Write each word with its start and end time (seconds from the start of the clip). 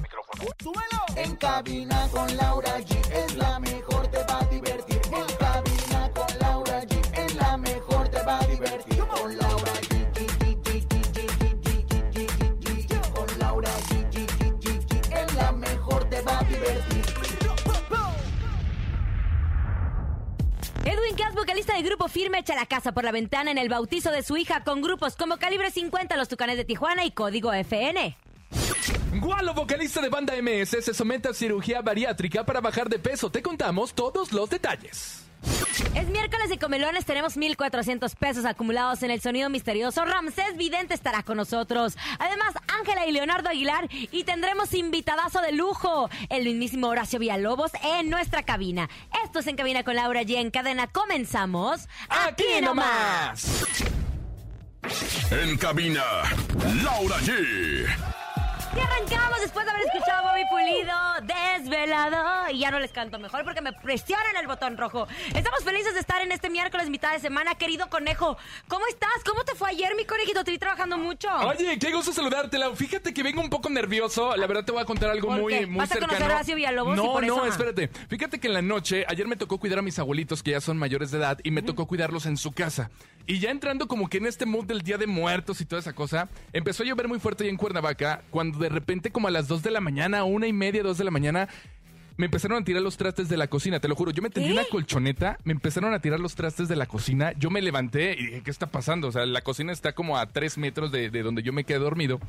¡Súbelo! 0.61 1.01
En 1.15 1.35
cabina 1.35 2.07
con 2.11 2.35
Laura 2.35 2.79
G 2.79 2.97
es 3.13 3.35
la 3.35 3.59
mejor, 3.59 4.07
te 4.07 4.17
va 4.23 4.39
a 4.39 4.45
divertir. 4.45 4.99
En 5.05 5.35
cabina 5.37 6.11
con 6.13 6.39
Laura 6.39 6.81
G 6.81 6.99
es 7.19 7.35
la 7.35 7.57
mejor, 7.57 8.09
te 8.09 8.23
va 8.23 8.39
a 8.39 8.47
divertir. 8.47 8.97
Con 9.05 9.37
Laura 9.37 9.71
G. 9.81 9.91
Con 13.13 13.39
Laura 13.39 13.69
G. 13.89 14.17
Es 15.13 15.35
la 15.35 15.51
mejor, 15.51 16.09
te 16.09 16.21
va 16.21 16.39
a 16.39 16.43
divertir. 16.43 17.05
Edwin 20.85 21.15
Cass, 21.15 21.35
vocalista 21.35 21.75
del 21.75 21.83
grupo 21.83 22.07
Firme, 22.07 22.39
echa 22.39 22.55
la 22.55 22.65
casa 22.65 22.93
por 22.93 23.03
la 23.03 23.11
ventana 23.11 23.51
en 23.51 23.59
el 23.59 23.69
bautizo 23.69 24.09
de 24.09 24.23
su 24.23 24.37
hija 24.37 24.63
con 24.63 24.81
grupos 24.81 25.15
como 25.15 25.37
Calibre 25.37 25.69
50, 25.69 26.17
Los 26.17 26.29
Tucanes 26.29 26.57
de 26.57 26.65
Tijuana 26.65 27.05
y 27.05 27.11
Código 27.11 27.53
FN. 27.53 28.17
Gualo, 29.19 29.53
vocalista 29.53 30.01
de 30.01 30.09
banda 30.09 30.33
MS, 30.41 30.83
se 30.83 30.93
somete 30.93 31.29
a 31.29 31.33
cirugía 31.33 31.81
bariátrica 31.81 32.45
para 32.45 32.61
bajar 32.61 32.87
de 32.89 32.97
peso. 32.97 33.29
Te 33.29 33.41
contamos 33.41 33.93
todos 33.93 34.31
los 34.31 34.49
detalles. 34.49 35.25
Es 35.95 36.07
miércoles 36.07 36.49
de 36.49 36.59
comelones, 36.59 37.05
tenemos 37.05 37.35
1,400 37.35 38.15
pesos 38.15 38.45
acumulados 38.45 39.03
en 39.03 39.11
el 39.11 39.19
sonido 39.21 39.49
misterioso. 39.49 40.05
Ramsés 40.05 40.55
Vidente 40.55 40.93
estará 40.93 41.23
con 41.23 41.37
nosotros. 41.37 41.97
Además, 42.19 42.53
Ángela 42.79 43.05
y 43.05 43.11
Leonardo 43.11 43.49
Aguilar. 43.49 43.89
Y 43.91 44.23
tendremos 44.23 44.73
invitadazo 44.73 45.41
de 45.41 45.51
lujo, 45.51 46.09
el 46.29 46.45
mismísimo 46.45 46.87
Horacio 46.87 47.19
Villalobos 47.19 47.71
en 47.83 48.09
nuestra 48.09 48.43
cabina. 48.43 48.89
Esto 49.25 49.39
es 49.39 49.47
En 49.47 49.55
Cabina 49.55 49.83
con 49.83 49.95
Laura 49.95 50.21
G. 50.21 50.35
En 50.37 50.51
cadena 50.51 50.87
comenzamos. 50.87 51.87
¡Aquí 52.07 52.61
nomás! 52.61 53.63
En 55.31 55.57
cabina, 55.57 56.03
Laura 56.83 57.17
G. 57.19 58.20
Y 58.91 59.13
arrancamos 59.13 59.41
después 59.41 59.65
de 59.65 59.71
haber 59.71 59.85
escuchado 59.87 60.27
a 60.27 60.31
Bobby 60.31 60.43
Pulido, 60.49 60.93
desvelado. 61.65 62.49
Y 62.51 62.59
ya 62.59 62.71
no 62.71 62.79
les 62.79 62.91
canto 62.91 63.19
mejor 63.19 63.43
porque 63.43 63.61
me 63.61 63.73
presionan 63.73 64.35
el 64.39 64.47
botón 64.47 64.77
rojo. 64.77 65.07
Estamos 65.33 65.63
felices 65.63 65.93
de 65.93 65.99
estar 65.99 66.21
en 66.21 66.31
este 66.31 66.49
miércoles, 66.49 66.89
mitad 66.89 67.13
de 67.13 67.19
semana. 67.19 67.55
Querido 67.55 67.89
conejo, 67.89 68.37
¿cómo 68.67 68.85
estás? 68.87 69.09
¿Cómo 69.25 69.43
te 69.43 69.55
fue 69.55 69.69
ayer, 69.69 69.95
mi 69.95 70.05
conejito? 70.05 70.43
Te 70.43 70.51
vi 70.51 70.57
trabajando 70.57 70.97
mucho. 70.97 71.29
Oye, 71.47 71.77
qué 71.79 71.91
gusto 71.91 72.11
saludarte, 72.13 72.57
Lau. 72.57 72.75
Fíjate 72.75 73.13
que 73.13 73.23
vengo 73.23 73.41
un 73.41 73.49
poco 73.49 73.69
nervioso. 73.69 74.35
La 74.35 74.47
verdad 74.47 74.65
te 74.65 74.71
voy 74.71 74.81
a 74.81 74.85
contar 74.85 75.09
algo 75.11 75.29
¿Por 75.29 75.39
muy, 75.39 75.53
qué? 75.53 75.65
muy 75.67 75.77
¿Vas 75.77 75.91
a 75.91 75.93
cercano. 75.93 76.13
conocer 76.13 76.31
a 76.31 76.35
Horacio 76.35 76.55
Villalobos 76.55 76.97
y 76.97 77.01
No, 77.01 77.11
por 77.13 77.23
eso? 77.23 77.37
no, 77.37 77.45
espérate. 77.45 77.87
Fíjate 78.09 78.39
que 78.39 78.47
en 78.47 78.53
la 78.53 78.61
noche, 78.61 79.05
ayer 79.07 79.27
me 79.27 79.35
tocó 79.35 79.57
cuidar 79.59 79.79
a 79.79 79.81
mis 79.81 79.97
abuelitos 79.99 80.43
que 80.43 80.51
ya 80.51 80.61
son 80.61 80.77
mayores 80.77 81.11
de 81.11 81.17
edad 81.19 81.39
y 81.43 81.51
me 81.51 81.61
tocó 81.61 81.87
cuidarlos 81.87 82.25
en 82.25 82.37
su 82.37 82.51
casa. 82.51 82.89
Y 83.27 83.39
ya 83.39 83.51
entrando 83.51 83.87
como 83.87 84.09
que 84.09 84.17
en 84.17 84.25
este 84.25 84.45
mood 84.47 84.65
del 84.65 84.81
Día 84.81 84.97
de 84.97 85.05
Muertos 85.05 85.61
y 85.61 85.65
toda 85.65 85.79
esa 85.79 85.93
cosa, 85.93 86.27
empezó 86.53 86.81
a 86.81 86.87
llover 86.87 87.07
muy 87.07 87.19
fuerte 87.19 87.43
ahí 87.43 87.49
en 87.51 87.55
Cuernavaca 87.57 88.23
cuando 88.31 88.57
de 88.57 88.67
repente 88.69 88.80
como 89.11 89.27
a 89.27 89.31
las 89.31 89.47
2 89.47 89.63
de 89.63 89.71
la 89.71 89.81
mañana, 89.81 90.23
una 90.23 90.47
y 90.47 90.53
media, 90.53 90.83
2 90.83 90.97
de 90.97 91.03
la 91.03 91.11
mañana, 91.11 91.49
me 92.17 92.25
empezaron 92.25 92.61
a 92.61 92.65
tirar 92.65 92.81
los 92.81 92.97
trastes 92.97 93.29
de 93.29 93.37
la 93.37 93.47
cocina, 93.47 93.79
te 93.79 93.87
lo 93.87 93.95
juro. 93.95 94.11
Yo 94.11 94.21
me 94.21 94.29
tendí 94.29 94.49
¿Qué? 94.49 94.53
una 94.53 94.65
colchoneta, 94.65 95.37
me 95.43 95.53
empezaron 95.53 95.93
a 95.93 95.99
tirar 95.99 96.19
los 96.19 96.35
trastes 96.35 96.67
de 96.67 96.75
la 96.75 96.85
cocina. 96.85 97.33
Yo 97.33 97.49
me 97.49 97.61
levanté 97.61 98.13
y 98.13 98.25
dije, 98.27 98.41
¿qué 98.43 98.51
está 98.51 98.67
pasando? 98.67 99.07
O 99.07 99.11
sea, 99.11 99.25
la 99.25 99.41
cocina 99.41 99.71
está 99.71 99.93
como 99.93 100.17
a 100.17 100.27
3 100.27 100.57
metros 100.57 100.91
de, 100.91 101.09
de 101.09 101.23
donde 101.23 101.43
yo 101.43 101.53
me 101.53 101.63
quedé 101.63 101.79
dormido. 101.79 102.19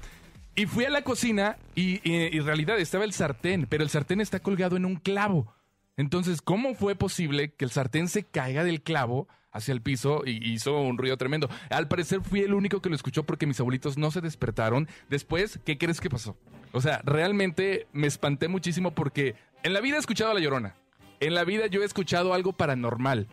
Y 0.55 0.67
fui 0.67 0.85
a 0.85 0.91
la 0.91 1.03
cocina 1.03 1.57
y 1.75 2.01
en 2.05 2.45
realidad 2.45 2.79
estaba 2.79 3.05
el 3.05 3.13
sartén, 3.13 3.67
pero 3.69 3.83
el 3.83 3.91
sartén 3.91 4.21
está 4.21 4.41
colgado 4.41 4.77
en 4.77 4.85
un 4.85 4.97
clavo. 4.97 5.55
Entonces, 5.97 6.43
¿cómo 6.43 6.75
fue 6.75 6.95
posible 6.95 7.53
que 7.53 7.65
el 7.65 7.71
sartén 7.71 8.09
se 8.09 8.25
caiga 8.25 8.65
del 8.65 8.83
clavo 8.83 9.29
hacia 9.53 9.73
el 9.73 9.83
piso 9.83 10.23
y 10.27 10.53
hizo 10.53 10.81
un 10.81 10.99
ruido 10.99 11.17
tremendo? 11.17 11.49
Al 11.71 11.89
parecer 11.89 12.21
fui 12.23 12.41
el 12.41 12.55
único 12.55 12.81
que 12.83 12.89
lo 12.89 12.95
escuchó 12.95 13.25
porque 13.25 13.47
mis 13.47 13.61
abuelitos 13.61 13.99
no 13.99 14.11
se 14.11 14.21
despertaron. 14.21 14.89
Después, 15.09 15.61
¿qué 15.65 15.79
crees 15.79 16.01
que 16.01 16.11
pasó? 16.11 16.37
O 16.73 16.81
sea, 16.81 17.03
realmente 17.05 17.87
me 17.93 18.07
espanté 18.07 18.49
muchísimo 18.49 18.95
porque 18.95 19.35
en 19.63 19.73
la 19.75 19.81
vida 19.81 19.97
he 19.97 20.01
escuchado 20.01 20.31
a 20.31 20.35
La 20.35 20.41
Llorona. 20.41 20.75
En 21.21 21.35
la 21.35 21.45
vida 21.45 21.67
yo 21.67 21.83
he 21.83 21.85
escuchado 21.85 22.35
algo 22.35 22.53
paranormal. 22.55 23.29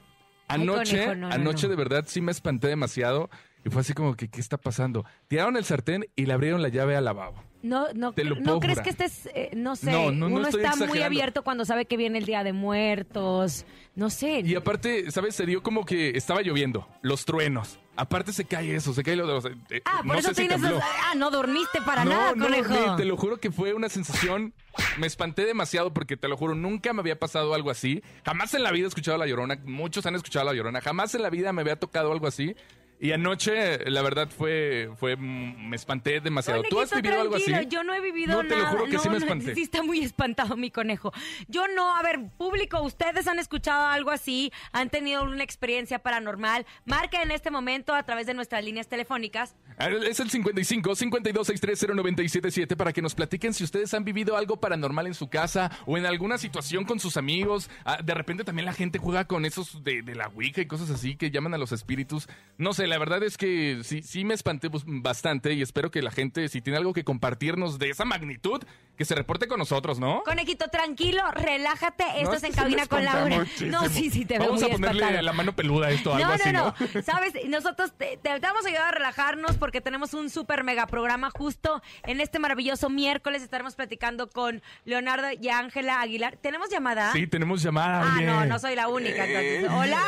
Ay, 0.48 0.62
Anoche, 0.62 0.98
conejo, 0.98 1.16
no, 1.16 1.28
no, 1.30 1.34
anoche 1.34 1.68
no. 1.68 1.70
de 1.70 1.76
verdad 1.76 2.04
sí 2.08 2.22
me 2.22 2.32
espanté 2.32 2.68
demasiado 2.68 3.30
y 3.66 3.70
fue 3.70 3.82
así 3.82 3.94
como 3.94 4.16
que, 4.16 4.28
¿qué 4.30 4.40
está 4.40 4.58
pasando? 4.58 5.06
Tiraron 5.28 5.58
el 5.58 5.66
sartén 5.66 6.06
y 6.16 6.26
le 6.26 6.34
abrieron 6.34 6.62
la 6.62 6.70
llave 6.70 6.96
al 6.96 7.06
lavabo. 7.06 7.44
No, 7.62 7.88
no, 7.94 8.14
Te 8.14 8.24
lo 8.24 8.36
¿no 8.36 8.44
puedo 8.44 8.60
crees 8.62 8.80
jurar. 8.80 8.96
que 8.96 9.04
estés, 9.06 9.30
eh, 9.36 9.50
no 9.54 9.76
sé, 9.76 9.92
No, 9.92 10.12
no, 10.14 10.30
no 10.30 10.36
uno 10.38 10.46
estoy 10.48 10.62
está 10.64 10.76
muy 10.78 10.84
exagerando. 10.86 11.06
abierto 11.06 11.44
cuando 11.44 11.66
sabe 11.66 11.86
que 11.86 11.98
viene 11.98 12.18
el 12.18 12.26
Día 12.26 12.42
de 12.46 12.54
Muertos, 12.54 13.66
no 13.96 14.10
sé. 14.10 14.40
Y 14.46 14.56
aparte, 14.56 15.12
¿sabes? 15.12 15.36
Se 15.36 15.46
dio 15.46 15.62
como 15.62 15.86
que 15.86 16.12
estaba 16.18 16.42
lloviendo, 16.42 16.88
los 17.02 17.26
truenos. 17.26 17.78
Aparte 17.98 18.32
se 18.32 18.46
cae 18.46 18.76
eso, 18.76 18.94
se 18.94 19.04
cae 19.04 19.18
lo 19.18 19.28
de 19.28 19.34
los... 19.34 19.46
eh, 19.46 19.82
ah, 19.84 19.98
por 19.98 20.06
no 20.06 20.14
eso 20.14 20.30
sé 20.30 20.36
si 20.36 20.48
tienes... 20.48 20.62
tembló. 20.62 20.80
Ah, 20.82 21.16
no 21.18 21.30
dormiste 21.32 21.82
para 21.82 22.06
no, 22.06 22.12
nada, 22.12 22.34
no, 22.34 22.46
conejo. 22.46 22.96
te 22.96 23.04
lo 23.04 23.18
juro 23.18 23.42
que 23.42 23.52
fue 23.52 23.74
una 23.74 23.90
sensación. 23.90 24.54
Me 24.98 25.06
espanté 25.06 25.44
demasiado 25.44 25.94
porque 25.94 26.16
te 26.16 26.30
lo 26.30 26.38
juro, 26.38 26.56
nunca 26.56 26.94
me 26.94 27.02
había 27.02 27.20
pasado 27.20 27.54
algo 27.54 27.72
así. 27.72 28.02
Jamás 28.24 28.54
en 28.54 28.64
la 28.64 28.72
vida 28.72 28.86
he 28.86 28.88
escuchado 28.88 29.16
a 29.16 29.20
la 29.20 29.28
llorona. 29.28 29.60
Muchos 29.66 30.06
han 30.06 30.16
escuchado 30.16 30.48
a 30.48 30.54
la 30.54 30.58
llorona. 30.58 30.80
Jamás 30.80 31.14
en 31.14 31.24
la 31.24 31.30
vida 31.30 31.52
me 31.52 31.60
había 31.60 31.76
tocado 31.76 32.14
algo 32.14 32.26
así. 32.28 32.56
Y 33.02 33.14
anoche, 33.14 33.90
la 33.90 34.02
verdad, 34.02 34.28
fue. 34.30 34.92
fue 34.98 35.16
mm, 35.16 35.70
me 35.70 35.76
espanté 35.78 36.20
demasiado. 36.20 36.64
¿Tú 36.64 36.82
has 36.82 36.90
Conejito, 36.90 37.02
vivido 37.02 37.22
algo 37.22 37.36
así? 37.38 37.68
Yo 37.70 37.84
no 37.86 37.94
he 37.94 38.02
vivido 38.02 38.44
No, 38.44 38.48
te 38.48 38.58
lo 38.58 38.66
juro 38.68 38.86
que 38.86 38.94
no, 38.94 39.00
sí 39.00 39.08
me 39.08 39.20
no, 39.20 39.26
espanté. 39.26 39.56
sí 39.56 39.62
está 39.62 39.84
muy 39.84 40.00
espantado 40.02 40.58
mi 40.58 40.70
conejo. 40.70 41.14
Yo 41.48 41.64
no, 41.70 41.96
a 41.96 42.04
ver, 42.04 42.20
público, 42.38 42.82
ustedes 42.82 43.28
han 43.28 43.40
escuchado 43.40 43.88
algo 43.88 44.12
así, 44.12 44.52
han 44.74 44.90
tenido 44.90 45.24
una 45.24 45.44
experiencia 45.46 46.00
paranormal. 46.00 46.66
Marca 46.84 47.22
en 47.22 47.32
este 47.32 47.52
momento 47.52 47.94
a 47.96 48.04
través 48.04 48.28
de 48.28 48.34
nuestras 48.34 48.66
líneas 48.66 48.88
telefónicas. 48.90 49.56
Es 49.80 50.20
el 50.20 50.30
55 50.30 50.94
52 50.96 51.48
630 51.48 51.96
977 51.96 52.76
para 52.76 52.92
que 52.92 53.02
nos 53.02 53.16
platiquen 53.16 53.54
si 53.54 53.64
ustedes 53.64 53.94
han 53.94 54.04
vivido 54.04 54.36
algo 54.36 54.58
paranormal 54.60 55.08
en 55.08 55.14
su 55.14 55.30
casa 55.30 55.72
o 55.86 55.98
en 55.98 56.06
alguna 56.06 56.38
situación 56.38 56.84
con 56.84 57.00
sus 57.00 57.16
amigos. 57.16 57.70
Ah, 57.86 58.00
de 58.04 58.14
repente 58.14 58.44
también 58.44 58.66
la 58.66 58.74
gente 58.74 59.00
juega 59.00 59.24
con 59.24 59.46
esos 59.46 59.86
de, 59.86 60.02
de 60.02 60.16
la 60.16 60.28
Ouija 60.28 60.60
y 60.60 60.66
cosas 60.66 60.90
así 60.90 61.16
que 61.16 61.32
llaman 61.32 61.54
a 61.54 61.58
los 61.58 61.72
espíritus. 61.72 62.28
No 62.58 62.74
sé, 62.74 62.89
la 62.90 62.98
verdad 62.98 63.24
es 63.24 63.38
que 63.38 63.80
sí, 63.84 64.02
sí 64.04 64.26
me 64.26 64.34
espanté 64.34 64.70
pues, 64.70 64.84
bastante 64.86 65.54
y 65.54 65.62
espero 65.62 65.92
que 65.92 66.02
la 66.02 66.12
gente, 66.12 66.50
si 66.50 66.62
tiene 66.62 66.78
algo 66.78 66.94
que 66.94 67.04
compartirnos 67.04 67.80
de 67.80 67.90
esa 67.90 68.04
magnitud, 68.06 68.62
que 68.98 69.06
se 69.06 69.16
reporte 69.16 69.48
con 69.48 69.60
nosotros, 69.60 69.98
¿no? 70.00 70.24
Conejito, 70.26 70.68
tranquilo, 70.68 71.22
relájate. 71.32 72.04
Esto 72.18 72.32
No, 72.32 72.34
es 72.34 72.44
en 72.44 72.52
cabina 72.52 72.86
con 72.88 73.06
Laura. 73.06 73.40
muchísimo. 73.40 73.72
No, 73.72 73.88
sí, 73.88 74.10
sí, 74.10 74.26
te 74.26 74.38
veo 74.38 74.48
Vamos 74.48 74.62
muy 74.62 74.70
a 74.72 74.74
ponerle 74.74 75.00
espantado. 75.04 75.22
la 75.24 75.34
mano 75.34 75.56
peluda 75.56 75.88
a 75.88 75.92
esto, 75.92 76.14
algo 76.14 76.28
no, 76.28 76.34
así, 76.34 76.52
no, 76.52 76.76
¿no? 76.78 76.88
no. 76.96 77.02
Sabes, 77.04 77.34
nosotros 77.48 77.94
te, 77.98 78.18
te 78.18 78.40
vamos 78.40 78.66
a 78.66 78.68
ayudar 78.68 78.88
a 78.90 78.92
relajarnos 78.92 79.56
porque 79.58 79.80
tenemos 79.80 80.14
un 80.14 80.30
súper 80.30 80.66
mega 80.66 80.86
programa 80.88 81.30
justo 81.30 81.82
en 82.04 82.20
este 82.20 82.40
maravilloso 82.40 82.90
miércoles. 82.90 83.42
Estaremos 83.42 83.76
platicando 83.76 84.30
con 84.30 84.62
Leonardo 84.84 85.28
y 85.40 85.48
Ángela 85.48 86.02
Aguilar. 86.02 86.36
¿Tenemos 86.36 86.70
llamada? 86.70 87.14
Sí, 87.14 87.26
tenemos 87.28 87.62
llamada. 87.64 88.02
Ah, 88.04 88.16
oye. 88.18 88.26
no, 88.26 88.46
no 88.46 88.60
soy 88.60 88.76
la 88.76 88.90
única. 88.90 89.26
entonces. 89.26 89.70
Hola. 89.72 90.02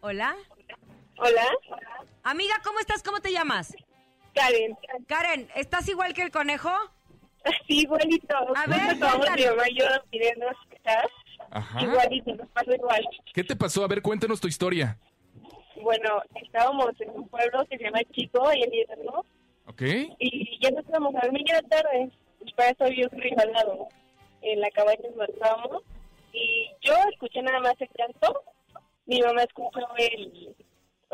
Hola. 0.00 0.36
Hola, 1.16 1.46
Amiga, 2.22 2.54
¿cómo 2.64 2.78
estás? 2.80 3.02
¿Cómo 3.02 3.20
te 3.20 3.30
llamas? 3.32 3.74
Karen. 4.34 4.76
Karen, 5.06 5.48
¿estás 5.54 5.88
igual 5.88 6.12
que 6.14 6.22
el 6.22 6.30
conejo? 6.30 6.70
Sí, 7.68 7.80
igualito. 7.80 8.34
A 8.56 8.66
ver, 8.66 8.96
y 8.96 9.78
yo 9.78 9.84
pidiendo 10.10 10.46
escuchar. 10.48 11.06
Ajá. 11.50 11.82
Igualito, 11.82 12.34
nos 12.36 12.48
pasó 12.48 12.74
igual. 12.74 13.06
¿Qué 13.34 13.44
te 13.44 13.54
pasó? 13.54 13.84
A 13.84 13.86
ver, 13.86 14.00
cuéntanos 14.00 14.40
tu 14.40 14.48
historia. 14.48 14.98
Bueno, 15.82 16.22
estábamos 16.42 16.98
en 17.00 17.10
un 17.10 17.28
pueblo 17.28 17.66
que 17.66 17.76
se 17.76 17.84
llama 17.84 18.00
Chico 18.12 18.50
y 18.54 18.62
el 18.62 19.04
¿no? 19.04 19.26
¿Ok? 19.66 19.82
Y 20.18 20.58
ya 20.62 20.70
nos 20.70 20.88
íbamos 20.88 21.14
a 21.16 21.20
dormir 21.20 21.44
ya 21.46 21.60
tarde. 21.68 22.10
Y 22.46 22.52
para 22.54 22.70
eso 22.70 22.84
había 22.84 23.08
un 23.12 23.20
río 23.20 23.36
al 23.38 23.52
lado, 23.52 23.88
en 24.40 24.60
la 24.60 24.70
cabaña 24.70 25.00
donde 25.14 25.32
estábamos. 25.32 25.82
Y 26.32 26.70
yo 26.80 26.94
escuché 27.12 27.42
nada 27.42 27.60
más 27.60 27.74
el 27.78 27.90
canto. 27.90 28.42
Mi 29.04 29.20
mamá 29.20 29.42
escuchó 29.42 29.86
el... 29.98 30.56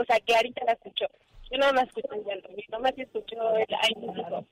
O 0.00 0.05
sea, 0.05 0.19
que 0.20 0.35
ahorita 0.35 0.64
la 0.64 0.73
escuchó. 0.73 1.06
Yo 1.50 1.58
nada 1.58 1.73
más 1.73 1.85
escuché 1.88 2.08
el 2.14 2.25
llanto. 2.25 2.49
Mi 2.56 2.64
mamá 2.70 2.91
sí 2.94 3.02
escuchó 3.02 3.37
el... 3.56 3.67
Ay, 3.82 3.93
no, 4.00 4.14
no, 4.14 4.31
no. 4.31 4.47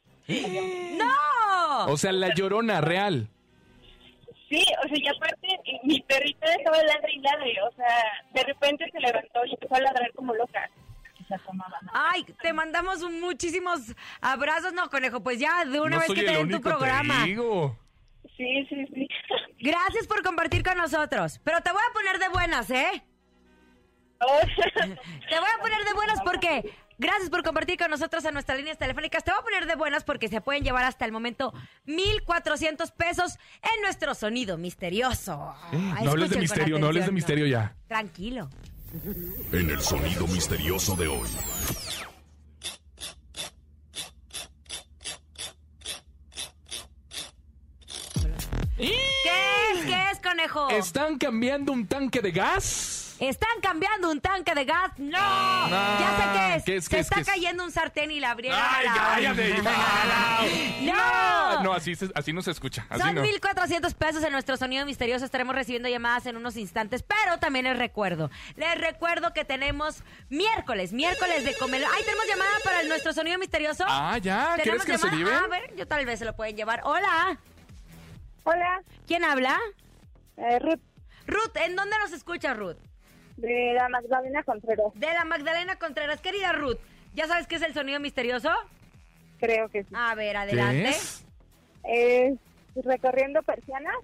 ¡No! 0.98 1.92
O 1.92 1.96
sea, 1.96 2.12
la 2.12 2.34
llorona 2.34 2.80
real. 2.80 3.28
Sí, 4.48 4.62
o 4.84 4.88
sea, 4.88 4.96
y 4.98 5.06
aparte 5.08 5.46
eh, 5.64 5.80
mi 5.84 6.00
perrita 6.00 6.46
estaba 6.54 6.76
ladre 6.82 7.12
y 7.12 7.18
ladre, 7.20 7.62
o 7.62 7.72
sea, 7.76 8.02
de 8.32 8.44
repente 8.44 8.86
se 8.90 8.98
levantó 8.98 9.44
y 9.44 9.52
empezó 9.52 9.74
a 9.74 9.80
ladrar 9.80 10.10
como 10.14 10.34
loca. 10.34 10.68
Ay, 11.92 12.24
te 12.40 12.52
mandamos 12.54 13.02
un- 13.02 13.20
muchísimos 13.20 13.80
abrazos. 14.22 14.72
No, 14.72 14.88
conejo, 14.88 15.22
pues 15.22 15.38
ya 15.38 15.64
de 15.66 15.78
una 15.80 15.96
no 15.96 16.00
vez 16.00 16.08
que 16.08 16.14
te 16.22 16.32
den 16.32 16.48
tu 16.48 16.56
único, 16.56 16.70
programa. 16.70 17.20
te 17.24 17.28
digo. 17.28 17.76
Sí, 18.36 18.66
sí, 18.70 18.86
sí. 18.94 19.08
Gracias 19.60 20.06
por 20.06 20.22
compartir 20.22 20.62
con 20.62 20.78
nosotros. 20.78 21.38
Pero 21.44 21.60
te 21.60 21.70
voy 21.70 21.82
a 21.86 21.92
poner 21.92 22.18
de 22.18 22.28
buenas, 22.30 22.70
¿eh? 22.70 23.02
Te 25.28 25.38
voy 25.38 25.48
a 25.56 25.60
poner 25.60 25.84
de 25.84 25.92
buenas 25.94 26.20
porque 26.24 26.74
gracias 26.98 27.30
por 27.30 27.44
compartir 27.44 27.78
con 27.78 27.90
nosotros 27.90 28.24
en 28.24 28.34
nuestras 28.34 28.58
líneas 28.58 28.76
telefónicas. 28.76 29.22
Te 29.22 29.30
voy 29.30 29.40
a 29.40 29.42
poner 29.42 29.66
de 29.66 29.76
buenas 29.76 30.04
porque 30.04 30.28
se 30.28 30.40
pueden 30.40 30.64
llevar 30.64 30.84
hasta 30.84 31.04
el 31.04 31.12
momento 31.12 31.52
1,400 31.86 32.90
pesos 32.92 33.38
en 33.62 33.82
nuestro 33.82 34.14
sonido 34.14 34.58
misterioso. 34.58 35.54
No 36.02 36.10
hables 36.10 36.30
de 36.30 36.38
misterio, 36.38 36.78
no 36.78 36.88
hables 36.88 37.06
de 37.06 37.12
misterio 37.12 37.46
ya. 37.46 37.76
Tranquilo. 37.86 38.50
En 39.52 39.70
el 39.70 39.80
sonido 39.80 40.26
misterioso 40.26 40.96
de 40.96 41.08
hoy. 41.08 41.28
¿Qué 48.76 48.94
es? 49.74 49.84
¿Qué 49.84 50.10
es, 50.12 50.20
conejo? 50.20 50.70
¿Están 50.70 51.18
cambiando 51.18 51.72
un 51.72 51.86
tanque 51.86 52.20
de 52.20 52.30
gas? 52.30 52.97
¿Están 53.20 53.60
cambiando 53.60 54.10
un 54.10 54.20
tanque 54.20 54.54
de 54.54 54.64
gas? 54.64 54.92
¡No! 54.96 55.18
ya 55.18 56.16
sé 56.16 56.38
qué 56.38 56.54
es. 56.56 56.64
¿qué 56.64 56.76
es, 56.76 56.84
Se 56.84 56.90
qué 56.90 56.96
es, 57.00 57.06
está 57.06 57.14
qué 57.16 57.20
es? 57.22 57.26
cayendo 57.28 57.64
un 57.64 57.72
sartén 57.72 58.10
y 58.12 58.20
la 58.20 58.30
abrieron. 58.30 58.60
¡Ay, 58.62 58.86
la- 58.86 58.92
cállate! 58.94 59.54
¡No! 60.82 61.62
No, 61.64 61.72
así, 61.72 61.96
se- 61.96 62.12
así 62.14 62.32
no 62.32 62.42
se 62.42 62.52
escucha. 62.52 62.86
Así 62.88 63.02
Son 63.02 63.14
no. 63.16 63.22
1,400 63.22 63.94
pesos 63.94 64.22
en 64.22 64.30
nuestro 64.32 64.56
sonido 64.56 64.86
misterioso. 64.86 65.24
Estaremos 65.24 65.54
recibiendo 65.54 65.88
llamadas 65.88 66.26
en 66.26 66.36
unos 66.36 66.56
instantes, 66.56 67.02
pero 67.02 67.38
también 67.38 67.64
les 67.64 67.76
recuerdo. 67.76 68.30
Les 68.54 68.76
recuerdo 68.78 69.32
que 69.34 69.44
tenemos 69.44 70.02
miércoles, 70.28 70.92
miércoles 70.92 71.44
de 71.44 71.56
comer. 71.56 71.82
¡Ay, 71.92 72.02
tenemos 72.04 72.26
llamada 72.28 72.50
para 72.62 72.80
el- 72.82 72.88
nuestro 72.88 73.12
sonido 73.12 73.36
misterioso! 73.38 73.84
Ah, 73.88 74.16
ya. 74.18 74.54
¿Tenemos 74.56 74.84
¿Quieres 74.84 75.02
que 75.02 75.08
se 75.08 75.16
llamada? 75.16 75.16
lleven? 75.40 75.44
A 75.44 75.48
ver, 75.48 75.74
yo 75.76 75.88
tal 75.88 76.06
vez 76.06 76.20
se 76.20 76.24
lo 76.24 76.36
pueden 76.36 76.56
llevar. 76.56 76.82
Hola. 76.84 77.36
Hola, 78.44 78.80
¿Quién 79.08 79.24
habla? 79.24 79.58
eh, 80.36 80.58
Ruth, 80.60 80.80
Ruth, 81.26 81.56
¿en 81.56 81.74
dónde 81.76 81.98
nos 81.98 82.12
escucha 82.12 82.54
Ruth? 82.54 82.76
De 83.38 83.72
la 83.74 83.88
Magdalena 83.88 84.42
Contreras. 84.42 84.92
De 84.94 85.06
la 85.06 85.24
Magdalena 85.24 85.76
Contreras. 85.76 86.20
Querida 86.20 86.52
Ruth, 86.52 86.78
¿ya 87.14 87.26
sabes 87.26 87.46
qué 87.46 87.56
es 87.56 87.62
el 87.62 87.72
sonido 87.74 88.00
misterioso? 88.00 88.50
Creo 89.38 89.68
que 89.68 89.84
sí. 89.84 89.88
A 89.94 90.14
ver, 90.14 90.32
¿Qué 90.32 90.38
adelante. 90.38 90.88
es? 90.90 91.24
Es 91.84 92.34
recorriendo 92.84 93.42
persianas. 93.42 93.94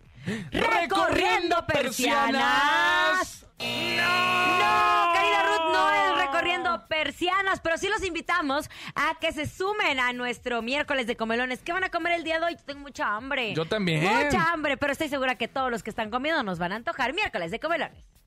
¡Recorriendo 0.53 1.67
persianas! 1.67 3.47
No, 3.59 5.13
querida 5.13 5.43
Ruth, 5.47 5.73
no 5.73 5.91
es 5.91 6.27
recorriendo 6.27 6.87
persianas, 6.89 7.61
pero 7.61 7.77
sí 7.79 7.89
los 7.89 8.03
invitamos 8.05 8.71
a 8.95 9.17
que 9.21 9.33
se 9.33 9.47
sumen 9.47 10.01
a 10.01 10.13
nuestro 10.13 10.63
miércoles 10.63 11.07
de 11.07 11.17
comelones. 11.17 11.61
¿Qué 11.63 11.73
van 11.73 11.85
a 11.85 11.91
comer 11.91 12.15
el 12.15 12.25
día 12.25 12.39
de 12.41 12.47
hoy? 12.47 12.57
Tengo 12.65 12.81
mucha 12.81 13.15
hambre. 13.15 13.55
Yo 13.55 13.65
también. 13.67 14.03
Mucha 14.05 14.53
hambre, 14.53 14.77
pero 14.77 14.93
estoy 14.93 15.09
segura 15.09 15.37
que 15.37 15.49
todos 15.49 15.71
los 15.71 15.83
que 15.83 15.91
están 15.91 16.11
comiendo 16.11 16.43
nos 16.43 16.59
van 16.59 16.73
a 16.73 16.77
antojar 16.77 17.13
miércoles 17.13 17.51
de 17.51 17.61
comelones. 17.61 17.97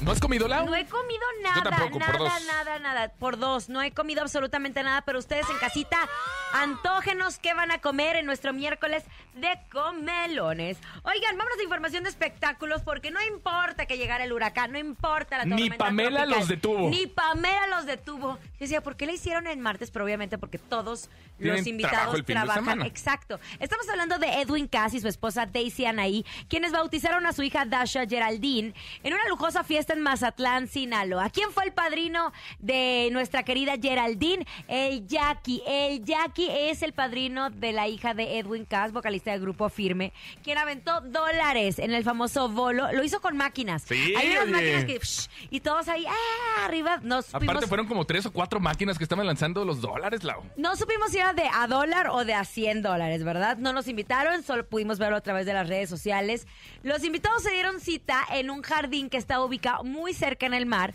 ¿No 0.00 0.10
has 0.10 0.20
comido, 0.20 0.48
Lau? 0.48 0.66
No 0.66 0.74
he 0.74 0.86
comido 0.86 1.22
nada, 1.42 1.62
tampoco, 1.62 1.98
por 1.98 2.00
nada, 2.00 2.18
dos. 2.18 2.46
nada, 2.46 2.78
nada. 2.78 3.08
Por 3.12 3.38
dos. 3.38 3.68
No 3.68 3.82
he 3.82 3.92
comido 3.92 4.22
absolutamente 4.22 4.82
nada, 4.82 5.02
pero 5.02 5.18
ustedes 5.18 5.48
en 5.50 5.58
casita, 5.58 5.98
antógenos 6.52 7.38
qué 7.38 7.54
van 7.54 7.70
a 7.70 7.80
comer 7.80 8.16
en 8.16 8.26
nuestro 8.26 8.52
miércoles 8.52 9.04
de 9.34 9.58
comelones. 9.70 10.78
Oigan, 11.02 11.36
vámonos 11.36 11.58
a 11.58 11.62
información 11.62 12.04
de 12.04 12.10
espectáculos 12.10 12.82
porque 12.82 13.10
no 13.10 13.22
importa 13.22 13.86
que 13.86 13.96
llegara 13.98 14.24
el 14.24 14.32
huracán, 14.32 14.72
no 14.72 14.78
importa 14.78 15.38
la 15.38 15.44
Ni 15.44 15.50
tormenta 15.50 15.84
Pamela 15.84 16.10
tropical, 16.20 16.38
los 16.38 16.48
detuvo. 16.48 16.88
Ni 16.90 17.06
Pamela 17.06 17.66
los 17.68 17.86
detuvo. 17.86 18.38
Yo 18.38 18.58
decía, 18.60 18.82
¿por 18.82 18.96
qué 18.96 19.06
le 19.06 19.14
hicieron 19.14 19.46
en 19.46 19.60
martes? 19.60 19.90
Pero 19.90 20.04
obviamente 20.04 20.38
porque 20.38 20.58
todos 20.58 21.10
los 21.42 21.66
invitados 21.66 22.14
el 22.14 22.24
fin 22.24 22.34
trabajan. 22.36 22.82
Exacto. 22.82 23.38
Estamos 23.60 23.88
hablando 23.88 24.18
de 24.18 24.40
Edwin 24.40 24.66
Cass 24.68 24.94
y 24.94 25.00
su 25.00 25.08
esposa 25.08 25.46
Daisy 25.46 25.84
Anaí, 25.84 26.24
quienes 26.48 26.72
bautizaron 26.72 27.26
a 27.26 27.32
su 27.32 27.42
hija 27.42 27.64
Dasha 27.64 28.06
Geraldine 28.06 28.74
en 29.02 29.12
una 29.14 29.26
lujosa 29.28 29.64
fiesta 29.64 29.92
en 29.92 30.00
Mazatlán, 30.00 30.68
Sinaloa. 30.68 31.30
¿Quién 31.30 31.50
fue 31.50 31.64
el 31.64 31.72
padrino 31.72 32.32
de 32.58 33.08
nuestra 33.12 33.42
querida 33.42 33.74
Geraldine? 33.80 34.46
El 34.68 35.06
Jackie. 35.06 35.62
El 35.66 36.04
Jackie 36.04 36.48
es 36.50 36.82
el 36.82 36.92
padrino 36.92 37.50
de 37.50 37.72
la 37.72 37.88
hija 37.88 38.14
de 38.14 38.38
Edwin 38.38 38.64
Cass, 38.64 38.92
vocalista 38.92 39.32
del 39.32 39.40
grupo 39.40 39.68
Firme, 39.68 40.12
quien 40.42 40.58
aventó 40.58 41.00
dólares 41.00 41.78
en 41.78 41.92
el 41.92 42.04
famoso 42.04 42.48
bolo. 42.48 42.92
Lo 42.92 43.02
hizo 43.04 43.20
con 43.20 43.36
máquinas. 43.36 43.82
Sí, 43.82 44.14
Hay 44.16 44.30
unas 44.30 44.44
oye. 44.44 44.52
máquinas 44.52 44.84
que... 44.84 44.98
psh, 45.00 45.28
y 45.50 45.60
todos 45.60 45.88
ahí, 45.88 46.04
¡ah! 46.06 46.64
arriba. 46.64 46.98
Nos 47.02 47.34
Aparte 47.34 47.66
fueron 47.66 47.86
como 47.86 48.04
tres 48.04 48.26
o 48.26 48.32
cuatro 48.32 48.60
máquinas 48.60 48.98
que 48.98 49.04
estaban 49.04 49.26
lanzando 49.26 49.64
los 49.64 49.80
dólares, 49.80 50.24
Lau. 50.24 50.42
no 50.56 50.76
supimos 50.76 51.10
si 51.10 51.18
era 51.18 51.31
de 51.34 51.48
a 51.52 51.66
dólar 51.66 52.08
o 52.10 52.24
de 52.24 52.34
a 52.34 52.44
100 52.44 52.82
dólares, 52.82 53.24
¿verdad? 53.24 53.56
No 53.56 53.72
nos 53.72 53.88
invitaron, 53.88 54.42
solo 54.42 54.66
pudimos 54.66 54.98
verlo 54.98 55.16
a 55.16 55.20
través 55.20 55.46
de 55.46 55.52
las 55.52 55.68
redes 55.68 55.88
sociales. 55.88 56.46
Los 56.82 57.04
invitados 57.04 57.42
se 57.42 57.50
dieron 57.50 57.80
cita 57.80 58.20
en 58.32 58.50
un 58.50 58.62
jardín 58.62 59.08
que 59.08 59.16
está 59.16 59.42
ubicado 59.42 59.84
muy 59.84 60.14
cerca 60.14 60.46
en 60.46 60.54
el 60.54 60.66
mar. 60.66 60.94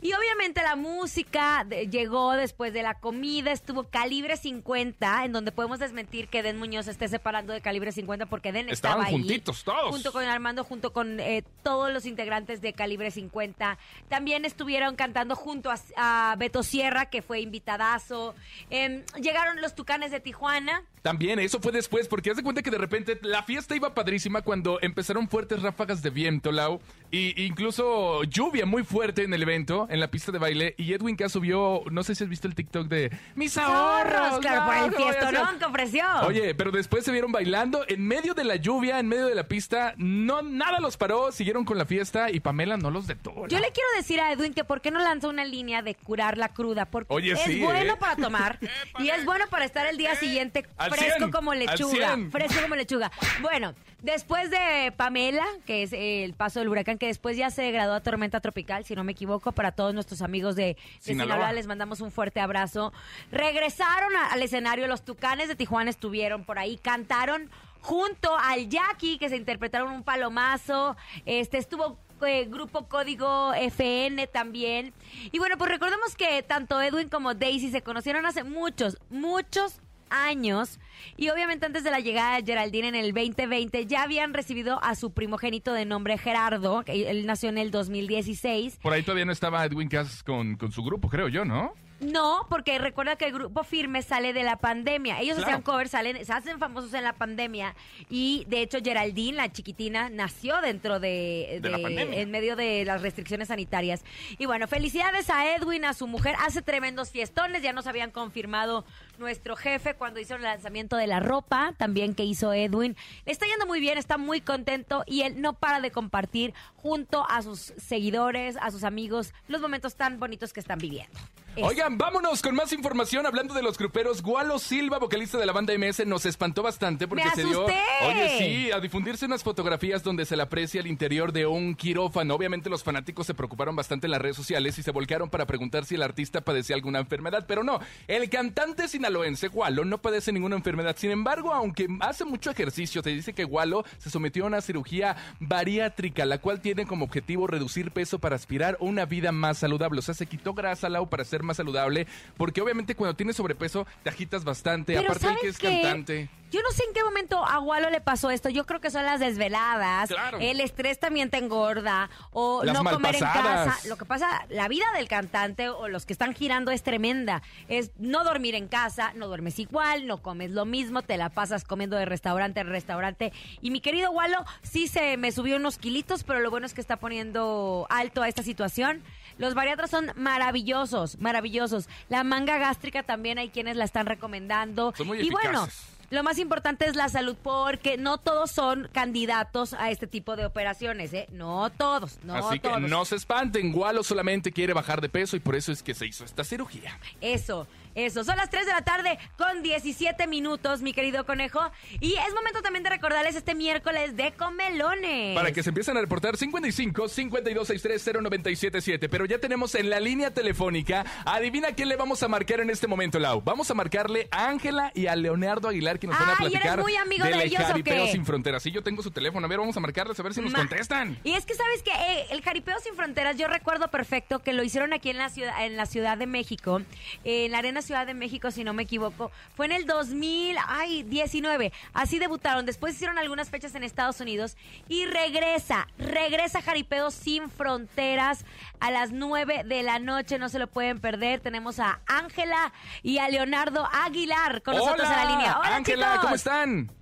Y 0.00 0.12
obviamente 0.12 0.62
la 0.62 0.76
música 0.76 1.64
de- 1.66 1.88
llegó 1.88 2.32
después 2.32 2.72
de 2.72 2.82
la 2.82 2.94
comida, 2.94 3.50
estuvo 3.50 3.84
Calibre 3.84 4.36
50, 4.36 5.24
en 5.24 5.32
donde 5.32 5.50
podemos 5.52 5.78
desmentir 5.80 6.28
que 6.28 6.42
Den 6.42 6.56
Muñoz 6.58 6.86
esté 6.88 7.08
separando 7.08 7.52
de 7.52 7.60
Calibre 7.60 7.90
50 7.92 8.26
porque 8.26 8.52
Den 8.52 8.68
Estaban 8.68 8.98
estaba 9.00 9.08
ahí. 9.08 9.12
juntitos 9.12 9.64
todos. 9.64 9.90
Junto 9.90 10.12
con 10.12 10.24
Armando, 10.24 10.62
junto 10.64 10.92
con 10.92 11.18
eh, 11.20 11.42
todos 11.62 11.92
los 11.92 12.06
integrantes 12.06 12.60
de 12.60 12.72
Calibre 12.74 13.10
50. 13.10 13.76
También 14.08 14.44
estuvieron 14.44 14.94
cantando 14.94 15.34
junto 15.34 15.70
a, 15.70 15.76
a 15.96 16.36
Beto 16.36 16.62
Sierra, 16.62 17.06
que 17.06 17.20
fue 17.22 17.40
invitadazo. 17.40 18.34
Em, 18.70 19.02
llegaron 19.20 19.60
los 19.60 19.74
Tucanes 19.74 20.10
de 20.10 20.20
Tijuana. 20.20 20.84
También, 21.02 21.38
eso 21.38 21.60
fue 21.60 21.72
después, 21.72 22.06
porque 22.08 22.30
haz 22.30 22.36
de 22.36 22.42
cuenta 22.42 22.62
que 22.62 22.70
de 22.70 22.78
repente 22.78 23.18
la 23.22 23.42
fiesta 23.42 23.74
iba 23.74 23.94
padrísima 23.94 24.42
cuando 24.42 24.78
empezaron 24.82 25.28
fuertes 25.28 25.62
ráfagas 25.62 26.02
de 26.02 26.10
viento, 26.10 26.52
Lau, 26.52 26.80
y 27.10 27.44
incluso 27.44 28.22
lluvia 28.24 28.66
muy 28.66 28.84
fuerte 28.84 29.22
en 29.22 29.32
el 29.34 29.42
evento, 29.42 29.86
en 29.90 30.00
la 30.00 30.10
pista 30.10 30.32
de 30.32 30.38
baile, 30.38 30.74
y 30.76 30.92
Edwin 30.92 31.16
Cass 31.16 31.32
subió, 31.32 31.82
no 31.90 32.02
sé 32.02 32.14
si 32.14 32.24
has 32.24 32.30
visto 32.30 32.46
el 32.48 32.54
TikTok 32.54 32.88
de 32.88 33.10
mis 33.34 33.56
ahorros. 33.56 34.38
Claro, 34.40 34.66
por 34.66 34.74
el 34.74 34.80
no, 34.82 34.90
¿qué 34.90 34.96
voy 35.02 35.06
a 35.06 35.10
hacer?". 35.10 35.28
fiestonón 35.28 35.58
que 35.58 35.64
ofreció. 35.64 36.04
Oye, 36.26 36.54
pero 36.54 36.70
después 36.70 37.04
se 37.04 37.12
vieron 37.12 37.32
bailando 37.32 37.84
en 37.88 38.06
medio 38.06 38.34
de 38.34 38.44
la 38.44 38.56
lluvia, 38.56 38.98
en 38.98 39.08
medio 39.08 39.26
de 39.26 39.34
la 39.34 39.44
pista, 39.48 39.94
no 39.96 40.42
nada 40.42 40.80
los 40.80 40.96
paró, 40.96 41.32
siguieron 41.32 41.64
con 41.64 41.78
la 41.78 41.86
fiesta 41.86 42.30
y 42.30 42.40
Pamela 42.40 42.76
no 42.76 42.90
los 42.90 43.06
detuvo. 43.06 43.46
Yo 43.48 43.58
le 43.58 43.72
quiero 43.72 43.88
decir 43.96 44.20
a 44.20 44.32
Edwin 44.32 44.52
que 44.54 44.64
por 44.64 44.80
qué 44.80 44.90
no 44.90 44.98
lanza 45.00 45.28
una 45.28 45.44
línea 45.44 45.82
de 45.82 45.94
curar 45.94 46.36
la 46.38 46.48
cruda, 46.50 46.84
porque 46.86 47.12
Oye, 47.12 47.32
es 47.32 47.40
sí, 47.40 47.60
bueno 47.60 47.94
¿eh? 47.94 47.96
para 47.98 48.16
tomar 48.16 48.58
y 48.98 49.08
es 49.08 49.24
bueno 49.24 49.46
para 49.50 49.64
estar 49.64 49.86
el 49.86 49.96
día 49.96 50.14
siguiente 50.16 50.66
Al 50.76 50.90
fresco 50.90 51.18
100, 51.18 51.30
como 51.30 51.54
lechuga, 51.54 52.14
100. 52.14 52.30
fresco 52.30 52.60
como 52.62 52.74
lechuga. 52.76 53.10
Bueno, 53.40 53.74
después 54.02 54.50
de 54.50 54.92
Pamela, 54.96 55.44
que 55.66 55.82
es 55.84 55.92
el 55.92 56.34
paso 56.34 56.58
del 56.60 56.68
huracán, 56.68 56.97
que 56.98 57.06
después 57.06 57.36
ya 57.36 57.50
se 57.50 57.62
degradó 57.62 57.94
a 57.94 58.00
tormenta 58.02 58.40
tropical, 58.40 58.84
si 58.84 58.94
no 58.94 59.04
me 59.04 59.12
equivoco, 59.12 59.52
para 59.52 59.72
todos 59.72 59.94
nuestros 59.94 60.22
amigos 60.22 60.56
de, 60.56 60.64
de 60.74 60.76
Sinaloa. 61.00 61.34
Sinaloa 61.36 61.52
les 61.52 61.66
mandamos 61.66 62.00
un 62.00 62.10
fuerte 62.10 62.40
abrazo. 62.40 62.92
Regresaron 63.30 64.14
a- 64.16 64.32
al 64.32 64.42
escenario, 64.42 64.86
los 64.86 65.04
Tucanes 65.04 65.48
de 65.48 65.56
Tijuana 65.56 65.90
estuvieron 65.90 66.44
por 66.44 66.58
ahí, 66.58 66.76
cantaron 66.76 67.48
junto 67.80 68.36
al 68.36 68.68
Jackie, 68.68 69.18
que 69.18 69.28
se 69.28 69.36
interpretaron 69.36 69.92
un 69.92 70.02
palomazo, 70.02 70.96
este 71.24 71.58
estuvo 71.58 71.96
eh, 72.26 72.46
grupo 72.46 72.88
Código 72.88 73.54
FN 73.54 74.26
también. 74.26 74.92
Y 75.30 75.38
bueno, 75.38 75.56
pues 75.56 75.70
recordemos 75.70 76.16
que 76.16 76.42
tanto 76.42 76.82
Edwin 76.82 77.08
como 77.08 77.34
Daisy 77.34 77.70
se 77.70 77.82
conocieron 77.82 78.26
hace 78.26 78.42
muchos, 78.42 78.98
muchos 79.08 79.80
años 80.10 80.78
y 81.16 81.28
obviamente 81.30 81.66
antes 81.66 81.84
de 81.84 81.90
la 81.90 82.00
llegada 82.00 82.36
de 82.36 82.44
Geraldine 82.44 82.88
en 82.88 82.94
el 82.94 83.12
2020 83.12 83.86
ya 83.86 84.02
habían 84.02 84.34
recibido 84.34 84.82
a 84.82 84.94
su 84.94 85.12
primogénito 85.12 85.72
de 85.72 85.84
nombre 85.84 86.18
Gerardo, 86.18 86.82
que 86.84 87.10
él 87.10 87.26
nació 87.26 87.48
en 87.48 87.58
el 87.58 87.70
2016 87.70 88.78
Por 88.82 88.92
ahí 88.92 89.02
todavía 89.02 89.24
no 89.24 89.32
estaba 89.32 89.64
Edwin 89.64 89.88
Cass 89.88 90.22
con, 90.22 90.56
con 90.56 90.72
su 90.72 90.82
grupo, 90.82 91.08
creo 91.08 91.28
yo, 91.28 91.44
¿no? 91.44 91.72
No, 92.00 92.46
porque 92.48 92.78
recuerda 92.78 93.16
que 93.16 93.24
el 93.24 93.32
grupo 93.32 93.64
firme 93.64 94.02
sale 94.02 94.32
de 94.32 94.44
la 94.44 94.56
pandemia. 94.58 95.18
Ellos 95.20 95.34
Claro. 95.38 95.48
hacían 95.50 95.62
covers, 95.62 95.90
salen, 95.90 96.24
se 96.24 96.32
hacen 96.32 96.60
famosos 96.60 96.94
en 96.94 97.02
la 97.02 97.14
pandemia. 97.14 97.74
Y 98.08 98.44
de 98.46 98.62
hecho, 98.62 98.78
Geraldine, 98.80 99.36
la 99.36 99.50
chiquitina, 99.50 100.08
nació 100.08 100.60
dentro 100.60 101.00
de, 101.00 101.58
De 101.60 101.68
la 101.68 101.78
pandemia. 101.80 102.20
en 102.20 102.30
medio 102.30 102.54
de 102.54 102.84
las 102.84 103.02
restricciones 103.02 103.48
sanitarias. 103.48 104.04
Y 104.38 104.46
bueno, 104.46 104.68
felicidades 104.68 105.28
a 105.28 105.56
Edwin, 105.56 105.84
a 105.84 105.92
su 105.92 106.06
mujer. 106.06 106.36
Hace 106.46 106.62
tremendos 106.62 107.10
fiestones, 107.10 107.62
ya 107.62 107.72
nos 107.72 107.88
habían 107.88 108.12
confirmado 108.12 108.84
nuestro 109.18 109.56
jefe 109.56 109.94
cuando 109.94 110.20
hizo 110.20 110.34
el 110.36 110.42
lanzamiento 110.42 110.96
de 110.96 111.06
la 111.06 111.20
ropa, 111.20 111.74
también 111.76 112.14
que 112.14 112.24
hizo 112.24 112.52
Edwin. 112.52 112.96
Le 113.26 113.32
está 113.32 113.46
yendo 113.46 113.66
muy 113.66 113.80
bien, 113.80 113.98
está 113.98 114.18
muy 114.18 114.40
contento 114.40 115.04
y 115.06 115.22
él 115.22 115.40
no 115.40 115.54
para 115.54 115.80
de 115.80 115.90
compartir 115.90 116.54
junto 116.76 117.28
a 117.28 117.42
sus 117.42 117.72
seguidores, 117.76 118.56
a 118.60 118.70
sus 118.70 118.84
amigos, 118.84 119.32
los 119.48 119.60
momentos 119.60 119.96
tan 119.96 120.18
bonitos 120.18 120.52
que 120.52 120.60
están 120.60 120.78
viviendo. 120.78 121.18
Eso. 121.56 121.66
Oigan, 121.66 121.98
vámonos 121.98 122.40
con 122.40 122.54
más 122.54 122.72
información 122.72 123.26
hablando 123.26 123.52
de 123.52 123.62
los 123.62 123.78
gruperos. 123.78 124.22
Gualo 124.22 124.60
Silva, 124.60 124.98
vocalista 124.98 125.38
de 125.38 125.46
la 125.46 125.52
banda 125.52 125.76
MS, 125.76 126.06
nos 126.06 126.24
espantó 126.24 126.62
bastante 126.62 127.08
porque 127.08 127.24
¡Me 127.24 127.30
se 127.34 127.42
dio. 127.42 127.64
Oye, 127.64 128.38
sí, 128.38 128.70
a 128.70 128.78
difundirse 128.78 129.26
unas 129.26 129.42
fotografías 129.42 130.04
donde 130.04 130.24
se 130.24 130.36
le 130.36 130.44
aprecia 130.44 130.80
el 130.80 130.86
interior 130.86 131.32
de 131.32 131.46
un 131.46 131.74
quirófano. 131.74 132.34
Obviamente 132.34 132.70
los 132.70 132.84
fanáticos 132.84 133.26
se 133.26 133.34
preocuparon 133.34 133.74
bastante 133.74 134.06
en 134.06 134.12
las 134.12 134.20
redes 134.20 134.36
sociales 134.36 134.78
y 134.78 134.84
se 134.84 134.92
volcaron 134.92 135.30
para 135.30 135.46
preguntar 135.46 135.84
si 135.84 135.96
el 135.96 136.02
artista 136.02 136.42
padecía 136.42 136.76
alguna 136.76 137.00
enfermedad, 137.00 137.44
pero 137.48 137.64
no. 137.64 137.80
El 138.06 138.30
cantante 138.30 138.86
sinaloense 139.08 139.48
Gualo 139.48 139.84
no 139.84 139.98
padece 139.98 140.32
ninguna 140.32 140.56
enfermedad. 140.56 140.94
Sin 140.96 141.10
embargo, 141.10 141.54
aunque 141.54 141.88
hace 142.00 142.24
mucho 142.24 142.50
ejercicio, 142.50 143.02
se 143.02 143.10
dice 143.10 143.32
que 143.32 143.44
Gualo 143.44 143.84
se 143.96 144.10
sometió 144.10 144.44
a 144.44 144.48
una 144.48 144.60
cirugía 144.60 145.16
bariátrica, 145.40 146.26
la 146.26 146.38
cual 146.38 146.60
tiene 146.60 146.86
como 146.86 147.06
objetivo 147.06 147.46
reducir 147.46 147.90
peso 147.90 148.18
para 148.18 148.36
aspirar 148.36 148.76
a 148.80 148.84
una 148.84 149.06
vida 149.06 149.32
más 149.32 149.58
saludable. 149.58 150.00
O 150.00 150.02
sea, 150.02 150.14
se 150.14 150.26
quitó 150.26 150.52
grasa, 150.52 150.88
Lau, 150.88 151.08
para 151.08 151.24
ser 151.24 151.42
más 151.42 151.56
saludable, 151.56 152.06
porque 152.36 152.60
obviamente 152.60 152.94
cuando 152.94 153.16
tienes 153.16 153.36
sobrepeso 153.36 153.86
te 154.02 154.10
agitas 154.10 154.44
bastante. 154.44 154.94
Pero 154.94 155.06
Aparte, 155.06 155.24
¿sabes 155.24 155.40
que 155.40 155.48
es 155.48 155.58
qué? 155.58 155.80
cantante. 155.80 156.28
Yo 156.50 156.60
no 156.62 156.70
sé 156.70 156.82
en 156.84 156.94
qué 156.94 157.04
momento 157.04 157.44
a 157.44 157.58
Gualo 157.58 157.90
le 157.90 158.00
pasó 158.00 158.30
esto. 158.30 158.48
Yo 158.48 158.64
creo 158.64 158.80
que 158.80 158.90
son 158.90 159.04
las 159.04 159.20
desveladas. 159.20 160.08
Claro. 160.08 160.38
El 160.40 160.60
estrés 160.60 160.98
también 160.98 161.28
te 161.30 161.36
engorda. 161.36 162.08
O 162.32 162.64
Las 162.64 162.74
no 162.74 162.84
comer 162.88 163.16
en 163.16 163.20
casa. 163.20 163.76
Lo 163.86 163.96
que 163.96 164.04
pasa, 164.04 164.46
la 164.48 164.68
vida 164.68 164.86
del 164.96 165.08
cantante 165.08 165.68
o 165.68 165.88
los 165.88 166.06
que 166.06 166.12
están 166.12 166.34
girando 166.34 166.70
es 166.70 166.82
tremenda. 166.82 167.42
Es 167.68 167.90
no 167.98 168.24
dormir 168.24 168.54
en 168.54 168.68
casa, 168.68 169.12
no 169.14 169.28
duermes 169.28 169.58
igual, 169.58 170.06
no 170.06 170.22
comes 170.22 170.50
lo 170.52 170.64
mismo, 170.64 171.02
te 171.02 171.16
la 171.16 171.28
pasas 171.28 171.64
comiendo 171.64 171.96
de 171.96 172.06
restaurante 172.06 172.60
en 172.60 172.68
restaurante. 172.68 173.32
Y 173.60 173.70
mi 173.70 173.80
querido 173.80 174.10
Gualo 174.10 174.44
sí 174.62 174.88
se 174.88 175.16
me 175.16 175.32
subió 175.32 175.56
unos 175.56 175.78
kilitos, 175.78 176.24
pero 176.24 176.40
lo 176.40 176.50
bueno 176.50 176.66
es 176.66 176.74
que 176.74 176.80
está 176.80 176.96
poniendo 176.96 177.86
alto 177.90 178.22
a 178.22 178.28
esta 178.28 178.42
situación. 178.42 179.02
Los 179.36 179.54
bariatras 179.54 179.90
son 179.90 180.12
maravillosos, 180.16 181.18
maravillosos. 181.18 181.88
La 182.08 182.24
manga 182.24 182.58
gástrica 182.58 183.02
también 183.02 183.38
hay 183.38 183.50
quienes 183.50 183.76
la 183.76 183.84
están 183.84 184.06
recomendando. 184.06 184.92
Son 184.96 185.06
muy 185.06 185.20
y 185.20 185.30
bueno. 185.30 185.68
Lo 186.10 186.22
más 186.22 186.38
importante 186.38 186.86
es 186.86 186.96
la 186.96 187.08
salud 187.08 187.36
porque 187.42 187.96
no 187.98 188.18
todos 188.18 188.50
son 188.50 188.88
candidatos 188.92 189.74
a 189.74 189.90
este 189.90 190.06
tipo 190.06 190.36
de 190.36 190.46
operaciones, 190.46 191.12
¿eh? 191.12 191.26
No 191.32 191.70
todos, 191.70 192.18
no 192.24 192.34
Así 192.34 192.60
que 192.60 192.68
todos. 192.68 192.80
no 192.80 193.04
se 193.04 193.16
espanten, 193.16 193.72
Gualo 193.72 194.02
solamente 194.02 194.52
quiere 194.52 194.72
bajar 194.72 195.00
de 195.00 195.08
peso 195.08 195.36
y 195.36 195.40
por 195.40 195.54
eso 195.54 195.70
es 195.72 195.82
que 195.82 195.94
se 195.94 196.06
hizo 196.06 196.24
esta 196.24 196.44
cirugía. 196.44 196.98
Eso, 197.20 197.66
eso. 198.06 198.24
Son 198.24 198.36
las 198.36 198.50
3 198.50 198.66
de 198.66 198.72
la 198.72 198.82
tarde 198.82 199.18
con 199.36 199.62
17 199.62 200.26
minutos, 200.26 200.82
mi 200.82 200.92
querido 200.92 201.24
conejo. 201.26 201.60
Y 202.00 202.14
es 202.14 202.34
momento 202.34 202.62
también 202.62 202.82
de 202.82 202.90
recordarles 202.90 203.34
este 203.36 203.54
miércoles 203.54 204.16
de 204.16 204.32
comelones. 204.32 205.34
Para 205.34 205.52
que 205.52 205.62
se 205.62 205.70
empiecen 205.70 205.96
a 205.96 206.00
reportar 206.00 206.36
55 206.36 207.08
5263 207.08 208.04
0977. 208.22 209.08
Pero 209.08 209.24
ya 209.24 209.38
tenemos 209.38 209.74
en 209.74 209.90
la 209.90 210.00
línea 210.00 210.32
telefónica. 210.32 211.04
Adivina 211.24 211.72
quién 211.72 211.88
le 211.88 211.96
vamos 211.96 212.22
a 212.22 212.28
marcar 212.28 212.60
en 212.60 212.70
este 212.70 212.86
momento, 212.86 213.18
Lau. 213.18 213.40
Vamos 213.42 213.70
a 213.70 213.74
marcarle 213.74 214.28
a 214.30 214.48
Ángela 214.48 214.92
y 214.94 215.06
a 215.06 215.16
Leonardo 215.16 215.68
Aguilar 215.68 215.98
que 215.98 216.06
nos 216.06 216.18
van 216.18 216.28
a 216.30 216.32
Ay, 216.32 216.46
¿eres 216.46 216.50
platicar 216.52 216.80
muy 216.80 216.96
amigo 216.96 217.24
de 217.24 217.30
del 217.32 217.40
ellos 217.42 217.60
o 217.60 217.64
jaripeo 217.66 218.04
qué? 218.06 218.12
sin 218.12 218.24
fronteras. 218.24 218.62
Sí, 218.62 218.70
yo 218.70 218.82
tengo 218.82 219.02
su 219.02 219.10
teléfono. 219.10 219.46
A 219.46 219.48
ver, 219.48 219.58
vamos 219.58 219.76
a 219.76 219.80
marcarles 219.80 220.18
a 220.18 220.22
ver 220.22 220.34
si 220.34 220.40
nos 220.40 220.52
Ma- 220.52 220.58
contestan. 220.60 221.18
Y 221.24 221.32
es 221.32 221.44
que 221.46 221.54
sabes 221.54 221.82
que 221.82 221.90
eh, 221.90 222.26
el 222.30 222.42
Jaripeo 222.42 222.78
sin 222.80 222.94
Fronteras, 222.94 223.36
yo 223.36 223.48
recuerdo 223.48 223.88
perfecto 223.88 224.38
que 224.40 224.52
lo 224.52 224.62
hicieron 224.62 224.92
aquí 224.92 225.10
en 225.10 225.18
la 225.18 225.28
ciudad, 225.28 225.64
en 225.64 225.76
la 225.76 225.86
Ciudad 225.86 226.16
de 226.18 226.26
México, 226.26 226.80
eh, 227.24 227.46
en 227.46 227.52
la 227.52 227.58
Arena 227.58 227.82
Ciudad 227.88 228.06
de 228.06 228.12
México, 228.12 228.50
si 228.50 228.64
no 228.64 228.74
me 228.74 228.82
equivoco. 228.82 229.30
Fue 229.56 229.64
en 229.64 229.72
el 229.72 229.86
2000, 229.86 230.56
ay, 230.66 231.04
19. 231.04 231.72
Así 231.94 232.18
debutaron. 232.18 232.66
Después 232.66 232.94
hicieron 232.94 233.16
algunas 233.16 233.48
fechas 233.48 233.74
en 233.74 233.82
Estados 233.82 234.20
Unidos 234.20 234.58
y 234.88 235.06
regresa, 235.06 235.88
regresa 235.96 236.60
Jaripeo 236.60 237.10
sin 237.10 237.48
Fronteras 237.48 238.44
a 238.78 238.90
las 238.90 239.10
9 239.10 239.62
de 239.64 239.82
la 239.82 239.98
noche. 240.00 240.38
No 240.38 240.50
se 240.50 240.58
lo 240.58 240.66
pueden 240.66 241.00
perder. 241.00 241.40
Tenemos 241.40 241.80
a 241.80 242.00
Ángela 242.06 242.74
y 243.02 243.18
a 243.18 243.30
Leonardo 243.30 243.88
Aguilar 243.90 244.60
con 244.60 244.76
nosotros 244.76 245.08
en 245.08 245.16
la 245.16 245.24
línea. 245.24 245.58
Hola, 245.58 245.76
Ángela. 245.76 246.18
¿cómo 246.20 246.34
están? 246.34 246.92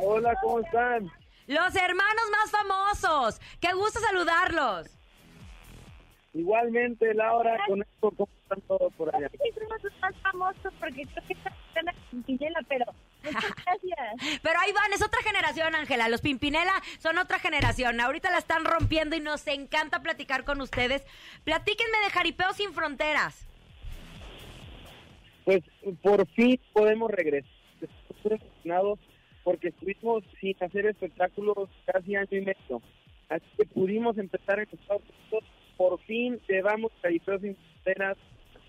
Hola, 0.00 0.34
¿cómo 0.42 0.60
están? 0.60 1.12
Los 1.46 1.74
hermanos 1.76 2.24
más 2.32 2.50
famosos. 2.50 3.40
Qué 3.60 3.74
gusto 3.74 4.00
saludarlos. 4.00 4.97
Igualmente, 6.38 7.12
Laura, 7.14 7.58
con 7.66 7.82
esto, 7.82 8.12
¿cómo 8.12 8.28
están 8.42 8.60
todos 8.68 8.94
por 8.94 9.12
allá? 9.12 9.28
Sí, 9.28 9.50
somos 9.58 9.82
los 9.82 10.00
más 10.00 10.14
famosos 10.22 10.72
porque 10.78 11.02
creo 11.02 11.26
que 11.26 11.32
están 11.32 11.52
en 11.74 11.84
la 11.86 11.94
quinquillera, 12.10 12.60
pero 12.68 12.84
muchas 13.24 13.54
gracias. 13.66 14.40
Pero 14.40 14.60
ahí 14.60 14.72
van, 14.72 14.92
es 14.92 15.02
otra 15.02 15.20
generación, 15.22 15.74
Ángela. 15.74 16.08
Los 16.08 16.20
Pimpinela 16.20 16.74
son 17.00 17.18
otra 17.18 17.40
generación. 17.40 18.00
Ahorita 18.00 18.30
la 18.30 18.38
están 18.38 18.64
rompiendo 18.64 19.16
y 19.16 19.20
nos 19.20 19.48
encanta 19.48 20.00
platicar 20.00 20.44
con 20.44 20.60
ustedes. 20.60 21.04
Platíquenme 21.42 21.98
de 22.04 22.10
Jaripeo 22.10 22.52
sin 22.52 22.72
Fronteras. 22.72 23.44
Pues 25.44 25.64
por 26.02 26.24
fin 26.28 26.60
podemos 26.72 27.10
regresar. 27.10 27.50
Estoy 27.80 28.38
porque 29.42 29.68
estuvimos 29.68 30.22
sin 30.40 30.54
hacer 30.62 30.86
espectáculos 30.86 31.68
casi 31.84 32.14
año 32.14 32.28
y 32.30 32.42
medio. 32.42 32.80
Así 33.28 33.44
que 33.56 33.64
pudimos 33.66 34.16
empezar 34.18 34.60
en 34.60 34.68
Estados 34.70 35.02
Unidos. 35.02 35.57
Por 35.78 36.00
fin 36.00 36.40
llevamos 36.48 36.90
Jaripeo 37.00 37.38
sin 37.38 37.56
Fronteras 37.56 38.18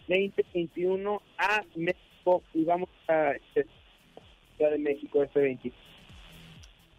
2021 0.08 1.22
a 1.40 1.64
México 1.76 2.44
y 2.54 2.64
vamos 2.64 2.90
a 3.08 3.32
este, 3.32 3.66
Ciudad 4.56 4.72
de 4.72 4.78
México 4.78 5.24
este 5.24 5.40
20. 5.40 5.74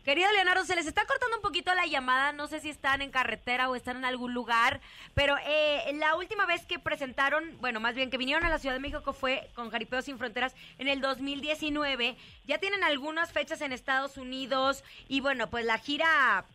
Querido 0.05 0.33
Leonardo, 0.33 0.65
se 0.65 0.75
les 0.75 0.87
está 0.89 1.05
cortando 1.07 1.37
un 1.37 1.43
poquito 1.43 1.73
la 1.75 1.87
llamada. 1.87 2.33
No 2.33 2.49
sé 2.49 2.59
si 2.59 2.71
están 2.71 3.03
en 3.03 3.13
carretera 3.13 3.71
o 3.71 3.77
están 3.77 3.99
en 3.99 4.05
algún 4.05 4.35
lugar. 4.35 4.81
Pero 5.15 5.37
eh, 5.47 5.93
la 5.95 6.17
última 6.17 6.45
vez 6.45 6.67
que 6.67 6.81
presentaron, 6.81 7.57
bueno, 7.61 7.79
más 7.79 7.95
bien 7.95 8.11
que 8.11 8.19
vinieron 8.19 8.45
a 8.45 8.49
la 8.49 8.59
Ciudad 8.59 8.75
de 8.75 8.81
México 8.81 9.13
fue 9.13 9.49
con 9.55 9.71
Jaripeo 9.71 10.03
Sin 10.03 10.19
Fronteras 10.19 10.57
en 10.79 10.89
el 10.89 11.01
2019. 11.01 12.17
Ya 12.47 12.59
tienen 12.59 12.83
algunas 12.83 13.31
fechas 13.31 13.61
en 13.61 13.73
Estados 13.73 14.17
Unidos. 14.17 14.83
Y 15.07 15.21
bueno, 15.21 15.51
pues 15.51 15.65
la 15.65 15.79
gira 15.79 16.47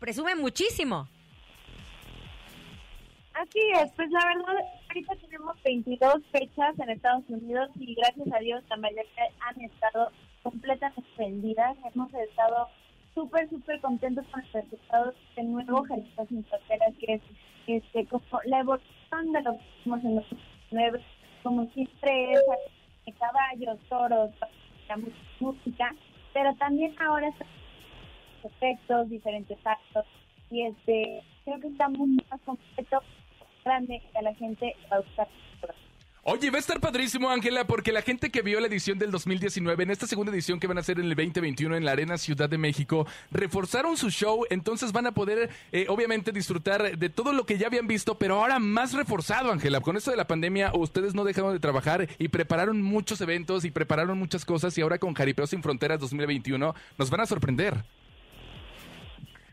presume 0.00 0.36
muchísimo. 0.36 1.06
Así 3.34 3.58
es, 3.74 3.90
pues 3.96 4.08
la 4.10 4.24
verdad, 4.26 4.64
ahorita 4.88 5.16
tenemos 5.16 5.60
22 5.64 6.22
fechas 6.30 6.78
en 6.78 6.90
Estados 6.90 7.24
Unidos 7.28 7.68
y 7.74 7.94
gracias 7.96 8.28
a 8.32 8.38
Dios 8.38 8.62
la 8.70 8.76
mayoría 8.76 9.04
han 9.40 9.60
estado 9.60 10.10
completamente 10.44 11.10
vendidas. 11.18 11.76
Hemos 11.92 12.14
estado 12.14 12.68
súper, 13.12 13.50
súper 13.50 13.80
contentos 13.80 14.24
con 14.30 14.40
los 14.40 14.52
resultados 14.52 15.14
de 15.34 15.42
nuevo 15.42 15.82
Jaripeo 15.82 16.26
Sin 16.26 16.44
Fronteras, 16.44 16.94
que 17.00 17.14
es 17.14 17.22
este, 17.66 18.06
como 18.06 18.22
la 18.44 18.60
evolución 18.60 19.32
de 19.32 19.42
lo 19.42 19.52
que 19.52 19.64
hicimos 19.80 20.04
en 20.04 20.16
los 20.16 20.26
nueve, 20.70 21.04
como 21.42 21.66
siempre 21.72 22.32
es 22.32 22.40
de 23.04 23.12
caballos, 23.14 23.80
toros, 23.88 24.30
la 24.88 24.98
música, 25.40 25.92
pero 26.32 26.54
también 26.54 26.94
ahora 27.00 27.32
efectos, 28.44 29.08
diferentes 29.10 29.58
actos 29.64 30.04
y 30.50 30.62
este 30.62 31.22
creo 31.44 31.60
que 31.60 31.68
está 31.68 31.88
muy 31.88 32.18
más 32.30 32.40
completo, 32.42 33.02
grande 33.64 34.02
que 34.12 34.18
a 34.18 34.22
la 34.22 34.34
gente 34.34 34.76
va 34.90 34.96
a 34.96 35.00
gustar. 35.00 35.28
Oye, 36.26 36.48
va 36.48 36.56
a 36.56 36.60
estar 36.60 36.80
padrísimo, 36.80 37.28
Ángela, 37.28 37.66
porque 37.66 37.92
la 37.92 38.00
gente 38.00 38.30
que 38.30 38.40
vio 38.40 38.58
la 38.58 38.66
edición 38.66 38.98
del 38.98 39.10
2019, 39.10 39.82
en 39.82 39.90
esta 39.90 40.06
segunda 40.06 40.32
edición 40.32 40.58
que 40.58 40.66
van 40.66 40.78
a 40.78 40.80
hacer 40.80 40.98
en 40.98 41.04
el 41.04 41.14
2021 41.14 41.76
en 41.76 41.84
la 41.84 41.92
Arena 41.92 42.16
Ciudad 42.16 42.48
de 42.48 42.56
México, 42.56 43.06
reforzaron 43.30 43.98
su 43.98 44.08
show, 44.08 44.46
entonces 44.48 44.90
van 44.90 45.06
a 45.06 45.12
poder, 45.12 45.50
eh, 45.70 45.84
obviamente, 45.90 46.32
disfrutar 46.32 46.96
de 46.96 47.10
todo 47.10 47.34
lo 47.34 47.44
que 47.44 47.58
ya 47.58 47.66
habían 47.66 47.86
visto, 47.86 48.16
pero 48.16 48.36
ahora 48.36 48.58
más 48.58 48.94
reforzado, 48.94 49.52
Ángela. 49.52 49.82
Con 49.82 49.98
esto 49.98 50.10
de 50.10 50.16
la 50.16 50.26
pandemia, 50.26 50.72
ustedes 50.74 51.14
no 51.14 51.24
dejaron 51.24 51.52
de 51.52 51.60
trabajar 51.60 52.08
y 52.18 52.28
prepararon 52.28 52.80
muchos 52.80 53.20
eventos 53.20 53.66
y 53.66 53.70
prepararon 53.70 54.18
muchas 54.18 54.46
cosas, 54.46 54.78
y 54.78 54.80
ahora 54.80 54.96
con 54.96 55.12
Jaripeo 55.12 55.46
Sin 55.46 55.62
Fronteras 55.62 56.00
2021 56.00 56.74
nos 56.96 57.10
van 57.10 57.20
a 57.20 57.26
sorprender. 57.26 57.84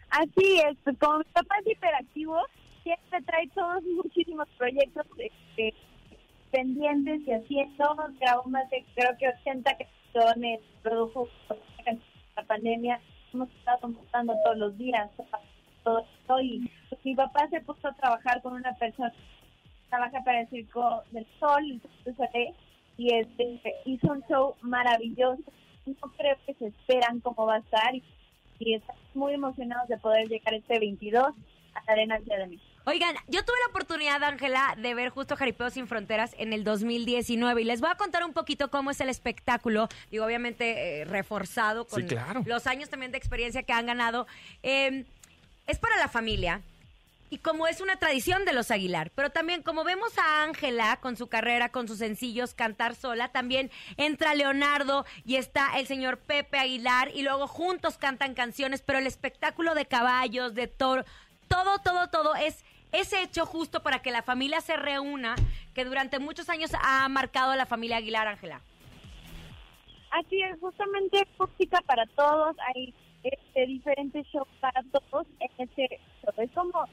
Así 0.10 0.62
es, 0.70 0.78
pues 0.86 0.98
como 1.00 1.18
mi 1.18 1.26
papá 1.34 1.56
es 1.66 1.74
hiperactivo, 1.74 2.38
siempre 2.84 3.22
trae 3.24 3.48
todos 3.50 3.84
muchísimos 3.84 4.48
proyectos 4.58 5.06
este, 5.18 5.74
pendientes 6.52 7.22
y 7.28 7.32
haciendo, 7.32 7.96
grabó 8.20 8.44
más 8.46 8.70
de 8.70 8.86
creo 8.96 9.18
que 9.18 9.30
80 9.30 9.78
canciones, 9.78 10.62
produjo 10.82 11.28
la 12.36 12.44
pandemia, 12.44 13.00
hemos 13.34 13.50
estado 13.52 13.90
montando 13.90 14.34
todos 14.44 14.58
los 14.58 14.78
días, 14.78 15.10
todo 15.84 16.00
esto 16.00 16.42
y 16.42 16.70
mi 17.04 17.16
papá 17.16 17.48
se 17.50 17.62
puso 17.62 17.88
a 17.88 17.94
trabajar 17.94 18.42
con 18.42 18.54
una 18.54 18.74
persona 18.74 19.12
que 19.12 19.90
trabaja 19.90 20.24
para 20.24 20.42
el 20.42 20.50
Circo 20.50 21.04
del 21.12 21.26
Sol, 21.40 21.82
y 22.98 23.16
este, 23.16 23.62
hizo 23.86 24.12
un 24.12 24.24
show 24.28 24.56
maravilloso, 24.62 25.44
no 25.86 26.12
creo 26.18 26.36
que 26.46 26.54
se 26.56 26.68
esperan 26.68 27.20
cómo 27.22 27.46
va 27.46 27.56
a 27.56 27.60
estar 27.60 27.96
y 27.96 28.04
y 28.62 28.76
estamos 28.76 29.02
muy 29.16 29.34
emocionados 29.34 29.88
de 29.88 29.98
poder 29.98 30.28
llegar 30.28 30.54
este 30.54 30.80
22 30.80 31.24
a 31.26 31.84
la 31.88 31.94
Arena 31.94 32.20
de 32.20 32.48
México. 32.48 32.71
Oigan, 32.86 33.16
yo 33.28 33.46
tuve 33.46 33.56
la 33.64 33.70
oportunidad, 33.70 34.24
Ángela, 34.24 34.74
de 34.76 34.96
ver 34.96 35.10
justo 35.10 35.36
Jaripeo 35.36 35.70
Sin 35.70 35.88
Fronteras 35.88 36.32
en 36.40 36.52
el 36.52 36.64
2019 36.64 37.62
y 37.62 37.66
les 37.66 37.80
voy 37.80 37.92
a 37.92 37.96
contar 37.96 38.26
un 38.26 38.34
poquito 38.34 38.72
cómo 38.72 38.90
es 38.90 39.00
el 39.02 39.10
espectáculo, 39.10 39.88
digo, 40.10 40.26
obviamente 40.26 41.02
eh, 41.02 41.06
reforzado 41.06 41.86
con 41.86 42.02
Sí, 42.02 42.08
claro. 42.08 42.42
los 42.46 42.66
años 42.66 42.90
también 42.90 43.12
de 43.12 43.20
experiencia 43.20 43.62
que 43.62 43.72
han 43.74 43.86
ganado. 43.86 44.26
Eh, 44.64 45.06
es 45.68 45.78
para 45.78 45.96
la 45.98 46.08
familia 46.08 46.62
y 47.30 47.38
como 47.38 47.68
es 47.68 47.82
una 47.82 47.98
tradición 47.98 48.46
de 48.46 48.54
los 48.54 48.72
Aguilar, 48.72 49.12
pero 49.14 49.30
también 49.30 49.62
como 49.62 49.84
vemos 49.84 50.18
a 50.18 50.44
Ángela 50.44 50.98
con 50.98 51.16
su 51.16 51.28
carrera, 51.28 51.70
con 51.70 51.88
sus 51.88 52.00
sencillos, 52.00 52.56
cantar 52.56 52.96
sola, 52.96 53.28
también 53.28 53.70
entra 53.98 54.34
Leonardo 54.34 55.06
y 55.24 55.36
está 55.36 55.78
el 55.80 55.86
señor 55.86 56.18
Pepe 56.18 56.58
Aguilar 56.58 57.12
y 57.14 57.22
luego 57.22 57.48
juntos 57.48 58.00
cantan 58.00 58.34
canciones, 58.34 58.82
pero 58.82 58.98
el 58.98 59.06
espectáculo 59.08 59.76
de 59.76 59.86
caballos, 59.86 60.56
de 60.56 60.66
toro, 60.68 61.06
todo, 61.48 61.80
todo, 61.80 62.08
todo 62.10 62.36
es, 62.36 62.64
es 62.92 63.14
hecho 63.14 63.46
justo 63.46 63.84
para 63.84 64.00
que 64.00 64.12
la 64.12 64.22
familia 64.22 64.62
se 64.62 64.76
reúna, 64.76 65.36
que 65.74 65.86
durante 65.86 66.20
muchos 66.20 66.50
años 66.50 66.72
ha 66.82 67.08
marcado 67.10 67.56
la 67.56 67.66
familia 67.66 67.98
Aguilar, 67.98 68.28
Ángela. 68.28 68.62
Así 70.12 70.42
es, 70.42 70.60
justamente 70.60 71.26
música 71.40 71.80
para 71.86 72.06
todos, 72.08 72.56
hay 72.68 72.94
este, 73.24 73.66
diferentes 73.66 74.28
shows 74.28 74.48
para 74.60 74.84
todos 74.92 75.26
en 75.40 75.50
este 75.58 76.00
show. 76.22 76.34
Es 76.38 76.52
como 76.52 76.86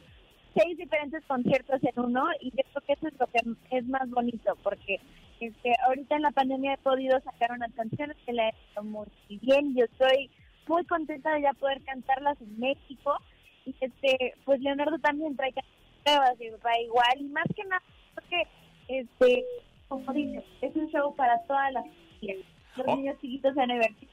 seis 0.54 0.78
diferentes 0.78 1.24
conciertos 1.26 1.80
en 1.82 2.04
uno 2.04 2.26
y 2.40 2.50
yo 2.50 2.62
creo 2.70 2.86
que 2.86 2.92
eso 2.92 3.08
es 3.08 3.18
lo 3.18 3.26
que 3.26 3.40
es 3.76 3.86
más 3.88 4.08
bonito 4.10 4.56
porque 4.62 5.00
este, 5.40 5.74
ahorita 5.86 6.16
en 6.16 6.22
la 6.22 6.30
pandemia 6.30 6.74
he 6.74 6.78
podido 6.78 7.20
sacar 7.20 7.52
unas 7.52 7.72
canciones 7.72 8.16
que 8.24 8.32
le 8.32 8.42
han 8.42 8.54
ido 8.72 8.82
muy 8.84 9.06
bien. 9.28 9.74
Yo 9.76 9.84
estoy 9.84 10.30
muy 10.66 10.84
contenta 10.84 11.32
de 11.34 11.42
ya 11.42 11.52
poder 11.54 11.82
cantarlas 11.82 12.40
en 12.40 12.58
México 12.58 13.16
y 13.64 13.74
este, 13.80 14.34
pues 14.44 14.60
Leonardo 14.60 14.98
también 14.98 15.36
trae 15.36 15.52
canciones 15.52 15.88
va 16.16 16.80
igual 16.80 17.20
y 17.20 17.24
más 17.24 17.46
que 17.54 17.64
nada 17.64 17.82
porque 18.14 18.42
este, 18.88 19.44
como 19.88 20.12
dices, 20.12 20.44
es 20.62 20.74
un 20.76 20.88
show 20.90 21.14
para 21.14 21.40
todas 21.46 21.72
las 21.72 21.84
familias. 21.84 22.46
Los 22.76 22.86
Oh. 22.86 22.96
niños 22.96 23.16
chiquitos 23.20 23.54
se 23.54 23.60
van 23.60 23.70
a 23.70 23.74
divertir, 23.74 24.08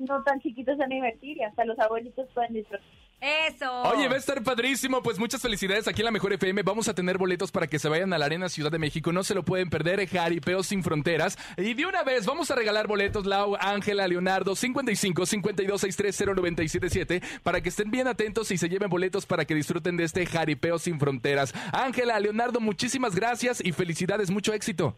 no 0.00 0.22
tan 0.22 0.40
chiquitos 0.40 0.74
se 0.76 0.80
van 0.82 0.92
a 0.92 0.94
divertir 0.94 1.36
y 1.36 1.42
hasta 1.42 1.64
los 1.64 1.78
abuelitos 1.78 2.28
pueden 2.34 2.54
disfrutar. 2.54 2.86
Eso. 3.20 3.82
Oye, 3.82 4.08
va 4.08 4.14
a 4.14 4.18
estar 4.18 4.42
padrísimo. 4.42 5.02
Pues 5.02 5.18
muchas 5.18 5.42
felicidades 5.42 5.88
aquí 5.88 6.02
en 6.02 6.06
la 6.06 6.10
Mejor 6.10 6.32
FM. 6.32 6.62
Vamos 6.62 6.88
a 6.88 6.94
tener 6.94 7.18
boletos 7.18 7.50
para 7.50 7.66
que 7.66 7.78
se 7.78 7.88
vayan 7.88 8.12
a 8.12 8.18
la 8.18 8.26
Arena 8.26 8.48
Ciudad 8.48 8.70
de 8.70 8.78
México. 8.78 9.12
No 9.12 9.24
se 9.24 9.34
lo 9.34 9.44
pueden 9.44 9.70
perder. 9.70 10.06
Jaripeo 10.08 10.62
sin 10.62 10.84
fronteras. 10.84 11.36
Y 11.56 11.74
de 11.74 11.86
una 11.86 12.04
vez 12.04 12.26
vamos 12.26 12.50
a 12.50 12.54
regalar 12.54 12.86
boletos, 12.86 13.26
Lau, 13.26 13.56
Ángela, 13.60 14.06
Leonardo, 14.06 14.54
55 14.54 15.26
52 15.26 15.80
63 15.80 16.36
0977 16.36 17.22
para 17.42 17.60
que 17.60 17.68
estén 17.68 17.90
bien 17.90 18.06
atentos 18.06 18.50
y 18.50 18.58
se 18.58 18.68
lleven 18.68 18.88
boletos 18.88 19.26
para 19.26 19.44
que 19.44 19.54
disfruten 19.54 19.96
de 19.96 20.04
este 20.04 20.24
Jaripeo 20.26 20.78
sin 20.78 21.00
fronteras. 21.00 21.52
Ángela, 21.72 22.20
Leonardo, 22.20 22.60
muchísimas 22.60 23.14
gracias 23.14 23.60
y 23.64 23.72
felicidades. 23.72 24.30
Mucho 24.30 24.52
éxito. 24.52 24.96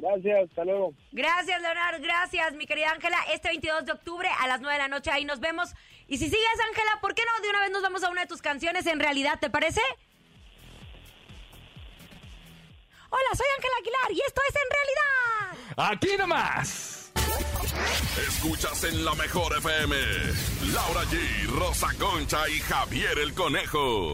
Gracias, 0.00 0.48
hasta 0.48 0.64
luego. 0.64 0.94
Gracias, 1.12 1.60
Leonardo. 1.60 1.98
Gracias, 2.00 2.54
mi 2.54 2.66
querida 2.66 2.90
Ángela. 2.90 3.18
Este 3.32 3.48
22 3.48 3.84
de 3.84 3.92
octubre 3.92 4.28
a 4.40 4.46
las 4.46 4.60
9 4.60 4.72
de 4.74 4.78
la 4.78 4.88
noche 4.88 5.10
ahí 5.10 5.24
nos 5.24 5.40
vemos. 5.40 5.70
Y 6.08 6.18
si 6.18 6.24
sigues, 6.24 6.60
Ángela, 6.68 6.98
¿por 7.00 7.14
qué 7.14 7.22
no 7.24 7.42
de 7.42 7.50
una 7.50 7.60
vez 7.60 7.70
nos 7.70 7.82
vamos 7.82 8.02
a 8.02 8.10
una 8.10 8.22
de 8.22 8.26
tus 8.26 8.42
canciones 8.42 8.86
en 8.86 8.98
realidad? 8.98 9.38
¿Te 9.40 9.50
parece? 9.50 9.80
Hola, 13.10 13.28
soy 13.36 13.46
Ángela 13.56 13.74
Aguilar 13.80 14.12
y 14.12 14.20
esto 14.26 14.40
es 14.48 14.54
En 14.56 14.70
Realidad. 14.70 15.90
Aquí 15.92 16.16
nomás. 16.16 17.12
Escuchas 18.16 18.84
en 18.84 19.04
la 19.04 19.14
mejor 19.14 19.56
FM. 19.58 19.96
Laura 20.72 21.02
G, 21.04 21.46
Rosa 21.58 21.88
Concha 21.98 22.48
y 22.48 22.60
Javier 22.60 23.18
el 23.18 23.34
Conejo. 23.34 24.12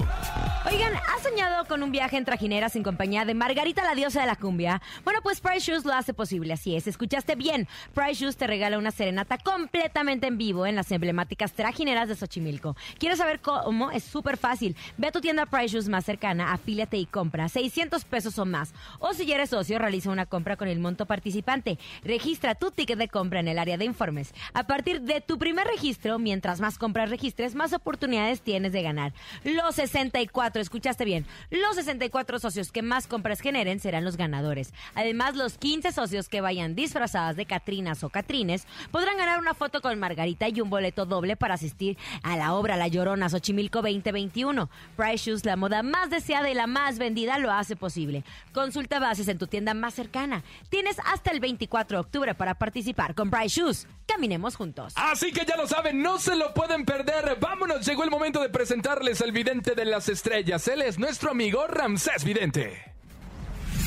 Oigan, 0.68 0.94
¿has 0.96 1.22
soñado 1.22 1.64
con 1.66 1.84
un 1.84 1.92
viaje 1.92 2.16
en 2.16 2.24
trajineras 2.24 2.74
en 2.74 2.82
compañía 2.82 3.24
de 3.24 3.34
Margarita, 3.34 3.84
la 3.84 3.94
diosa 3.94 4.22
de 4.22 4.26
la 4.26 4.34
cumbia? 4.34 4.82
Bueno, 5.04 5.20
pues 5.22 5.40
Price 5.40 5.60
Shoes 5.60 5.84
lo 5.84 5.92
hace 5.92 6.12
posible, 6.12 6.54
así 6.54 6.74
es. 6.74 6.88
Escuchaste 6.88 7.36
bien. 7.36 7.68
Price 7.94 8.14
Shoes 8.14 8.36
te 8.36 8.48
regala 8.48 8.76
una 8.76 8.90
serenata 8.90 9.38
completamente 9.38 10.26
en 10.26 10.38
vivo 10.38 10.66
en 10.66 10.74
las 10.74 10.90
emblemáticas 10.90 11.52
trajineras 11.52 12.08
de 12.08 12.16
Xochimilco. 12.16 12.74
¿Quieres 12.98 13.18
saber 13.18 13.38
cómo? 13.38 13.92
Es 13.92 14.02
súper 14.02 14.36
fácil. 14.36 14.76
Ve 14.96 15.06
a 15.06 15.12
tu 15.12 15.20
tienda 15.20 15.46
Price 15.46 15.68
Shoes 15.68 15.88
más 15.88 16.04
cercana, 16.04 16.52
afíliate 16.52 16.96
y 16.96 17.06
compra 17.06 17.48
600 17.48 18.04
pesos 18.04 18.36
o 18.40 18.44
más. 18.44 18.74
O 18.98 19.14
si 19.14 19.24
ya 19.24 19.36
eres 19.36 19.50
socio, 19.50 19.78
realiza 19.78 20.10
una 20.10 20.26
compra 20.26 20.56
con 20.56 20.66
el 20.66 20.80
monto 20.80 21.06
participante. 21.06 21.78
Registra 22.02 22.56
tu 22.56 22.72
ticket 22.72 22.98
de 22.98 23.06
compra 23.06 23.38
en 23.38 23.46
el 23.46 23.60
área 23.60 23.78
de 23.78 23.84
informes. 23.84 24.34
A 24.52 24.64
partir 24.64 25.02
de 25.02 25.20
tu 25.20 25.38
primer 25.38 25.68
registro, 25.68 26.18
mientras 26.18 26.60
más 26.60 26.76
compras 26.76 27.08
registres, 27.08 27.54
más 27.54 27.72
oportunidades 27.72 28.40
tienes 28.40 28.72
de 28.72 28.82
ganar. 28.82 29.12
Los 29.44 29.76
64, 29.76 30.55
escuchaste 30.60 31.04
bien, 31.04 31.26
los 31.50 31.76
64 31.76 32.38
socios 32.38 32.72
que 32.72 32.82
más 32.82 33.06
compras 33.06 33.40
generen 33.40 33.80
serán 33.80 34.04
los 34.04 34.16
ganadores. 34.16 34.72
Además, 34.94 35.36
los 35.36 35.58
15 35.58 35.92
socios 35.92 36.28
que 36.28 36.40
vayan 36.40 36.74
disfrazadas 36.74 37.36
de 37.36 37.46
Catrinas 37.46 38.02
o 38.04 38.10
Catrines 38.10 38.66
podrán 38.90 39.16
ganar 39.16 39.38
una 39.38 39.54
foto 39.54 39.80
con 39.80 39.98
Margarita 39.98 40.48
y 40.48 40.60
un 40.60 40.70
boleto 40.70 41.06
doble 41.06 41.36
para 41.36 41.54
asistir 41.54 41.96
a 42.22 42.36
la 42.36 42.54
obra 42.54 42.76
La 42.76 42.88
Llorona 42.88 43.28
Xochimilco 43.28 43.82
2021. 43.82 44.68
Price 44.96 45.30
Shoes, 45.30 45.44
la 45.44 45.56
moda 45.56 45.82
más 45.82 46.10
deseada 46.10 46.50
y 46.50 46.54
la 46.54 46.66
más 46.66 46.98
vendida, 46.98 47.38
lo 47.38 47.50
hace 47.52 47.76
posible. 47.76 48.24
Consulta 48.52 48.98
bases 48.98 49.28
en 49.28 49.38
tu 49.38 49.46
tienda 49.46 49.74
más 49.74 49.94
cercana. 49.94 50.42
Tienes 50.68 50.96
hasta 51.04 51.30
el 51.30 51.40
24 51.40 51.98
de 51.98 52.00
octubre 52.00 52.34
para 52.34 52.54
participar 52.54 53.14
con 53.14 53.30
Price 53.30 53.60
Shoes. 53.60 53.86
Caminemos 54.06 54.56
juntos. 54.56 54.92
Así 54.96 55.32
que 55.32 55.44
ya 55.44 55.56
lo 55.56 55.66
saben, 55.66 56.00
no 56.00 56.18
se 56.18 56.36
lo 56.36 56.54
pueden 56.54 56.84
perder. 56.84 57.36
Vámonos, 57.40 57.84
llegó 57.84 58.04
el 58.04 58.10
momento 58.10 58.40
de 58.40 58.48
presentarles 58.48 59.20
al 59.20 59.32
vidente 59.32 59.74
de 59.74 59.84
las 59.84 60.08
estrellas. 60.08 60.45
Él 60.46 60.82
es 60.82 60.96
nuestro 60.96 61.32
amigo 61.32 61.66
Ramsés 61.66 62.22
Vidente. 62.22 62.80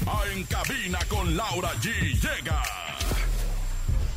A 0.06 0.28
En 0.34 0.44
cabina 0.44 1.00
con 1.08 1.38
Laura 1.38 1.72
G 1.76 1.90
llega. 2.20 2.62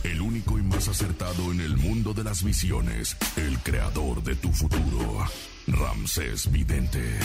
El 0.03 0.21
único 0.21 0.59
y 0.59 0.63
más 0.63 0.89
acertado 0.89 1.53
en 1.53 1.61
el 1.61 1.77
mundo 1.77 2.13
de 2.13 2.25
las 2.25 2.43
visiones. 2.43 3.17
El 3.37 3.61
creador 3.61 4.25
de 4.25 4.35
tu 4.35 4.53
futuro. 4.53 5.25
Ramsés 5.69 6.51
Vidente. 6.51 7.17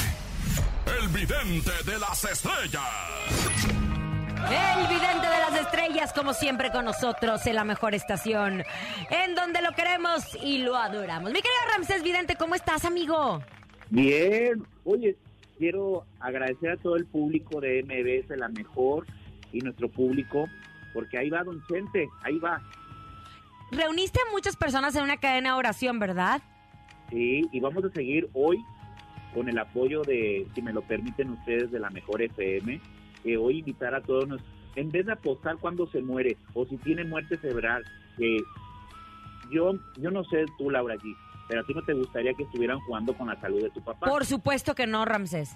El 0.86 1.08
vidente 1.08 1.72
de 1.84 1.98
las 1.98 2.24
estrellas. 2.24 2.84
El 4.36 4.88
vidente 4.88 5.28
de 5.28 5.40
las 5.40 5.62
estrellas, 5.62 6.14
como 6.14 6.36
siempre 6.36 6.72
con 6.72 6.86
nosotros 6.86 7.44
en 7.48 7.56
la 7.56 7.64
mejor 7.64 7.96
estación, 7.96 8.64
en 9.10 9.34
donde 9.34 9.64
lo 9.64 9.72
queremos 9.72 10.24
y 10.44 10.60
lo 10.60 10.78
adoramos. 10.78 11.32
Mi 11.32 11.42
querido 11.42 11.62
Ramsés 11.74 12.04
Vidente, 12.04 12.36
¿cómo 12.36 12.54
estás, 12.54 12.86
amigo? 12.86 13.42
Bien, 13.90 14.64
oye, 14.84 15.16
quiero 15.58 16.06
agradecer 16.20 16.72
a 16.72 16.78
todo 16.78 16.96
el 16.96 17.06
público 17.06 17.62
de 17.62 17.84
MBS, 17.84 18.38
la 18.38 18.50
mejor, 18.50 19.06
y 19.52 19.60
nuestro 19.60 19.90
público, 19.90 20.48
porque 20.94 21.18
ahí 21.18 21.30
va 21.30 21.44
Don 21.44 21.64
Chente, 21.68 22.08
ahí 22.24 22.38
va. 22.40 22.62
Reuniste 23.72 24.20
a 24.20 24.32
muchas 24.32 24.56
personas 24.56 24.96
en 24.96 25.04
una 25.04 25.18
cadena 25.18 25.54
de 25.54 25.60
oración, 25.60 26.00
¿verdad? 26.00 26.42
Sí, 27.10 27.48
y 27.52 27.60
vamos 27.60 27.84
a 27.86 27.90
seguir 27.90 28.30
hoy 28.34 28.64
con 29.34 29.50
el 29.50 29.58
apoyo 29.58 30.02
de, 30.04 30.48
si 30.56 30.62
me 30.62 30.74
lo 30.74 30.82
permiten 30.82 31.32
ustedes, 31.32 31.72
de 31.72 31.80
la 31.80 31.90
mejor 31.90 32.22
FM, 32.22 32.82
que 33.24 33.38
hoy 33.38 33.60
invitar 33.60 33.94
a 33.94 34.02
todos, 34.02 34.28
nos, 34.28 34.42
en 34.76 34.92
vez 34.92 35.06
de 35.06 35.14
apostar 35.14 35.58
cuando 35.58 35.88
se 35.88 36.02
muere 36.02 36.38
o 36.54 36.66
si 36.66 36.78
tiene 36.78 37.04
muerte 37.04 37.38
cerebral, 37.38 37.84
que 38.18 38.38
yo, 39.52 39.74
yo 39.98 40.12
no 40.12 40.24
sé 40.26 40.46
tú, 40.58 40.70
Laura 40.70 40.96
G, 40.96 41.16
pero 41.48 41.62
a 41.62 41.64
ti 41.64 41.74
no 41.74 41.82
te 41.84 41.94
gustaría 41.94 42.34
que 42.34 42.44
estuvieran 42.44 42.80
jugando 42.82 43.14
con 43.16 43.28
la 43.28 43.40
salud 43.40 43.62
de 43.62 43.70
tu 43.70 43.82
papá. 43.82 44.08
Por 44.08 44.26
supuesto 44.26 44.76
que 44.76 44.88
no, 44.88 45.06
Ramsés. 45.06 45.56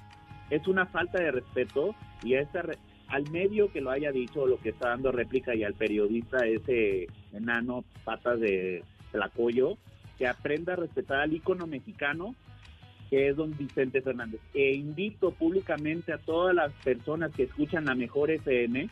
es 0.50 0.68
una 0.68 0.86
falta 0.86 1.20
de 1.20 1.32
respeto 1.32 1.96
y 2.24 2.36
a 2.36 2.42
esta 2.42 2.62
re- 2.62 2.78
al 3.08 3.30
medio 3.32 3.72
que 3.72 3.82
lo 3.82 3.90
haya 3.92 4.12
dicho 4.12 4.46
lo 4.48 4.58
que 4.58 4.70
está 4.70 4.90
dando 4.90 5.12
réplica 5.12 5.54
y 5.56 5.64
al 5.64 5.74
periodista 5.74 6.46
ese 6.46 7.08
enano 7.34 7.84
patas 8.06 8.40
de 8.40 8.84
tlacoyo 9.12 9.78
que 10.18 10.28
aprenda 10.28 10.74
a 10.74 10.76
respetar 10.78 11.20
al 11.22 11.34
ícono 11.34 11.68
mexicano 11.68 12.36
que 13.10 13.28
es 13.30 13.36
don 13.36 13.58
Vicente 13.58 14.02
Fernández 14.02 14.40
e 14.54 14.74
invito 14.74 15.32
públicamente 15.32 16.14
a 16.14 16.18
todas 16.18 16.56
las 16.56 16.72
personas 16.84 17.32
que 17.34 17.44
escuchan 17.44 17.84
la 17.86 17.96
mejor 17.96 18.32
FM 18.32 18.88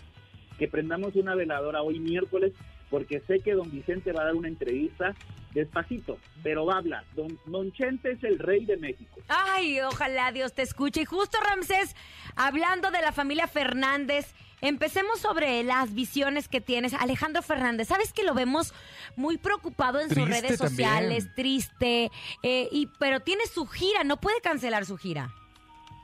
que 0.57 0.67
prendamos 0.67 1.15
una 1.15 1.35
veladora 1.35 1.81
hoy 1.81 1.99
miércoles 1.99 2.51
porque 2.89 3.21
sé 3.21 3.39
que 3.39 3.53
don 3.53 3.71
Vicente 3.71 4.11
va 4.11 4.23
a 4.23 4.25
dar 4.25 4.35
una 4.35 4.47
entrevista 4.49 5.13
despacito, 5.53 6.17
pero 6.43 6.65
va 6.65 6.75
a 6.75 6.77
hablar. 6.77 7.03
Don, 7.15 7.39
don 7.45 7.71
Chente 7.71 8.11
es 8.11 8.23
el 8.23 8.39
rey 8.39 8.65
de 8.65 8.77
México. 8.77 9.19
Ay, 9.27 9.79
ojalá 9.81 10.31
Dios 10.31 10.53
te 10.53 10.61
escuche. 10.61 11.01
Y 11.01 11.05
justo, 11.05 11.37
Ramsés, 11.41 11.95
hablando 12.35 12.91
de 12.91 13.01
la 13.01 13.11
familia 13.11 13.47
Fernández, 13.47 14.33
empecemos 14.61 15.19
sobre 15.19 15.63
las 15.63 15.93
visiones 15.93 16.47
que 16.47 16.61
tienes. 16.61 16.93
Alejandro 16.93 17.41
Fernández, 17.41 17.87
¿sabes 17.87 18.13
que 18.13 18.23
lo 18.23 18.33
vemos 18.33 18.73
muy 19.15 19.37
preocupado 19.37 19.99
en 19.99 20.09
sus 20.09 20.27
redes 20.27 20.57
también. 20.57 20.69
sociales, 20.69 21.29
triste, 21.35 22.11
eh, 22.43 22.69
y, 22.71 22.87
pero 22.99 23.19
tiene 23.19 23.45
su 23.47 23.65
gira, 23.65 24.03
no 24.03 24.17
puede 24.17 24.41
cancelar 24.41 24.85
su 24.85 24.97
gira? 24.97 25.31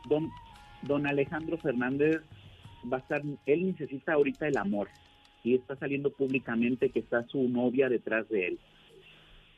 don, 0.08 0.32
don 0.84 1.08
Alejandro 1.08 1.58
Fernández 1.58 2.22
va 2.92 2.98
a 2.98 3.00
estar, 3.00 3.22
él 3.46 3.66
necesita 3.66 4.14
ahorita 4.14 4.48
el 4.48 4.58
amor 4.58 4.90
y 5.44 5.56
está 5.56 5.76
saliendo 5.76 6.12
públicamente 6.12 6.90
que 6.90 7.00
está 7.00 7.26
su 7.28 7.50
novia 7.50 7.90
detrás 7.90 8.28
de 8.30 8.48
él. 8.48 8.60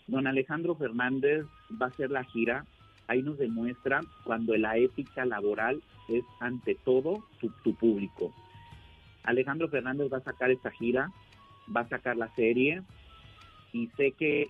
Don 0.08 0.28
Alejandro 0.28 0.76
Fernández 0.76 1.46
va 1.82 1.88
a 1.88 1.90
hacer 1.90 2.12
la 2.12 2.24
gira 2.24 2.66
ahí 3.08 3.22
nos 3.22 3.38
demuestra 3.38 4.02
cuando 4.24 4.56
la 4.56 4.78
ética 4.78 5.26
laboral 5.26 5.82
es 6.10 6.24
ante 6.40 6.76
todo 6.76 7.24
tu, 7.40 7.74
público. 7.76 8.34
Alejandro 9.24 9.68
Fernández 9.70 10.12
va 10.12 10.18
a 10.18 10.22
sacar 10.22 10.52
esta 10.52 10.72
gira, 10.72 11.12
va 11.76 11.82
a 11.82 11.90
sacar 11.90 12.16
la 12.16 12.34
serie 12.36 12.82
y 13.74 13.88
sé 13.98 14.12
que 14.12 14.50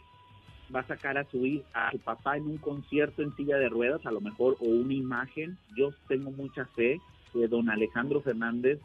va 0.73 0.81
a 0.81 0.87
sacar 0.87 1.17
a 1.17 1.23
su 1.25 1.63
a 1.73 1.91
su 1.91 1.99
papá 1.99 2.37
en 2.37 2.45
un 2.45 2.57
concierto 2.57 3.21
en 3.23 3.35
silla 3.35 3.57
de 3.57 3.69
ruedas, 3.69 4.05
a 4.05 4.11
lo 4.11 4.21
mejor, 4.21 4.57
o 4.59 4.65
una 4.65 4.93
imagen. 4.93 5.57
Yo 5.75 5.91
tengo 6.07 6.31
mucha 6.31 6.65
fe 6.65 6.99
que 7.33 7.47
don 7.47 7.69
Alejandro 7.69 8.21
Fernández 8.21 8.79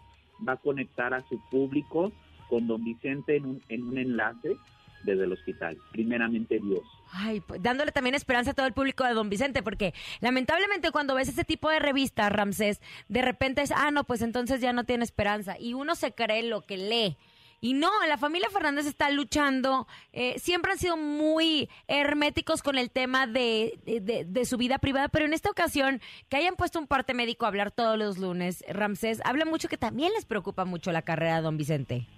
va 0.46 0.54
a 0.54 0.56
conectar 0.56 1.12
a 1.12 1.22
su 1.28 1.40
público 1.50 2.12
con 2.48 2.66
don 2.66 2.84
Vicente 2.84 3.36
en 3.36 3.46
un, 3.46 3.62
en 3.68 3.82
un 3.84 3.98
enlace 3.98 4.56
desde 5.04 5.24
el 5.24 5.32
hospital. 5.32 5.78
Primeramente 5.92 6.58
Dios. 6.62 6.80
Ay, 7.12 7.40
pues, 7.40 7.62
dándole 7.62 7.92
también 7.92 8.14
esperanza 8.14 8.52
a 8.52 8.54
todo 8.54 8.66
el 8.66 8.72
público 8.72 9.04
de 9.04 9.12
Don 9.14 9.28
Vicente, 9.28 9.62
porque 9.62 9.92
lamentablemente 10.20 10.90
cuando 10.92 11.14
ves 11.14 11.28
ese 11.28 11.44
tipo 11.44 11.68
de 11.68 11.78
revistas, 11.78 12.32
Ramsés, 12.32 12.80
de 13.08 13.22
repente 13.22 13.62
es, 13.62 13.70
ah, 13.72 13.90
no, 13.90 14.04
pues 14.04 14.22
entonces 14.22 14.60
ya 14.60 14.72
no 14.72 14.84
tiene 14.84 15.04
esperanza. 15.04 15.58
Y 15.58 15.74
uno 15.74 15.94
se 15.94 16.12
cree 16.12 16.42
lo 16.42 16.62
que 16.62 16.76
lee. 16.78 17.16
Y 17.64 17.74
no, 17.74 17.90
la 18.08 18.18
familia 18.18 18.48
Fernández 18.50 18.86
está 18.86 19.08
luchando. 19.10 19.86
eh, 20.12 20.34
siempre 20.40 20.72
han 20.72 20.78
sido 20.78 20.96
muy 20.96 21.68
herméticos 21.86 22.60
con 22.60 22.76
el 22.76 22.90
tema 22.90 23.28
de, 23.28 23.78
de- 23.86 24.24
de- 24.24 24.44
su 24.46 24.56
vida 24.56 24.78
privada, 24.78 25.08
pero 25.08 25.26
en 25.26 25.32
esta 25.32 25.48
ocasión, 25.50 26.00
que 26.28 26.36
hayan 26.38 26.56
puesto 26.56 26.80
un 26.80 26.88
parte 26.88 27.14
médico 27.14 27.44
a 27.44 27.48
hablar 27.48 27.70
todos 27.70 27.96
los 27.96 28.18
lunes, 28.18 28.64
Ramsés, 28.68 29.20
habla 29.24 29.44
mucho 29.44 29.68
que 29.68 29.76
también 29.76 30.12
les 30.14 30.24
preocupa 30.24 30.64
mucho 30.64 30.90
la 30.90 31.02
carrera 31.02 31.36
de 31.36 31.42
Don 31.42 31.56
Vicente. 31.56 32.08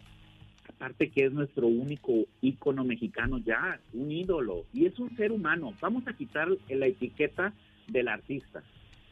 Aparte 0.76 1.10
que 1.10 1.26
es 1.26 1.32
nuestro 1.32 1.66
único 1.66 2.12
ícono 2.42 2.84
mexicano 2.84 3.38
ya, 3.38 3.78
un 3.92 4.10
ídolo. 4.10 4.64
Y 4.72 4.86
es 4.86 4.98
un 4.98 5.14
ser 5.16 5.32
humano. 5.32 5.72
Vamos 5.80 6.06
a 6.06 6.12
quitar 6.14 6.48
la 6.68 6.86
etiqueta 6.86 7.52
del 7.88 8.08
artista. 8.08 8.62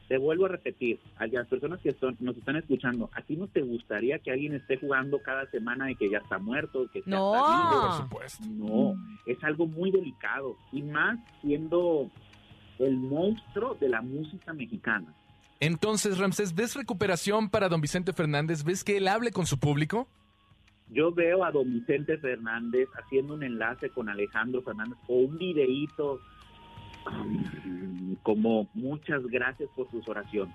Te 0.09 0.18
vuelvo 0.18 0.44
a 0.46 0.48
repetir, 0.48 0.98
a 1.16 1.27
las 1.27 1.46
personas 1.46 1.81
que 1.81 1.92
son- 1.92 2.16
nos 2.20 2.37
están 2.37 2.57
escuchando, 2.57 3.09
¿a 3.14 3.22
ti 3.22 3.37
no 3.37 3.46
te 3.46 3.62
gustaría 3.62 4.18
que 4.18 4.31
alguien 4.31 4.53
esté 4.55 4.77
jugando 4.77 5.20
cada 5.22 5.46
semana 5.51 5.90
y 5.90 5.94
que 5.94 6.11
ya 6.11 6.18
está 6.18 6.38
muerto? 6.38 6.87
Que 6.92 7.01
ya 7.01 7.05
No. 7.07 7.35
está 7.35 7.70
vivo? 7.70 7.81
Por 7.83 8.03
supuesto. 8.03 8.44
No, 8.48 8.94
es 9.27 9.42
algo 9.44 9.66
muy 9.66 9.90
delicado. 9.90 10.57
Y 10.72 10.83
más 10.83 11.18
siendo 11.40 12.11
el 12.79 12.96
monstruo 12.96 13.75
de 13.81 13.88
la 13.88 14.03
música 14.03 14.53
mexicana. 14.53 15.14
Entonces, 15.61 16.18
Ramsés, 16.18 16.55
¿ves 16.55 16.75
recuperación 16.75 17.48
para 17.48 17.68
don 17.68 17.81
Vicente 17.81 18.12
Fernández? 18.12 18.64
¿Ves 18.64 18.83
que 18.83 18.96
él 18.96 19.07
hable 19.09 19.31
con 19.31 19.46
su 19.46 19.59
público? 19.59 20.09
Yo 20.92 21.12
veo 21.12 21.44
a 21.44 21.50
don 21.50 21.72
Vicente 21.72 22.18
Fernández 22.18 22.88
haciendo 23.02 23.35
un 23.35 23.42
enlace 23.42 23.90
con 23.90 24.09
Alejandro 24.09 24.62
Fernández 24.62 24.98
o 25.09 25.14
un 25.14 25.38
videíto 25.38 26.20
um, 27.07 28.16
como 28.22 28.68
muchas 28.74 29.26
gracias 29.26 29.70
por 29.74 29.90
sus 29.90 30.07
oraciones. 30.07 30.55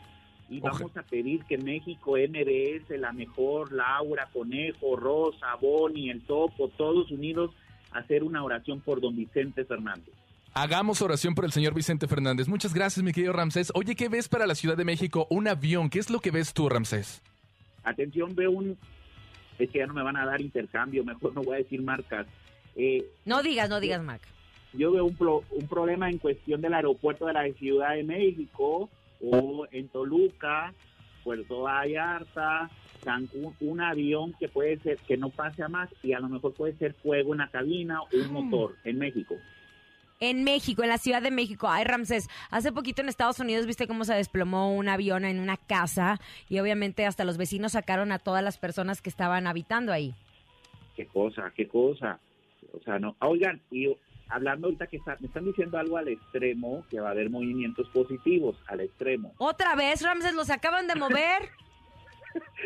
Y 0.49 0.61
vamos 0.61 0.95
a 0.95 1.03
pedir 1.03 1.43
que 1.43 1.57
México, 1.57 2.13
MBS, 2.13 2.97
la 2.99 3.11
mejor, 3.11 3.73
Laura, 3.73 4.29
Conejo, 4.31 4.95
Rosa, 4.95 5.55
Boni, 5.59 6.09
El 6.09 6.21
Topo, 6.21 6.69
todos 6.69 7.11
unidos, 7.11 7.53
a 7.91 7.99
hacer 7.99 8.23
una 8.23 8.43
oración 8.43 8.79
por 8.79 9.01
don 9.01 9.15
Vicente 9.15 9.65
Fernández. 9.65 10.13
Hagamos 10.53 11.01
oración 11.01 11.35
por 11.35 11.45
el 11.45 11.51
señor 11.51 11.73
Vicente 11.73 12.07
Fernández. 12.07 12.47
Muchas 12.47 12.73
gracias, 12.73 13.03
mi 13.03 13.11
querido 13.11 13.33
Ramsés. 13.33 13.71
Oye, 13.75 13.95
¿qué 13.95 14.07
ves 14.07 14.29
para 14.29 14.47
la 14.47 14.55
Ciudad 14.55 14.77
de 14.77 14.85
México? 14.85 15.27
Un 15.29 15.47
avión. 15.47 15.89
¿Qué 15.89 15.99
es 15.99 16.09
lo 16.09 16.19
que 16.19 16.31
ves 16.31 16.53
tú, 16.53 16.69
Ramsés? 16.69 17.21
Atención, 17.83 18.33
veo 18.35 18.51
un... 18.51 18.77
Es 19.59 19.69
que 19.69 19.79
ya 19.79 19.87
no 19.87 19.93
me 19.93 20.03
van 20.03 20.17
a 20.17 20.25
dar 20.25 20.39
intercambio, 20.41 21.03
mejor 21.03 21.33
no 21.33 21.41
voy 21.43 21.55
a 21.55 21.57
decir 21.59 21.81
marcas. 21.81 22.27
Eh, 22.75 23.05
No 23.25 23.41
digas, 23.41 23.69
no 23.69 23.79
digas, 23.79 24.03
Mac. 24.03 24.21
yo 24.73 24.91
veo 24.91 25.05
un, 25.05 25.15
pro- 25.15 25.43
un 25.51 25.67
problema 25.67 26.09
en 26.09 26.19
cuestión 26.19 26.61
del 26.61 26.73
aeropuerto 26.75 27.25
de 27.25 27.33
la 27.33 27.51
Ciudad 27.53 27.95
de 27.95 28.03
México 28.03 28.89
o 29.21 29.65
en 29.71 29.87
Toluca, 29.87 30.73
Puerto 31.23 31.61
Vallarta, 31.63 32.69
Cancún, 33.03 33.55
un 33.61 33.81
avión 33.81 34.33
que 34.39 34.47
puede 34.47 34.77
ser 34.79 34.97
que 35.07 35.17
no 35.17 35.29
pase 35.29 35.63
a 35.63 35.67
más 35.69 35.89
y 36.03 36.13
a 36.13 36.19
lo 36.19 36.29
mejor 36.29 36.53
puede 36.53 36.73
ser 36.77 36.93
fuego 36.93 37.33
en 37.33 37.39
la 37.39 37.49
cabina 37.49 38.01
o 38.01 38.07
un 38.13 38.31
motor 38.31 38.75
en 38.83 38.99
México. 38.99 39.35
En 40.19 40.43
México, 40.43 40.81
en 40.83 40.89
la 40.89 40.97
Ciudad 40.97 41.21
de 41.21 41.29
México. 41.31 41.67
Ay, 41.69 41.83
Ramsés, 41.83 42.27
hace 42.49 42.71
poquito 42.71 43.01
en 43.01 43.09
Estados 43.09 43.39
Unidos 43.39 43.67
viste 43.67 43.87
cómo 43.87 44.03
se 44.03 44.15
desplomó 44.15 44.75
un 44.75 44.89
avión 44.89 45.25
en 45.25 45.39
una 45.39 45.57
casa 45.57 46.19
y 46.49 46.59
obviamente 46.59 47.05
hasta 47.05 47.23
los 47.23 47.37
vecinos 47.37 47.73
sacaron 47.73 48.11
a 48.11 48.17
todas 48.19 48.43
las 48.43 48.57
personas 48.57 49.01
que 49.01 49.09
estaban 49.09 49.45
habitando 49.45 49.91
ahí. 49.93 50.15
Qué 50.95 51.05
cosa, 51.05 51.51
qué 51.55 51.67
cosa. 51.67 52.19
O 52.73 52.81
sea, 52.83 52.97
no. 52.97 53.15
Oigan, 53.19 53.61
y 53.69 53.95
hablando 54.29 54.67
ahorita 54.67 54.87
que 54.87 54.97
está- 54.97 55.17
me 55.19 55.27
están 55.27 55.45
diciendo 55.45 55.77
algo 55.77 55.97
al 55.97 56.07
extremo, 56.07 56.83
que 56.89 56.99
va 56.99 57.09
a 57.09 57.11
haber 57.11 57.29
movimientos 57.29 57.87
positivos 57.89 58.57
al 58.67 58.79
extremo. 58.81 59.33
Otra 59.37 59.75
vez, 59.75 60.01
Ramsés, 60.01 60.33
los 60.33 60.49
acaban 60.49 60.87
de 60.87 60.95
mover. 60.95 61.49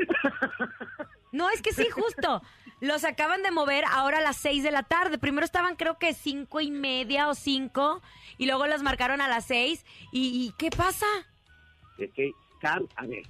No, 1.33 1.49
es 1.49 1.61
que 1.61 1.71
sí, 1.71 1.87
justo. 1.89 2.41
Los 2.81 3.03
acaban 3.05 3.43
de 3.43 3.51
mover 3.51 3.83
ahora 3.89 4.17
a 4.17 4.21
las 4.21 4.37
seis 4.37 4.63
de 4.63 4.71
la 4.71 4.83
tarde. 4.83 5.17
Primero 5.17 5.45
estaban 5.45 5.75
creo 5.75 5.97
que 5.99 6.13
cinco 6.13 6.59
y 6.61 6.71
media 6.71 7.29
o 7.29 7.35
cinco 7.35 8.01
y 8.37 8.47
luego 8.47 8.65
las 8.67 8.81
marcaron 8.81 9.21
a 9.21 9.27
las 9.27 9.45
seis. 9.45 9.85
¿Y, 10.11 10.45
y 10.47 10.51
qué 10.57 10.69
pasa? 10.71 11.05
Es 11.99 12.11
que, 12.13 12.31
a 12.63 13.05
ver, 13.05 13.23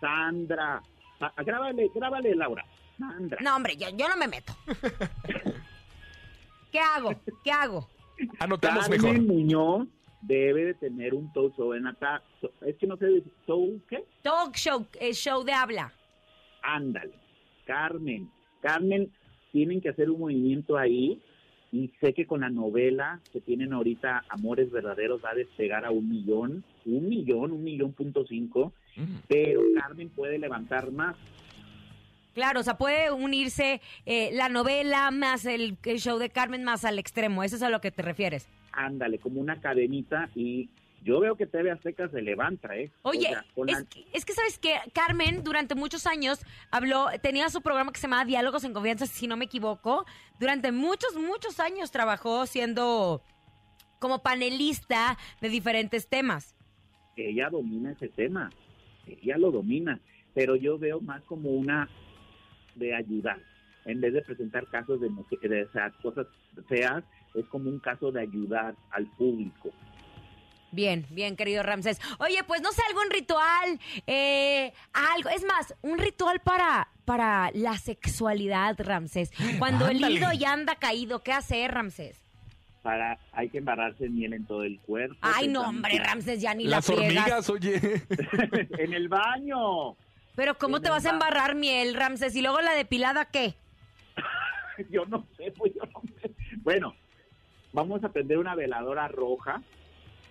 Sandra, 0.00 0.82
a- 1.20 1.42
grábale, 1.42 1.88
grábale, 1.94 2.34
Laura. 2.34 2.64
Sandra. 2.98 3.38
No, 3.40 3.56
hombre, 3.56 3.76
yo, 3.76 3.88
yo 3.90 4.08
no 4.08 4.16
me 4.16 4.26
meto. 4.28 4.52
¿Qué 6.72 6.78
hago? 6.80 7.12
¿Qué 7.44 7.50
hago? 7.52 7.88
Anotamos 8.38 8.88
Carmen 8.88 9.00
mejor. 9.02 9.20
Muñoz 9.22 9.88
debe 10.22 10.64
de 10.66 10.74
tener 10.74 11.14
un 11.14 11.32
talk 11.32 11.56
show 11.56 11.72
en 11.74 11.84
la 11.84 11.94
ta- 11.94 12.22
Es 12.66 12.76
que 12.76 12.86
no 12.86 12.96
sé, 12.96 13.06
decir, 13.06 13.32
¿show 13.46 13.80
qué? 13.88 14.04
Talk 14.22 14.54
show, 14.56 14.86
eh, 15.00 15.14
show 15.14 15.42
de 15.42 15.52
habla. 15.52 15.92
Ándale. 16.62 17.14
Carmen. 17.64 18.30
Carmen, 18.60 19.10
tienen 19.52 19.80
que 19.80 19.88
hacer 19.90 20.10
un 20.10 20.20
movimiento 20.20 20.76
ahí 20.76 21.20
y 21.72 21.90
sé 22.00 22.12
que 22.14 22.26
con 22.26 22.40
la 22.40 22.50
novela 22.50 23.20
que 23.32 23.40
tienen 23.40 23.72
ahorita, 23.72 24.24
Amores 24.28 24.70
Verdaderos, 24.70 25.22
va 25.24 25.30
a 25.30 25.34
despegar 25.34 25.84
a 25.84 25.90
un 25.90 26.08
millón, 26.08 26.64
un 26.84 27.08
millón, 27.08 27.52
un 27.52 27.62
millón 27.64 27.92
punto 27.92 28.24
cinco, 28.26 28.72
Mm. 28.96 29.18
pero 29.28 29.60
Carmen 29.80 30.08
puede 30.08 30.36
levantar 30.38 30.90
más. 30.90 31.16
Claro, 32.34 32.60
o 32.60 32.62
sea, 32.64 32.76
puede 32.76 33.12
unirse 33.12 33.80
eh, 34.04 34.30
la 34.32 34.48
novela 34.48 35.10
más 35.12 35.46
el, 35.46 35.76
el 35.84 35.98
show 36.00 36.18
de 36.18 36.28
Carmen 36.28 36.64
más 36.64 36.84
al 36.84 36.98
extremo. 36.98 37.42
Eso 37.44 37.54
es 37.56 37.62
a 37.62 37.70
lo 37.70 37.80
que 37.80 37.92
te 37.92 38.02
refieres. 38.02 38.48
Ándale, 38.72 39.18
como 39.18 39.40
una 39.40 39.60
cadenita 39.60 40.28
y 40.34 40.68
yo 41.02 41.18
veo 41.20 41.36
que 41.36 41.46
TV 41.46 41.70
Azteca 41.70 42.08
se 42.08 42.20
levanta, 42.20 42.76
¿eh? 42.76 42.90
O 43.02 43.10
Oye, 43.10 43.28
sea, 43.28 43.44
con 43.54 43.66
la- 43.66 43.78
es, 43.78 43.84
que, 43.84 44.06
es 44.12 44.24
que 44.24 44.32
sabes 44.34 44.58
que 44.58 44.74
Carmen 44.92 45.42
durante 45.42 45.74
muchos 45.74 46.06
años 46.06 46.40
habló, 46.70 47.06
tenía 47.22 47.48
su 47.48 47.62
programa 47.62 47.92
que 47.92 47.98
se 47.98 48.06
llamaba 48.06 48.24
Diálogos 48.24 48.64
en 48.64 48.72
Confianza, 48.74 49.06
si 49.06 49.26
no 49.26 49.36
me 49.36 49.46
equivoco. 49.46 50.04
Durante 50.38 50.72
muchos, 50.72 51.16
muchos 51.16 51.58
años 51.60 51.90
trabajó 51.90 52.46
siendo 52.46 53.22
como 53.98 54.22
panelista 54.22 55.16
de 55.40 55.48
diferentes 55.48 56.08
temas. 56.08 56.54
ella 57.16 57.50
domina 57.50 57.92
ese 57.92 58.08
tema, 58.08 58.50
ella 59.06 59.36
lo 59.38 59.50
domina, 59.50 60.00
pero 60.34 60.56
yo 60.56 60.78
veo 60.78 61.00
más 61.00 61.22
como 61.24 61.50
una 61.50 61.88
de 62.74 62.94
ayudar, 62.94 63.38
en 63.84 64.00
vez 64.00 64.12
de 64.14 64.22
presentar 64.22 64.66
casos 64.68 65.00
de, 65.00 65.08
de 65.48 65.68
sea, 65.72 65.90
cosas 66.02 66.26
feas, 66.68 67.04
es 67.34 67.44
como 67.46 67.68
un 67.68 67.78
caso 67.78 68.10
de 68.10 68.20
ayudar 68.22 68.74
al 68.90 69.06
público. 69.16 69.70
Bien, 70.72 71.04
bien, 71.10 71.36
querido 71.36 71.62
Ramsés. 71.62 72.00
Oye, 72.18 72.42
pues 72.46 72.62
no 72.62 72.70
sé, 72.72 72.82
algún 72.88 73.10
ritual, 73.10 73.80
eh, 74.06 74.72
algo. 74.92 75.28
Es 75.30 75.42
más, 75.44 75.74
un 75.82 75.98
ritual 75.98 76.40
para, 76.40 76.88
para 77.04 77.50
la 77.54 77.76
sexualidad, 77.76 78.76
Ramsés. 78.78 79.30
Cuando 79.58 79.88
el 79.88 80.00
hilo 80.08 80.32
ya 80.32 80.52
anda 80.52 80.76
caído, 80.76 81.22
¿qué 81.24 81.32
hacer, 81.32 81.72
Ramsés? 81.72 82.16
Para, 82.82 83.18
hay 83.32 83.48
que 83.50 83.58
embarrarse 83.58 84.06
en 84.06 84.14
miel 84.14 84.32
en 84.32 84.46
todo 84.46 84.62
el 84.62 84.78
cuerpo. 84.80 85.16
Ay, 85.20 85.48
no, 85.48 85.62
hombre, 85.62 85.98
Ramsés, 85.98 86.40
ya 86.40 86.54
ni 86.54 86.64
Las 86.64 86.88
la 86.88 86.96
friegas. 86.96 87.50
hormigas, 87.50 87.50
oye. 87.50 88.04
en 88.78 88.92
el 88.94 89.08
baño. 89.08 89.96
Pero 90.36 90.56
¿cómo 90.56 90.76
En 90.78 90.84
te 90.84 90.88
vas 90.90 91.04
a 91.04 91.08
ba- 91.08 91.14
embarrar 91.14 91.54
miel, 91.56 91.94
Ramsés? 91.94 92.34
Y 92.36 92.42
luego 92.42 92.60
la 92.60 92.72
depilada, 92.74 93.24
¿qué? 93.26 93.54
yo 94.90 95.04
no 95.06 95.26
sé, 95.36 95.52
pues 95.58 95.74
yo 95.74 95.82
no 95.92 96.00
sé. 96.22 96.30
Bueno, 96.58 96.94
vamos 97.72 98.02
a 98.04 98.08
prender 98.10 98.38
una 98.38 98.54
veladora 98.54 99.08
roja 99.08 99.60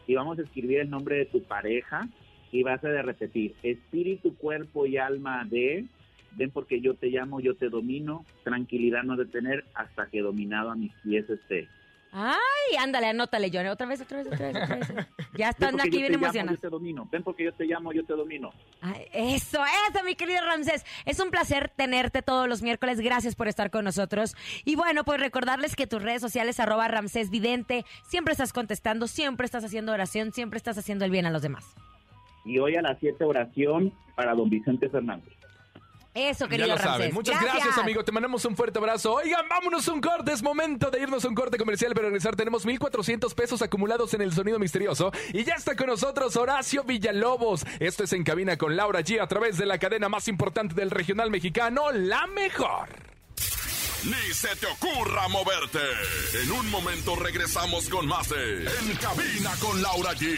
y 0.10 0.16
vamos 0.16 0.40
a 0.40 0.42
escribir 0.42 0.80
el 0.80 0.90
nombre 0.90 1.18
de 1.18 1.26
tu 1.26 1.44
pareja 1.44 2.10
y 2.52 2.64
vas 2.64 2.84
a 2.84 3.04
repetir 3.04 3.54
espíritu, 3.62 4.36
cuerpo 4.36 4.88
y 4.88 4.98
alma 4.98 5.46
de 5.46 5.86
ven 6.36 6.50
porque 6.50 6.82
yo 6.82 6.96
te 6.96 7.10
llamo, 7.10 7.40
yo 7.40 7.56
te 7.56 7.70
domino, 7.70 8.26
tranquilidad 8.44 9.04
no 9.04 9.16
detener 9.16 9.66
hasta 9.76 10.08
que 10.08 10.22
dominado 10.22 10.72
a 10.72 10.76
mis 10.76 10.92
pies 11.04 11.30
esté. 11.30 11.68
Ay, 12.12 12.76
ándale, 12.80 13.08
anótale, 13.08 13.52
Johnny. 13.54 13.70
Otra 13.70 13.86
vez, 13.86 14.02
otra 14.02 14.18
vez, 14.18 14.28
otra 14.28 14.48
vez, 14.52 14.64
otra 14.64 14.76
vez. 14.76 15.08
Ya 15.38 15.50
están 15.50 15.80
aquí 15.80 16.00
bien 16.00 16.16
emocionados. 16.16 16.58
Yo 16.58 16.62
te 16.62 16.70
domino. 16.70 17.08
Ven 17.12 17.24
porque 17.24 17.46
yo 17.46 17.54
te 17.54 17.66
llamo, 17.66 17.94
yo 17.94 18.04
te 18.04 18.14
domino. 18.14 18.52
Ay, 18.82 19.06
Eso, 19.14 19.60
eso, 19.90 20.04
mi 20.04 20.16
querido 20.16 20.42
Ramsés. 20.44 20.86
Es 21.06 21.20
un 21.20 21.30
placer 21.30 21.70
tenerte 21.76 22.22
todos 22.22 22.50
los 22.50 22.62
miércoles. 22.62 23.00
Gracias 23.00 23.36
por 23.36 23.48
estar 23.48 23.70
con 23.70 23.86
nosotros. 23.86 24.36
Y 24.66 24.76
bueno, 24.76 25.04
pues 25.06 25.20
recordarles 25.20 25.76
que 25.76 25.88
tus 25.88 26.02
redes 26.02 26.22
sociales, 26.22 26.60
arroba 26.60 26.88
Ramsés 26.88 27.30
Vidente, 27.30 27.86
siempre 28.08 28.32
estás 28.34 28.52
contestando, 28.54 29.08
siempre 29.08 29.46
estás 29.46 29.64
haciendo 29.64 29.94
oración, 29.94 30.34
siempre 30.34 30.58
estás 30.58 30.78
haciendo 30.78 31.06
el 31.06 31.12
bien 31.12 31.26
a 31.26 31.30
los 31.30 31.42
demás. 31.42 31.66
Y 32.44 32.58
hoy 32.58 32.76
a 32.76 32.82
las 32.82 32.98
7 33.00 33.24
oración 33.24 33.94
para 34.16 34.34
don 34.34 34.50
Vicente 34.50 34.90
Fernández. 34.90 35.39
Eso, 36.14 36.46
Ya 36.46 36.50
querido 36.50 36.68
lo 36.70 36.76
Ramsés. 36.76 36.92
saben. 36.92 37.14
Muchas 37.14 37.42
gracias. 37.42 37.78
amigo. 37.78 38.04
Te 38.04 38.12
mandamos 38.12 38.44
un 38.46 38.56
fuerte 38.56 38.80
abrazo. 38.80 39.14
Oigan, 39.14 39.48
vámonos 39.48 39.88
a 39.88 39.94
un 39.94 40.02
corte. 40.02 40.32
Es 40.34 40.42
momento 40.42 40.90
de 40.90 41.00
irnos 41.02 41.24
a 41.24 41.28
un 41.28 41.36
corte 41.36 41.58
comercial, 41.58 41.92
pero 41.94 42.08
regresar 42.08 42.36
tenemos 42.36 42.66
1,400 42.66 43.34
pesos 43.36 43.62
acumulados 43.62 44.14
en 44.16 44.22
el 44.22 44.34
sonido 44.34 44.58
misterioso. 44.60 45.12
Y 45.34 45.44
ya 45.44 45.54
está 45.54 45.76
con 45.76 45.88
nosotros 45.88 46.36
Horacio 46.36 46.84
Villalobos. 46.84 47.64
Esto 47.80 48.04
es 48.04 48.14
En 48.14 48.24
Cabina 48.24 48.58
con 48.58 48.76
Laura 48.76 49.02
G 49.02 49.22
a 49.22 49.28
través 49.28 49.58
de 49.58 49.66
la 49.68 49.78
cadena 49.78 50.10
más 50.10 50.28
importante 50.28 50.74
del 50.74 50.90
regional 50.92 51.30
mexicano, 51.30 51.92
La 51.92 52.26
Mejor. 52.28 52.90
Ni 54.06 54.34
se 54.34 54.56
te 54.56 54.66
ocurra 54.66 55.28
moverte. 55.28 55.80
En 56.44 56.52
un 56.54 56.70
momento 56.72 57.16
regresamos 57.18 57.88
con 57.90 58.08
más 58.08 58.30
de 58.30 58.66
En 58.66 58.96
Cabina 58.96 59.52
con 59.62 59.82
Laura 59.82 60.14
G. 60.14 60.38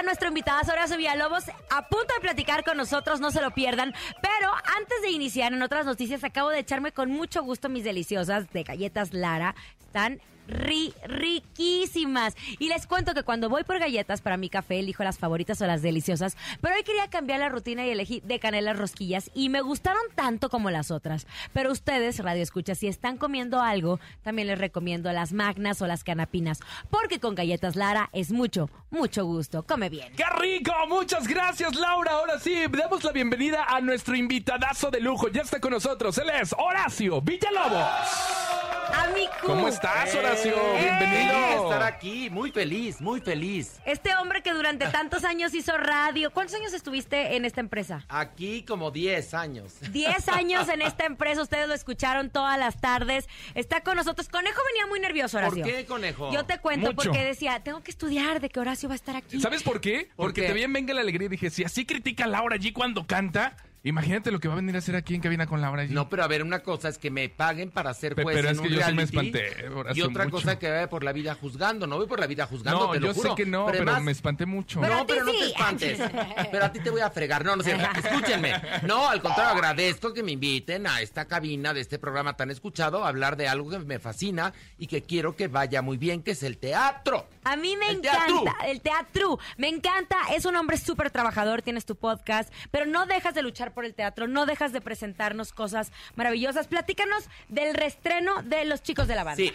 está 0.00 0.06
nuestro 0.06 0.28
invitado 0.28 0.72
Horacio 0.72 0.96
Villalobos 0.96 1.44
a 1.68 1.88
punto 1.88 2.14
de 2.14 2.20
platicar 2.20 2.64
con 2.64 2.78
nosotros, 2.78 3.20
no 3.20 3.30
se 3.30 3.42
lo 3.42 3.50
pierdan. 3.50 3.92
Pero 4.22 4.50
antes 4.78 5.02
de 5.02 5.10
iniciar 5.10 5.52
en 5.52 5.62
otras 5.62 5.84
noticias, 5.84 6.24
acabo 6.24 6.48
de 6.48 6.58
echarme 6.58 6.90
con 6.90 7.10
mucho 7.10 7.42
gusto 7.42 7.68
mis 7.68 7.84
deliciosas 7.84 8.50
de 8.50 8.62
galletas 8.62 9.12
Lara. 9.12 9.54
Están 9.78 10.22
ri- 10.50 10.94
riquísimas. 11.04 12.34
Y 12.58 12.68
les 12.68 12.86
cuento 12.86 13.14
que 13.14 13.22
cuando 13.22 13.48
voy 13.48 13.64
por 13.64 13.78
galletas 13.78 14.20
para 14.20 14.36
mi 14.36 14.48
café, 14.48 14.78
elijo 14.80 15.04
las 15.04 15.18
favoritas 15.18 15.60
o 15.62 15.66
las 15.66 15.82
deliciosas. 15.82 16.36
Pero 16.60 16.74
hoy 16.74 16.82
quería 16.82 17.08
cambiar 17.08 17.40
la 17.40 17.48
rutina 17.48 17.86
y 17.86 17.90
elegí 17.90 18.20
de 18.20 18.38
canela 18.38 18.72
rosquillas. 18.72 19.30
Y 19.34 19.48
me 19.48 19.60
gustaron 19.60 20.02
tanto 20.14 20.50
como 20.50 20.70
las 20.70 20.90
otras. 20.90 21.26
Pero 21.52 21.70
ustedes, 21.72 22.18
Radio 22.18 22.42
Escucha, 22.42 22.74
si 22.74 22.88
están 22.88 23.16
comiendo 23.16 23.60
algo, 23.60 24.00
también 24.22 24.48
les 24.48 24.58
recomiendo 24.58 25.12
las 25.12 25.32
magnas 25.32 25.80
o 25.82 25.86
las 25.86 26.04
canapinas. 26.04 26.60
Porque 26.90 27.20
con 27.20 27.34
galletas 27.34 27.76
Lara 27.76 28.10
es 28.12 28.32
mucho, 28.32 28.68
mucho 28.90 29.24
gusto. 29.24 29.62
Come 29.64 29.88
bien. 29.88 30.12
¡Qué 30.16 30.24
rico! 30.38 30.72
Muchas 30.88 31.26
gracias, 31.28 31.74
Laura. 31.76 32.12
Ahora 32.12 32.38
sí, 32.38 32.54
damos 32.70 33.04
la 33.04 33.12
bienvenida 33.12 33.64
a 33.64 33.80
nuestro 33.80 34.16
invitadazo 34.16 34.90
de 34.90 35.00
lujo. 35.00 35.28
Ya 35.28 35.42
está 35.42 35.60
con 35.60 35.72
nosotros. 35.72 36.16
Él 36.18 36.30
es 36.30 36.54
Horacio 36.58 37.20
Villalobos. 37.20 38.69
Amigo. 38.94 39.30
¿Cómo 39.42 39.68
estás, 39.68 40.14
Horacio? 40.14 40.54
¡Eh! 40.54 40.80
Bienvenido. 40.98 41.32
Feliz 41.34 41.62
estar 41.62 41.82
aquí, 41.82 42.30
muy 42.30 42.50
feliz, 42.50 43.00
muy 43.00 43.20
feliz. 43.20 43.80
Este 43.84 44.14
hombre 44.16 44.42
que 44.42 44.52
durante 44.52 44.86
tantos 44.88 45.24
años 45.24 45.54
hizo 45.54 45.76
radio. 45.76 46.30
¿Cuántos 46.30 46.56
años 46.56 46.72
estuviste 46.72 47.36
en 47.36 47.44
esta 47.44 47.60
empresa? 47.60 48.04
Aquí 48.08 48.62
como 48.64 48.90
10 48.90 49.34
años. 49.34 49.74
Diez 49.92 50.28
años 50.28 50.68
en 50.68 50.82
esta 50.82 51.04
empresa, 51.06 51.42
ustedes 51.42 51.68
lo 51.68 51.74
escucharon 51.74 52.30
todas 52.30 52.58
las 52.58 52.80
tardes. 52.80 53.28
Está 53.54 53.80
con 53.82 53.96
nosotros. 53.96 54.28
Conejo 54.28 54.60
venía 54.72 54.86
muy 54.86 55.00
nervioso, 55.00 55.38
¿Por 55.38 55.52
Horacio. 55.52 55.64
qué, 55.64 55.86
conejo? 55.86 56.32
Yo 56.32 56.44
te 56.44 56.58
cuento 56.58 56.92
Mucho. 56.92 56.96
porque 57.10 57.24
decía, 57.24 57.60
tengo 57.62 57.82
que 57.82 57.90
estudiar 57.90 58.40
de 58.40 58.48
que 58.48 58.60
Horacio 58.60 58.88
va 58.88 58.94
a 58.94 58.96
estar 58.96 59.16
aquí. 59.16 59.40
¿Sabes 59.40 59.62
por 59.62 59.80
qué? 59.80 60.08
¿Por 60.16 60.26
Porque 60.26 60.42
qué? 60.42 60.48
te 60.48 60.54
bien 60.54 60.72
venga 60.72 60.94
la 60.94 61.00
alegría 61.00 61.26
y 61.26 61.30
dije, 61.30 61.50
si 61.50 61.64
así 61.64 61.84
critica 61.86 62.24
a 62.24 62.28
Laura 62.28 62.56
G 62.56 62.72
cuando 62.72 63.06
canta, 63.06 63.56
imagínate 63.82 64.30
lo 64.30 64.40
que 64.40 64.48
va 64.48 64.54
a 64.54 64.56
venir 64.56 64.74
a 64.76 64.78
hacer 64.78 64.96
aquí 64.96 65.14
en 65.14 65.20
cabina 65.20 65.46
con 65.46 65.60
Laura 65.60 65.84
G. 65.84 65.90
No, 65.90 66.08
pero 66.08 66.22
a 66.24 66.26
ver, 66.28 66.42
una 66.42 66.60
cosa 66.60 66.88
es 66.88 66.98
que 66.98 67.10
me 67.10 67.28
paguen 67.28 67.70
para 67.70 67.92
ser 67.94 68.14
juez 68.14 68.26
pero 68.36 68.48
en 68.48 68.54
es 68.56 68.60
que 68.60 68.66
un 68.68 68.74
yo 68.74 68.80
sí 68.86 68.92
me 68.92 69.04
reality, 69.06 69.16
espanté, 69.38 69.68
Horacio, 69.68 70.04
Y 70.04 70.06
otra 70.08 70.24
mucho. 70.24 70.36
cosa 70.36 70.58
que 70.58 70.70
vaya 70.70 70.88
por 70.88 71.02
la 71.04 71.12
vida 71.12 71.34
juzgando. 71.34 71.86
No 71.86 71.96
voy 71.96 72.06
por 72.06 72.20
la 72.20 72.26
vida 72.26 72.46
juzgando, 72.46 72.86
no, 72.86 72.92
te 72.92 73.00
lo 73.00 73.06
yo 73.08 73.14
juro. 73.14 73.30
sé 73.30 73.34
que 73.36 73.46
no, 73.46 73.66
pero, 73.66 73.82
además- 73.84 74.02
me 74.02 74.12
espanté 74.12 74.46
mucho. 74.46 74.80
Pero 74.80 74.94
no, 74.96 75.06
pero 75.06 75.24
no 75.24 75.32
te 75.32 75.46
espantes. 75.46 75.98
Pero 76.50 76.64
a 76.64 76.72
ti 76.72 76.80
te 76.80 76.90
voy 76.90 77.00
a 77.00 77.10
fregar. 77.10 77.44
No, 77.44 77.56
no 77.56 77.62
sé. 77.62 77.76
Escúchenme. 77.96 78.52
No, 78.82 79.08
al 79.08 79.20
contrario, 79.22 79.52
agradezco 79.52 80.12
que 80.12 80.22
me 80.22 80.32
inviten 80.32 80.86
a 80.86 81.00
esta 81.00 81.26
cabina 81.26 81.72
de 81.74 81.80
este 81.80 81.98
programa 81.98 82.36
tan 82.36 82.50
escuchado 82.50 83.04
a 83.04 83.08
hablar 83.08 83.36
de 83.36 83.48
algo 83.48 83.70
que 83.70 83.78
me 83.78 83.98
fascina 83.98 84.52
y 84.78 84.86
que 84.86 85.02
quiero 85.02 85.36
que 85.36 85.48
vaya 85.48 85.80
muy 85.82 85.96
bien, 85.96 86.22
que 86.22 86.32
es 86.32 86.42
el 86.42 86.58
teatro. 86.58 87.28
A 87.44 87.56
mí 87.56 87.76
me 87.76 87.86
El 87.90 87.96
encanta 87.98 88.26
teatro. 88.26 88.44
el 88.66 88.80
teatro. 88.80 89.38
Me 89.56 89.68
encanta. 89.68 90.16
Es 90.34 90.44
un 90.44 90.56
hombre 90.56 90.76
súper 90.76 91.10
trabajador. 91.10 91.62
Tienes 91.62 91.86
tu 91.86 91.96
podcast. 91.96 92.52
Pero 92.70 92.86
no 92.86 93.06
dejas 93.06 93.34
de 93.34 93.42
luchar 93.42 93.69
por 93.70 93.84
el 93.84 93.94
teatro. 93.94 94.26
No 94.28 94.46
dejas 94.46 94.72
de 94.72 94.80
presentarnos 94.80 95.52
cosas 95.52 95.92
maravillosas. 96.16 96.66
Platícanos 96.68 97.24
del 97.48 97.74
restreno 97.74 98.42
de 98.42 98.64
Los 98.64 98.82
Chicos 98.82 99.08
de 99.08 99.14
la 99.14 99.24
Banda. 99.24 99.36
Sí. 99.36 99.52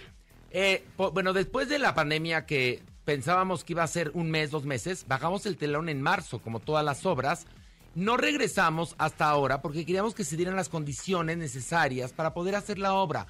Eh, 0.51 0.83
po- 0.95 1.11
bueno, 1.11 1.33
después 1.33 1.67
de 1.69 1.79
la 1.79 1.93
pandemia 1.93 2.45
que 2.45 2.81
pensábamos 3.03 3.63
que 3.63 3.73
iba 3.73 3.83
a 3.83 3.87
ser 3.87 4.11
un 4.13 4.31
mes, 4.31 4.51
dos 4.51 4.65
meses, 4.65 5.05
bajamos 5.07 5.45
el 5.45 5.57
telón 5.57 5.89
en 5.89 6.01
marzo, 6.01 6.39
como 6.39 6.59
todas 6.59 6.83
las 6.83 7.05
obras. 7.05 7.45
No 7.93 8.17
regresamos 8.17 8.95
hasta 8.97 9.29
ahora 9.29 9.61
porque 9.61 9.85
queríamos 9.85 10.15
que 10.15 10.23
se 10.23 10.35
dieran 10.35 10.55
las 10.55 10.67
condiciones 10.69 11.37
necesarias 11.37 12.13
para 12.13 12.33
poder 12.33 12.55
hacer 12.55 12.77
la 12.79 12.93
obra. 12.93 13.27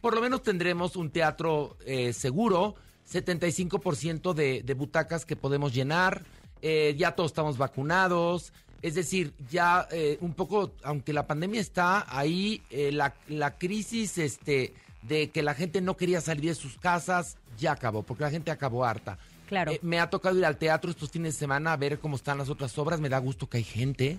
Por 0.00 0.14
lo 0.14 0.20
menos 0.20 0.42
tendremos 0.42 0.96
un 0.96 1.10
teatro 1.10 1.76
eh, 1.86 2.12
seguro, 2.12 2.74
75% 3.10 4.34
de, 4.34 4.62
de 4.62 4.74
butacas 4.74 5.24
que 5.24 5.36
podemos 5.36 5.72
llenar, 5.74 6.22
eh, 6.60 6.94
ya 6.96 7.12
todos 7.12 7.30
estamos 7.30 7.58
vacunados, 7.58 8.52
es 8.82 8.94
decir, 8.94 9.32
ya 9.48 9.88
eh, 9.90 10.18
un 10.20 10.34
poco, 10.34 10.72
aunque 10.82 11.12
la 11.12 11.26
pandemia 11.26 11.60
está 11.60 12.04
ahí, 12.08 12.62
eh, 12.70 12.90
la, 12.92 13.14
la 13.28 13.56
crisis 13.56 14.18
este, 14.18 14.74
de 15.02 15.30
que 15.30 15.42
la 15.42 15.54
gente 15.54 15.80
no 15.80 15.96
quería 15.96 16.20
salir 16.20 16.46
de 16.46 16.54
sus 16.54 16.76
casas 16.78 17.36
ya 17.58 17.72
acabó, 17.72 18.02
porque 18.02 18.24
la 18.24 18.30
gente 18.30 18.50
acabó 18.50 18.84
harta. 18.84 19.18
Claro. 19.48 19.72
Eh, 19.72 19.78
me 19.82 20.00
ha 20.00 20.10
tocado 20.10 20.36
ir 20.38 20.44
al 20.44 20.56
teatro 20.56 20.90
estos 20.90 21.10
fines 21.10 21.34
de 21.34 21.38
semana 21.38 21.72
a 21.72 21.76
ver 21.76 21.98
cómo 21.98 22.16
están 22.16 22.38
las 22.38 22.48
otras 22.48 22.76
obras, 22.78 23.00
me 23.00 23.08
da 23.08 23.18
gusto 23.18 23.48
que 23.48 23.58
hay 23.58 23.64
gente 23.64 24.18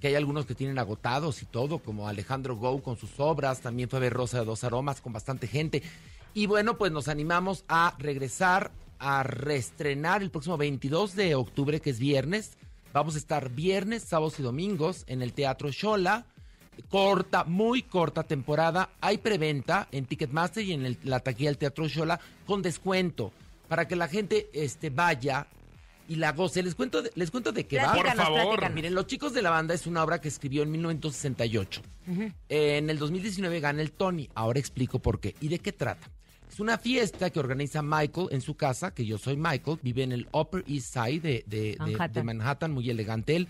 que 0.00 0.08
hay 0.08 0.14
algunos 0.14 0.46
que 0.46 0.54
tienen 0.54 0.78
agotados 0.78 1.42
y 1.42 1.46
todo, 1.46 1.78
como 1.78 2.08
Alejandro 2.08 2.56
Gou 2.56 2.82
con 2.82 2.96
sus 2.96 3.18
obras, 3.18 3.60
también 3.60 3.88
fue 3.88 3.98
a 3.98 4.00
ver 4.00 4.12
Rosa 4.12 4.40
de 4.40 4.44
dos 4.44 4.62
Aromas 4.62 5.00
con 5.00 5.12
bastante 5.12 5.46
gente. 5.46 5.82
Y 6.34 6.46
bueno, 6.46 6.76
pues 6.76 6.92
nos 6.92 7.08
animamos 7.08 7.64
a 7.66 7.94
regresar 7.98 8.70
a 8.98 9.22
reestrenar 9.22 10.22
el 10.22 10.30
próximo 10.30 10.56
22 10.56 11.16
de 11.16 11.34
octubre, 11.34 11.80
que 11.80 11.90
es 11.90 11.98
viernes. 11.98 12.56
Vamos 12.96 13.14
a 13.14 13.18
estar 13.18 13.50
viernes, 13.50 14.04
sábados 14.04 14.40
y 14.40 14.42
domingos 14.42 15.04
en 15.06 15.20
el 15.20 15.34
Teatro 15.34 15.70
Shola. 15.70 16.24
Corta, 16.88 17.44
muy 17.44 17.82
corta 17.82 18.22
temporada. 18.22 18.88
Hay 19.02 19.18
preventa 19.18 19.86
en 19.92 20.06
Ticketmaster 20.06 20.64
y 20.64 20.72
en 20.72 20.86
el- 20.86 20.98
la 21.04 21.20
taquilla 21.20 21.50
del 21.50 21.58
Teatro 21.58 21.88
Shola 21.88 22.18
con 22.46 22.62
descuento 22.62 23.32
para 23.68 23.86
que 23.86 23.96
la 23.96 24.08
gente 24.08 24.48
este, 24.54 24.88
vaya 24.88 25.46
y 26.08 26.14
la 26.16 26.32
goce. 26.32 26.62
Les 26.62 26.74
cuento 26.74 27.02
de, 27.02 27.10
les 27.16 27.30
cuento 27.30 27.52
de 27.52 27.66
qué 27.66 27.76
va. 27.76 27.92
Por 27.92 28.06
favor. 28.24 28.70
Miren, 28.70 28.94
Los 28.94 29.06
Chicos 29.08 29.34
de 29.34 29.42
la 29.42 29.50
Banda 29.50 29.74
es 29.74 29.86
una 29.86 30.02
obra 30.02 30.18
que 30.22 30.28
escribió 30.28 30.62
en 30.62 30.70
1968. 30.70 31.82
Eh, 32.48 32.78
en 32.78 32.88
el 32.88 32.98
2019 32.98 33.60
gana 33.60 33.82
el 33.82 33.92
Tony. 33.92 34.30
Ahora 34.34 34.58
explico 34.58 35.00
por 35.00 35.20
qué. 35.20 35.34
¿Y 35.42 35.48
de 35.48 35.58
qué 35.58 35.72
trata? 35.74 36.08
Es 36.50 36.60
una 36.60 36.78
fiesta 36.78 37.30
que 37.30 37.38
organiza 37.38 37.82
Michael 37.82 38.28
en 38.30 38.40
su 38.40 38.56
casa, 38.56 38.94
que 38.94 39.04
yo 39.04 39.18
soy 39.18 39.36
Michael, 39.36 39.78
vive 39.82 40.02
en 40.02 40.12
el 40.12 40.28
Upper 40.32 40.64
East 40.66 40.94
Side 40.94 41.44
de, 41.46 41.76
Manhattan. 41.78 42.12
de 42.12 42.22
Manhattan, 42.22 42.72
muy 42.72 42.88
elegante 42.88 43.36
él, 43.36 43.48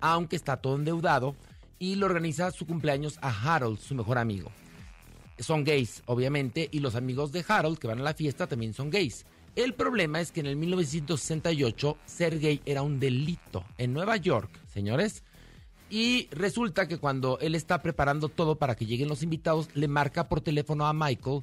aunque 0.00 0.36
está 0.36 0.56
todo 0.56 0.76
endeudado, 0.76 1.36
y 1.78 1.94
lo 1.94 2.06
organiza 2.06 2.50
su 2.50 2.66
cumpleaños 2.66 3.18
a 3.22 3.28
Harold, 3.28 3.78
su 3.78 3.94
mejor 3.94 4.18
amigo. 4.18 4.50
Son 5.38 5.62
gays, 5.62 6.02
obviamente, 6.06 6.68
y 6.72 6.80
los 6.80 6.96
amigos 6.96 7.30
de 7.30 7.44
Harold 7.46 7.78
que 7.78 7.86
van 7.86 8.00
a 8.00 8.02
la 8.02 8.14
fiesta 8.14 8.48
también 8.48 8.74
son 8.74 8.90
gays. 8.90 9.24
El 9.54 9.74
problema 9.74 10.20
es 10.20 10.32
que 10.32 10.40
en 10.40 10.46
el 10.46 10.56
1968 10.56 11.96
ser 12.06 12.38
gay 12.38 12.60
era 12.64 12.82
un 12.82 12.98
delito 12.98 13.64
en 13.76 13.92
Nueva 13.92 14.16
York, 14.16 14.50
señores. 14.72 15.22
Y 15.90 16.28
resulta 16.32 16.86
que 16.86 16.98
cuando 16.98 17.38
él 17.40 17.54
está 17.54 17.82
preparando 17.82 18.28
todo 18.28 18.56
para 18.56 18.76
que 18.76 18.84
lleguen 18.84 19.08
los 19.08 19.22
invitados, 19.22 19.68
le 19.74 19.88
marca 19.88 20.28
por 20.28 20.42
teléfono 20.42 20.86
a 20.86 20.92
Michael, 20.92 21.42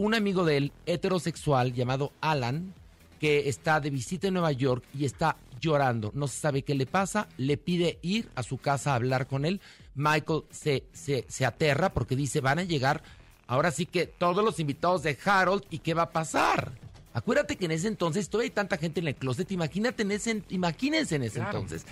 un 0.00 0.14
amigo 0.14 0.44
de 0.44 0.56
él, 0.56 0.72
heterosexual, 0.86 1.72
llamado 1.72 2.12
Alan, 2.20 2.74
que 3.18 3.48
está 3.48 3.80
de 3.80 3.90
visita 3.90 4.28
en 4.28 4.34
Nueva 4.34 4.52
York 4.52 4.84
y 4.94 5.04
está 5.04 5.36
llorando, 5.60 6.10
no 6.14 6.26
se 6.26 6.40
sabe 6.40 6.62
qué 6.62 6.74
le 6.74 6.86
pasa, 6.86 7.28
le 7.36 7.58
pide 7.58 7.98
ir 8.00 8.30
a 8.34 8.42
su 8.42 8.56
casa 8.56 8.92
a 8.92 8.94
hablar 8.94 9.26
con 9.26 9.44
él. 9.44 9.60
Michael 9.94 10.44
se, 10.50 10.84
se, 10.92 11.26
se 11.28 11.44
aterra 11.44 11.92
porque 11.92 12.16
dice, 12.16 12.40
van 12.40 12.58
a 12.60 12.64
llegar 12.64 13.02
ahora 13.46 13.70
sí 13.70 13.84
que 13.84 14.06
todos 14.06 14.42
los 14.42 14.58
invitados 14.58 15.02
de 15.02 15.18
Harold 15.22 15.64
y 15.68 15.80
qué 15.80 15.92
va 15.92 16.02
a 16.04 16.10
pasar. 16.12 16.72
Acuérdate 17.12 17.56
que 17.56 17.66
en 17.66 17.72
ese 17.72 17.88
entonces 17.88 18.30
todavía 18.30 18.46
hay 18.46 18.54
tanta 18.54 18.78
gente 18.78 19.00
en 19.00 19.08
el 19.08 19.16
closet, 19.16 19.50
imagínate 19.52 20.02
en 20.04 20.12
ese, 20.12 20.42
imagínense 20.48 21.16
en 21.16 21.24
ese 21.24 21.40
Claro. 21.40 21.58
entonces. 21.58 21.84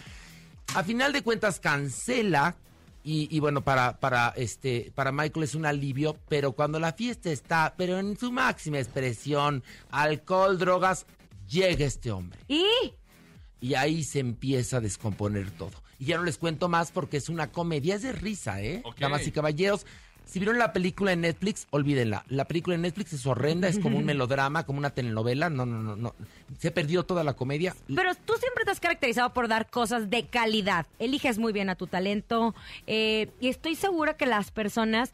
A 0.74 0.82
final 0.84 1.12
de 1.12 1.22
cuentas 1.22 1.60
cancela 1.60 2.56
y, 3.04 3.34
y 3.34 3.40
bueno, 3.40 3.62
para, 3.62 3.98
para, 4.00 4.28
este, 4.36 4.92
para 4.94 5.12
Michael 5.12 5.44
es 5.44 5.54
un 5.54 5.66
alivio, 5.66 6.16
pero 6.28 6.52
cuando 6.52 6.78
la 6.78 6.92
fiesta 6.92 7.30
está, 7.30 7.74
pero 7.76 7.98
en 7.98 8.18
su 8.18 8.32
máxima 8.32 8.78
expresión, 8.78 9.62
alcohol, 9.90 10.58
drogas, 10.58 11.06
llega 11.48 11.84
este 11.86 12.10
hombre. 12.10 12.38
¿Y? 12.48 12.64
Y 13.60 13.74
ahí 13.74 14.04
se 14.04 14.20
empieza 14.20 14.76
a 14.76 14.80
descomponer 14.80 15.50
todo. 15.52 15.72
Y 15.98 16.06
ya 16.06 16.16
no 16.16 16.24
les 16.24 16.38
cuento 16.38 16.68
más 16.68 16.92
porque 16.92 17.16
es 17.16 17.28
una 17.28 17.50
comedia, 17.50 17.96
es 17.96 18.02
de 18.02 18.12
risa, 18.12 18.62
¿eh? 18.62 18.82
Damas 19.00 19.26
y 19.26 19.32
caballeros, 19.32 19.84
si 20.28 20.38
vieron 20.38 20.58
la 20.58 20.74
película 20.74 21.12
en 21.12 21.22
Netflix, 21.22 21.66
olvídenla. 21.70 22.22
La 22.28 22.44
película 22.44 22.76
en 22.76 22.82
Netflix 22.82 23.14
es 23.14 23.24
horrenda, 23.24 23.66
es 23.66 23.78
como 23.78 23.96
un 23.96 24.04
melodrama, 24.06 24.66
como 24.66 24.78
una 24.78 24.90
telenovela. 24.90 25.48
No, 25.48 25.64
no, 25.64 25.78
no, 25.78 25.96
no. 25.96 26.14
Se 26.58 26.70
perdió 26.70 27.04
toda 27.04 27.24
la 27.24 27.32
comedia. 27.32 27.74
Pero 27.86 28.14
tú 28.14 28.34
siempre 28.38 28.64
te 28.66 28.70
has 28.70 28.80
caracterizado 28.80 29.32
por 29.32 29.48
dar 29.48 29.70
cosas 29.70 30.10
de 30.10 30.26
calidad. 30.26 30.86
Eliges 30.98 31.38
muy 31.38 31.54
bien 31.54 31.70
a 31.70 31.76
tu 31.76 31.86
talento 31.86 32.54
eh, 32.86 33.30
y 33.40 33.48
estoy 33.48 33.74
segura 33.74 34.18
que 34.18 34.26
las 34.26 34.50
personas 34.50 35.12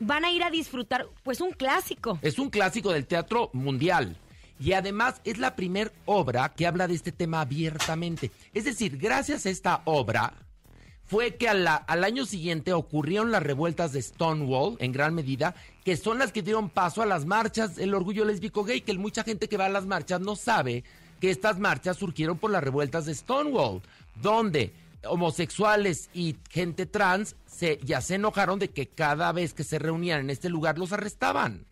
van 0.00 0.26
a 0.26 0.32
ir 0.32 0.42
a 0.42 0.50
disfrutar, 0.50 1.06
pues, 1.22 1.40
un 1.40 1.52
clásico. 1.52 2.18
Es 2.20 2.38
un 2.38 2.50
clásico 2.50 2.92
del 2.92 3.06
teatro 3.06 3.48
mundial. 3.54 4.16
Y 4.60 4.74
además 4.74 5.20
es 5.24 5.38
la 5.38 5.56
primer 5.56 5.92
obra 6.04 6.50
que 6.50 6.66
habla 6.66 6.86
de 6.86 6.94
este 6.94 7.10
tema 7.10 7.40
abiertamente. 7.40 8.30
Es 8.52 8.64
decir, 8.64 8.98
gracias 8.98 9.46
a 9.46 9.50
esta 9.50 9.80
obra 9.86 10.34
fue 11.12 11.34
que 11.34 11.46
al 11.46 12.04
año 12.04 12.24
siguiente 12.24 12.72
ocurrieron 12.72 13.30
las 13.30 13.42
revueltas 13.42 13.92
de 13.92 14.00
Stonewall, 14.00 14.78
en 14.78 14.92
gran 14.92 15.14
medida, 15.14 15.54
que 15.84 15.98
son 15.98 16.18
las 16.18 16.32
que 16.32 16.40
dieron 16.40 16.70
paso 16.70 17.02
a 17.02 17.06
las 17.06 17.26
marchas 17.26 17.76
del 17.76 17.92
orgullo 17.92 18.24
lésbico 18.24 18.64
gay, 18.64 18.80
que 18.80 18.94
mucha 18.94 19.22
gente 19.22 19.46
que 19.46 19.58
va 19.58 19.66
a 19.66 19.68
las 19.68 19.84
marchas 19.84 20.22
no 20.22 20.36
sabe 20.36 20.84
que 21.20 21.28
estas 21.30 21.58
marchas 21.58 21.98
surgieron 21.98 22.38
por 22.38 22.50
las 22.50 22.64
revueltas 22.64 23.04
de 23.04 23.14
Stonewall, 23.14 23.82
donde 24.22 24.72
homosexuales 25.04 26.08
y 26.14 26.36
gente 26.48 26.86
trans 26.86 27.36
se, 27.44 27.78
ya 27.84 28.00
se 28.00 28.14
enojaron 28.14 28.58
de 28.58 28.70
que 28.70 28.86
cada 28.86 29.32
vez 29.32 29.52
que 29.52 29.64
se 29.64 29.78
reunían 29.78 30.20
en 30.20 30.30
este 30.30 30.48
lugar 30.48 30.78
los 30.78 30.94
arrestaban. 30.94 31.66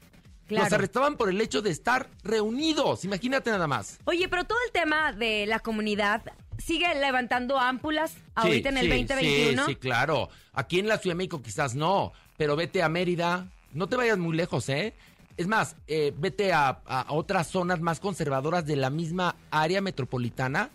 Los 0.50 0.72
arrestaban 0.72 1.16
por 1.16 1.28
el 1.30 1.40
hecho 1.40 1.62
de 1.62 1.70
estar 1.70 2.08
reunidos. 2.22 3.04
Imagínate 3.04 3.50
nada 3.50 3.66
más. 3.66 3.98
Oye, 4.04 4.28
pero 4.28 4.44
todo 4.44 4.58
el 4.66 4.72
tema 4.72 5.12
de 5.12 5.46
la 5.46 5.60
comunidad 5.60 6.22
sigue 6.58 6.92
levantando 6.94 7.58
ámpulas 7.58 8.14
ahorita 8.34 8.68
en 8.70 8.76
el 8.78 8.84
Sí, 8.84 8.88
2021. 9.04 9.64
Sí, 9.66 9.72
sí, 9.72 9.76
claro. 9.76 10.28
Aquí 10.52 10.78
en 10.78 10.88
la 10.88 10.98
Ciudad 10.98 11.14
de 11.14 11.18
México 11.18 11.42
quizás 11.42 11.74
no, 11.74 12.12
pero 12.36 12.56
vete 12.56 12.82
a 12.82 12.88
Mérida. 12.88 13.46
No 13.72 13.88
te 13.88 13.96
vayas 13.96 14.18
muy 14.18 14.36
lejos, 14.36 14.68
¿eh? 14.68 14.94
Es 15.36 15.46
más, 15.46 15.76
eh, 15.86 16.12
vete 16.18 16.52
a, 16.52 16.68
a 16.84 17.06
otras 17.12 17.46
zonas 17.46 17.80
más 17.80 18.00
conservadoras 18.00 18.66
de 18.66 18.76
la 18.76 18.90
misma 18.90 19.36
área 19.50 19.80
metropolitana. 19.80 20.70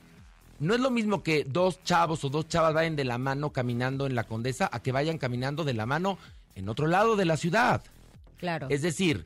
No 0.60 0.74
es 0.74 0.80
lo 0.80 0.90
mismo 0.90 1.22
que 1.22 1.44
dos 1.44 1.84
chavos 1.84 2.24
o 2.24 2.30
dos 2.30 2.48
chavas 2.48 2.74
vayan 2.74 2.96
de 2.96 3.04
la 3.04 3.18
mano 3.18 3.52
caminando 3.52 4.08
en 4.08 4.16
la 4.16 4.24
Condesa 4.24 4.70
a 4.72 4.80
que 4.82 4.94
vayan 4.94 5.18
caminando 5.18 5.66
de 5.66 5.74
la 5.74 5.86
mano 5.86 6.18
en 6.56 6.70
otro 6.70 6.88
lado 6.88 7.16
de 7.18 7.26
la 7.26 7.36
ciudad. 7.38 7.84
Claro. 8.38 8.68
Es 8.70 8.82
decir, 8.82 9.26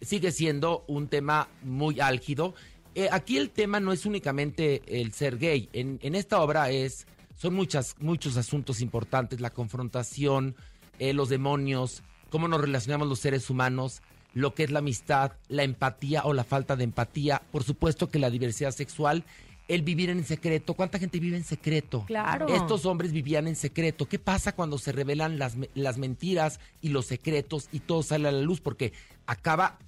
sigue 0.00 0.32
siendo 0.32 0.84
un 0.86 1.08
tema 1.08 1.48
muy 1.62 2.00
álgido. 2.00 2.54
Eh, 2.94 3.08
aquí 3.12 3.36
el 3.36 3.50
tema 3.50 3.80
no 3.80 3.92
es 3.92 4.06
únicamente 4.06 4.82
el 4.86 5.12
ser 5.12 5.38
gay. 5.38 5.68
En, 5.72 5.98
en 6.02 6.14
esta 6.14 6.40
obra 6.40 6.70
es, 6.70 7.06
son 7.36 7.54
muchas, 7.54 7.94
muchos 8.00 8.36
asuntos 8.36 8.80
importantes. 8.80 9.40
La 9.40 9.50
confrontación, 9.50 10.56
eh, 10.98 11.12
los 11.12 11.28
demonios, 11.28 12.02
cómo 12.30 12.48
nos 12.48 12.60
relacionamos 12.60 13.08
los 13.08 13.20
seres 13.20 13.48
humanos, 13.50 14.02
lo 14.34 14.54
que 14.54 14.64
es 14.64 14.70
la 14.70 14.80
amistad, 14.80 15.32
la 15.48 15.62
empatía 15.62 16.22
o 16.24 16.32
la 16.32 16.44
falta 16.44 16.76
de 16.76 16.84
empatía. 16.84 17.42
Por 17.50 17.64
supuesto 17.64 18.08
que 18.08 18.18
la 18.18 18.30
diversidad 18.30 18.72
sexual, 18.72 19.24
el 19.68 19.82
vivir 19.82 20.10
en 20.10 20.24
secreto. 20.24 20.74
¿Cuánta 20.74 20.98
gente 20.98 21.20
vive 21.20 21.36
en 21.36 21.44
secreto? 21.44 22.04
Claro. 22.06 22.48
Estos 22.48 22.86
hombres 22.86 23.12
vivían 23.12 23.46
en 23.46 23.54
secreto. 23.54 24.08
¿Qué 24.08 24.18
pasa 24.18 24.52
cuando 24.52 24.78
se 24.78 24.90
revelan 24.90 25.38
las, 25.38 25.56
las 25.74 25.96
mentiras 25.96 26.58
y 26.80 26.88
los 26.88 27.06
secretos 27.06 27.68
y 27.70 27.78
todo 27.78 28.02
sale 28.02 28.28
a 28.28 28.32
la 28.32 28.40
luz? 28.40 28.60
Porque 28.60 28.92
acaba 29.26 29.78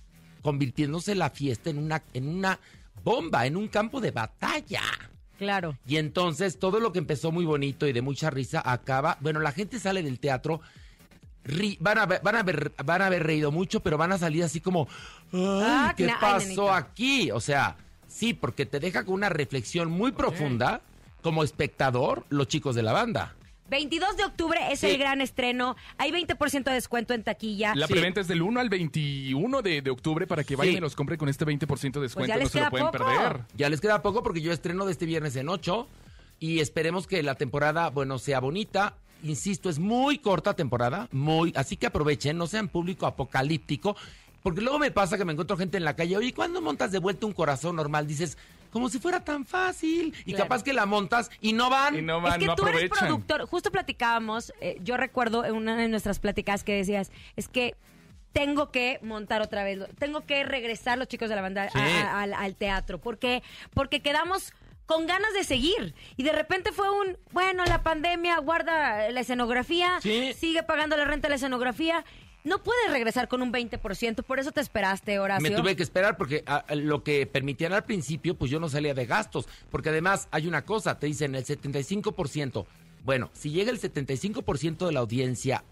convirtiéndose 0.43 1.15
la 1.15 1.31
fiesta 1.31 1.71
en 1.71 1.79
una, 1.79 2.03
en 2.13 2.29
una 2.29 2.59
bomba, 3.05 3.47
en 3.47 3.57
un 3.57 3.69
campo 3.69 4.01
de 4.01 4.11
batalla. 4.11 4.83
Claro. 5.39 5.77
Y 5.87 5.97
entonces 5.97 6.59
todo 6.59 6.79
lo 6.79 6.93
que 6.93 6.99
empezó 7.01 7.33
muy 7.33 7.45
bonito 7.45 7.87
y 7.87 7.93
de 7.93 8.03
mucha 8.03 8.31
risa 8.31 8.63
acaba, 8.65 9.17
bueno, 9.21 9.41
la 9.41 9.53
gente 9.53 9.81
sale 9.81 10.03
del 10.03 10.21
teatro, 10.21 10.61
ri- 11.45 11.77
van, 11.81 11.99
a, 11.99 12.07
van, 12.07 12.37
a 12.37 12.41
haber, 12.41 12.73
van 12.85 13.03
a 13.03 13.07
haber 13.07 13.25
reído 13.25 13.51
mucho, 13.51 13.81
pero 13.81 13.99
van 13.99 14.13
a 14.13 14.19
salir 14.19 14.45
así 14.45 14.61
como, 14.61 14.87
"Ay, 15.33 15.41
Ah, 15.43 15.95
¿qué 15.97 16.11
pasó 16.21 16.73
aquí? 16.73 17.31
O 17.33 17.41
sea, 17.41 17.77
sí, 18.07 18.35
porque 18.35 18.67
te 18.67 18.79
deja 18.79 19.05
con 19.05 19.15
una 19.15 19.29
reflexión 19.31 19.91
muy 19.91 20.13
profunda 20.13 20.81
como 21.23 21.43
espectador 21.43 22.25
los 22.29 22.47
chicos 22.49 22.75
de 22.77 22.83
la 22.83 22.93
banda. 22.93 23.35
22 23.73 24.17
de 24.19 24.25
octubre 24.25 24.61
es 24.71 24.81
Sí. 24.81 24.87
el 24.91 24.99
gran 24.99 25.21
estreno. 25.23 25.77
Hay 25.99 26.13
20% 26.13 26.65
de 26.71 26.75
descuento 26.75 27.15
en 27.15 27.25
taquilla. 27.25 27.75
La 27.75 27.87
Sí. 27.87 27.95
preventa 27.95 28.21
es 28.21 28.29
del 28.29 28.43
1 28.43 28.61
al 28.61 28.69
21 28.69 29.63
de, 29.63 29.81
de 29.83 29.91
octubre 29.91 30.27
para 30.27 30.45
que 30.45 30.55
vayan 30.57 30.75
Sí. 30.75 30.79
y 30.79 30.81
los 30.81 30.95
compren 30.95 31.19
con 31.19 31.29
este 31.31 31.45
20% 31.47 32.01
de 32.01 32.05
descuento. 32.07 32.27
Pues 32.27 32.29
ya 32.29 32.37
les 32.37 32.45
no 32.45 32.51
se 32.51 32.61
lo 32.65 32.71
pueden 32.71 32.87
poco. 32.89 32.99
perder. 32.99 33.41
Ya 33.57 33.69
les 33.71 33.81
queda 33.81 34.03
poco 34.03 34.23
porque 34.23 34.43
yo 34.43 34.53
estreno 34.53 34.85
de 34.85 34.93
este 34.93 35.07
viernes 35.07 35.35
en 35.37 35.49
8 35.49 35.89
y 36.39 36.61
esperemos 36.61 37.07
que 37.07 37.23
la 37.23 37.35
temporada, 37.35 37.89
bueno, 37.91 38.19
sea 38.19 38.41
bonita. 38.41 38.95
Insisto, 39.25 39.71
es 39.71 39.79
muy 39.79 40.19
corta 40.19 40.55
temporada, 40.55 41.09
muy, 41.13 41.53
así 41.57 41.77
que 41.77 41.87
aprovechen, 41.87 42.37
no 42.37 42.47
sean 42.49 42.69
público 42.69 43.07
apocalíptico, 43.07 43.97
porque 44.43 44.61
luego 44.61 44.79
me 44.81 44.91
pasa 44.91 45.17
que 45.17 45.25
me 45.25 45.31
encuentro 45.33 45.57
gente 45.57 45.77
en 45.79 45.85
la 45.85 45.95
calle, 45.97 46.17
oye, 46.17 46.35
¿cuándo 46.35 46.61
montas 46.61 46.91
de 46.93 46.99
vuelta 46.99 47.25
un 47.27 47.33
corazón 47.33 47.77
normal? 47.77 48.07
Dices, 48.09 48.37
como 48.73 48.89
si 48.89 48.99
fuera 48.99 49.23
tan 49.23 49.45
fácil. 49.45 50.15
Y 50.25 50.33
Claro. 50.33 50.45
capaz 50.45 50.65
que 50.65 50.73
la 50.73 50.87
montas 50.87 51.31
y 51.41 51.53
no 51.53 51.71
van. 51.71 51.97
Y 51.97 52.03
no 52.03 52.17
es 52.17 52.23
van, 52.25 52.41
que 52.41 52.47
no 52.47 52.57
tú 52.57 52.67
eres 52.67 52.91
productor. 52.91 53.47
Justo 53.47 53.71
platicábamos, 53.71 54.53
eh, 54.61 54.79
yo 54.83 54.97
recuerdo 54.97 55.45
en 55.45 55.55
una 55.55 55.77
de 55.77 55.89
nuestras 55.89 56.19
pláticas 56.19 56.65
que 56.65 56.75
decías, 56.75 57.13
es 57.37 57.49
que 57.49 57.77
tengo 58.33 58.71
que 58.71 58.99
montar 59.03 59.43
otra 59.43 59.63
vez, 59.63 59.79
tengo 59.99 60.23
que 60.25 60.43
regresar 60.45 60.97
los 60.97 61.07
chicos 61.07 61.29
de 61.29 61.37
la 61.37 61.43
banda 61.43 61.65
a- 61.65 61.69
Sí. 61.71 61.79
a- 61.79 62.23
al, 62.23 62.33
al 62.33 62.57
teatro. 62.57 62.99
¿Por 62.99 63.19
qué? 63.19 63.43
Porque 63.75 64.01
quedamos 64.01 64.53
con 64.87 65.07
ganas 65.07 65.33
de 65.35 65.45
seguir. 65.45 65.95
Y 66.17 66.23
de 66.23 66.33
repente 66.33 66.73
fue 66.73 66.91
un, 66.91 67.17
bueno, 67.31 67.65
la 67.67 67.83
pandemia 67.83 68.39
guarda 68.39 69.11
la 69.11 69.21
escenografía, 69.21 69.99
Sí. 70.03 70.33
sigue 70.35 70.63
pagando 70.63 70.97
la 70.97 71.05
renta 71.05 71.29
de 71.29 71.31
la 71.31 71.37
escenografía. 71.37 72.05
No 72.45 72.63
puedes 72.63 72.91
regresar 72.91 73.29
con 73.29 73.41
un 73.43 73.53
20%, 73.53 74.23
por 74.25 74.41
eso 74.41 74.51
te 74.51 74.61
esperaste, 74.61 75.19
Horacio. 75.21 75.49
Me 75.49 75.55
tuve 75.57 75.77
que 75.77 75.83
esperar 75.83 76.17
porque 76.17 76.43
a- 76.47 76.57
a 76.57 76.75
lo 76.75 77.05
que 77.05 77.27
permitían 77.27 77.73
al 77.73 77.85
principio, 77.85 78.37
pues 78.37 78.51
yo 78.51 78.59
no 78.59 78.69
salía 78.69 78.95
de 78.95 79.07
gastos. 79.07 79.47
Porque 79.71 79.91
además 79.91 80.27
hay 80.33 80.49
una 80.49 80.65
cosa, 80.65 80.99
te 80.99 81.07
dicen 81.07 81.35
el 81.37 81.45
75%. 81.45 82.67
Bueno, 83.05 83.31
si 83.33 83.51
llega 83.51 83.71
el 83.71 83.79
75% 83.81 84.87
de 84.87 84.93
la 84.93 85.01
audiencia, 85.01 85.65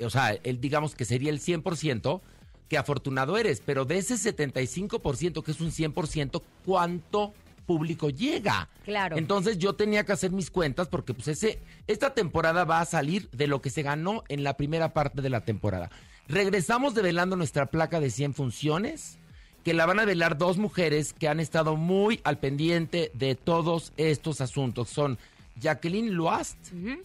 o 0.00 0.10
sea, 0.10 0.30
el, 0.32 0.60
digamos 0.60 0.94
que 0.94 1.04
sería 1.04 1.30
el 1.30 1.40
100%, 1.40 2.20
que 2.68 2.78
afortunado 2.78 3.36
eres. 3.36 3.60
Pero 3.64 3.84
de 3.84 3.98
ese 3.98 4.14
75%, 4.16 5.42
que 5.42 5.50
es 5.50 5.60
un 5.60 5.70
100%, 5.72 6.42
¿cuánto 6.64 7.34
público 7.66 8.10
llega? 8.10 8.68
Claro. 8.84 9.16
Entonces 9.16 9.58
yo 9.58 9.74
tenía 9.74 10.04
que 10.04 10.12
hacer 10.12 10.30
mis 10.30 10.50
cuentas 10.50 10.88
porque 10.88 11.14
pues 11.14 11.28
ese, 11.28 11.60
esta 11.86 12.14
temporada 12.14 12.64
va 12.64 12.80
a 12.80 12.84
salir 12.84 13.28
de 13.30 13.46
lo 13.46 13.60
que 13.60 13.70
se 13.70 13.82
ganó 13.82 14.24
en 14.28 14.42
la 14.44 14.56
primera 14.56 14.92
parte 14.92 15.20
de 15.22 15.30
la 15.30 15.40
temporada. 15.44 15.90
Regresamos 16.28 16.94
develando 16.94 17.36
nuestra 17.36 17.66
placa 17.66 18.00
de 18.00 18.10
100 18.10 18.34
funciones, 18.34 19.18
que 19.64 19.74
la 19.74 19.86
van 19.86 20.00
a 20.00 20.04
velar 20.04 20.38
dos 20.38 20.58
mujeres 20.58 21.12
que 21.12 21.28
han 21.28 21.40
estado 21.40 21.76
muy 21.76 22.20
al 22.24 22.38
pendiente 22.38 23.10
de 23.14 23.34
todos 23.34 23.92
estos 23.96 24.40
asuntos. 24.40 24.88
Son 24.88 25.18
Jacqueline 25.60 26.14
Loast, 26.14 26.56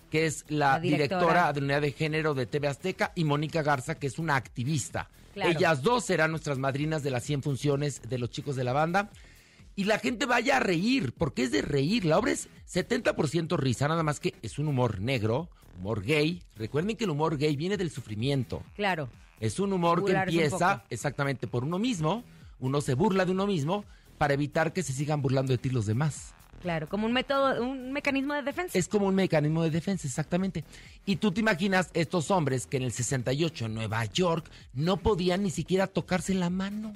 que 0.10 0.26
es 0.26 0.46
la, 0.48 0.74
La 0.74 0.80
directora. 0.80 1.20
directora 1.20 1.54
de 1.54 1.60
unidad 1.60 1.82
de 1.82 1.92
género 1.92 2.34
de 2.34 2.46
TV 2.46 2.68
Azteca, 2.68 3.12
y 3.16 3.26
Mónica 3.26 3.62
Garza, 3.62 3.96
que 3.96 4.08
es 4.08 4.18
una 4.18 4.36
activista. 4.36 5.10
Claro. 5.34 5.52
Ellas 5.52 5.84
dos 5.84 6.06
serán 6.06 6.32
nuestras 6.32 6.58
madrinas 6.58 7.04
de 7.04 7.12
las 7.12 7.24
100 7.24 7.44
funciones 7.44 8.02
de 8.08 8.18
los 8.18 8.30
chicos 8.32 8.56
de 8.56 8.64
la 8.64 8.74
banda. 8.74 9.10
Y 9.76 9.84
la 9.84 10.00
gente 10.00 10.26
vaya 10.26 10.58
a 10.58 10.60
reír, 10.60 11.14
porque 11.16 11.44
es 11.44 11.52
de 11.52 11.62
reír. 11.62 12.06
La 12.06 12.18
obra 12.18 12.32
es 12.32 12.48
70% 12.68 13.56
risa, 13.58 13.88
nada 13.88 14.02
más 14.02 14.20
que 14.20 14.34
es 14.42 14.58
un 14.58 14.68
humor 14.68 15.00
negro, 15.00 15.50
humor 15.78 16.04
gay. 16.04 16.42
Recuerden 16.56 16.96
que 16.96 17.06
el 17.06 17.12
humor 17.12 17.38
gay 17.38 17.56
viene 17.56 17.78
del 17.78 17.92
sufrimiento. 17.92 18.64
Claro. 18.76 19.10
Es 19.40 19.60
un 19.60 19.74
humor 19.74 20.00
que 20.00 20.14
Burlarse 20.14 20.34
empieza 20.34 20.84
exactamente 20.90 21.48
por 21.48 21.64
uno 21.64 21.80
mismo. 21.80 22.24
Uno 22.60 22.82
se 22.82 22.96
burla 22.96 23.26
de 23.26 23.32
uno 23.32 23.46
mismo 23.46 23.86
para 24.18 24.34
evitar 24.34 24.74
que 24.74 24.84
se 24.84 24.94
sigan 24.94 25.22
burlando 25.22 25.52
de 25.52 25.58
ti 25.58 25.70
los 25.70 25.86
demás. 25.86 26.34
Claro, 26.62 26.90
como 26.90 27.06
un 27.06 27.14
método, 27.14 27.62
un 27.64 27.94
mecanismo 27.94 28.34
de 28.34 28.42
defensa. 28.42 28.78
Es 28.78 28.88
como 28.88 29.08
un 29.08 29.16
mecanismo 29.16 29.62
de 29.64 29.70
defensa, 29.70 30.08
exactamente. 30.08 30.64
Y 31.06 31.18
tú 31.18 31.32
te 31.32 31.40
imaginas 31.42 31.92
estos 31.94 32.32
hombres 32.32 32.66
que 32.66 32.78
en 32.78 32.84
el 32.84 32.92
68 32.92 33.66
en 33.66 33.76
Nueva 33.76 34.04
York 34.06 34.50
no 34.74 34.98
podían 34.98 35.44
ni 35.44 35.52
siquiera 35.52 35.86
tocarse 35.86 36.34
la 36.34 36.50
mano. 36.50 36.94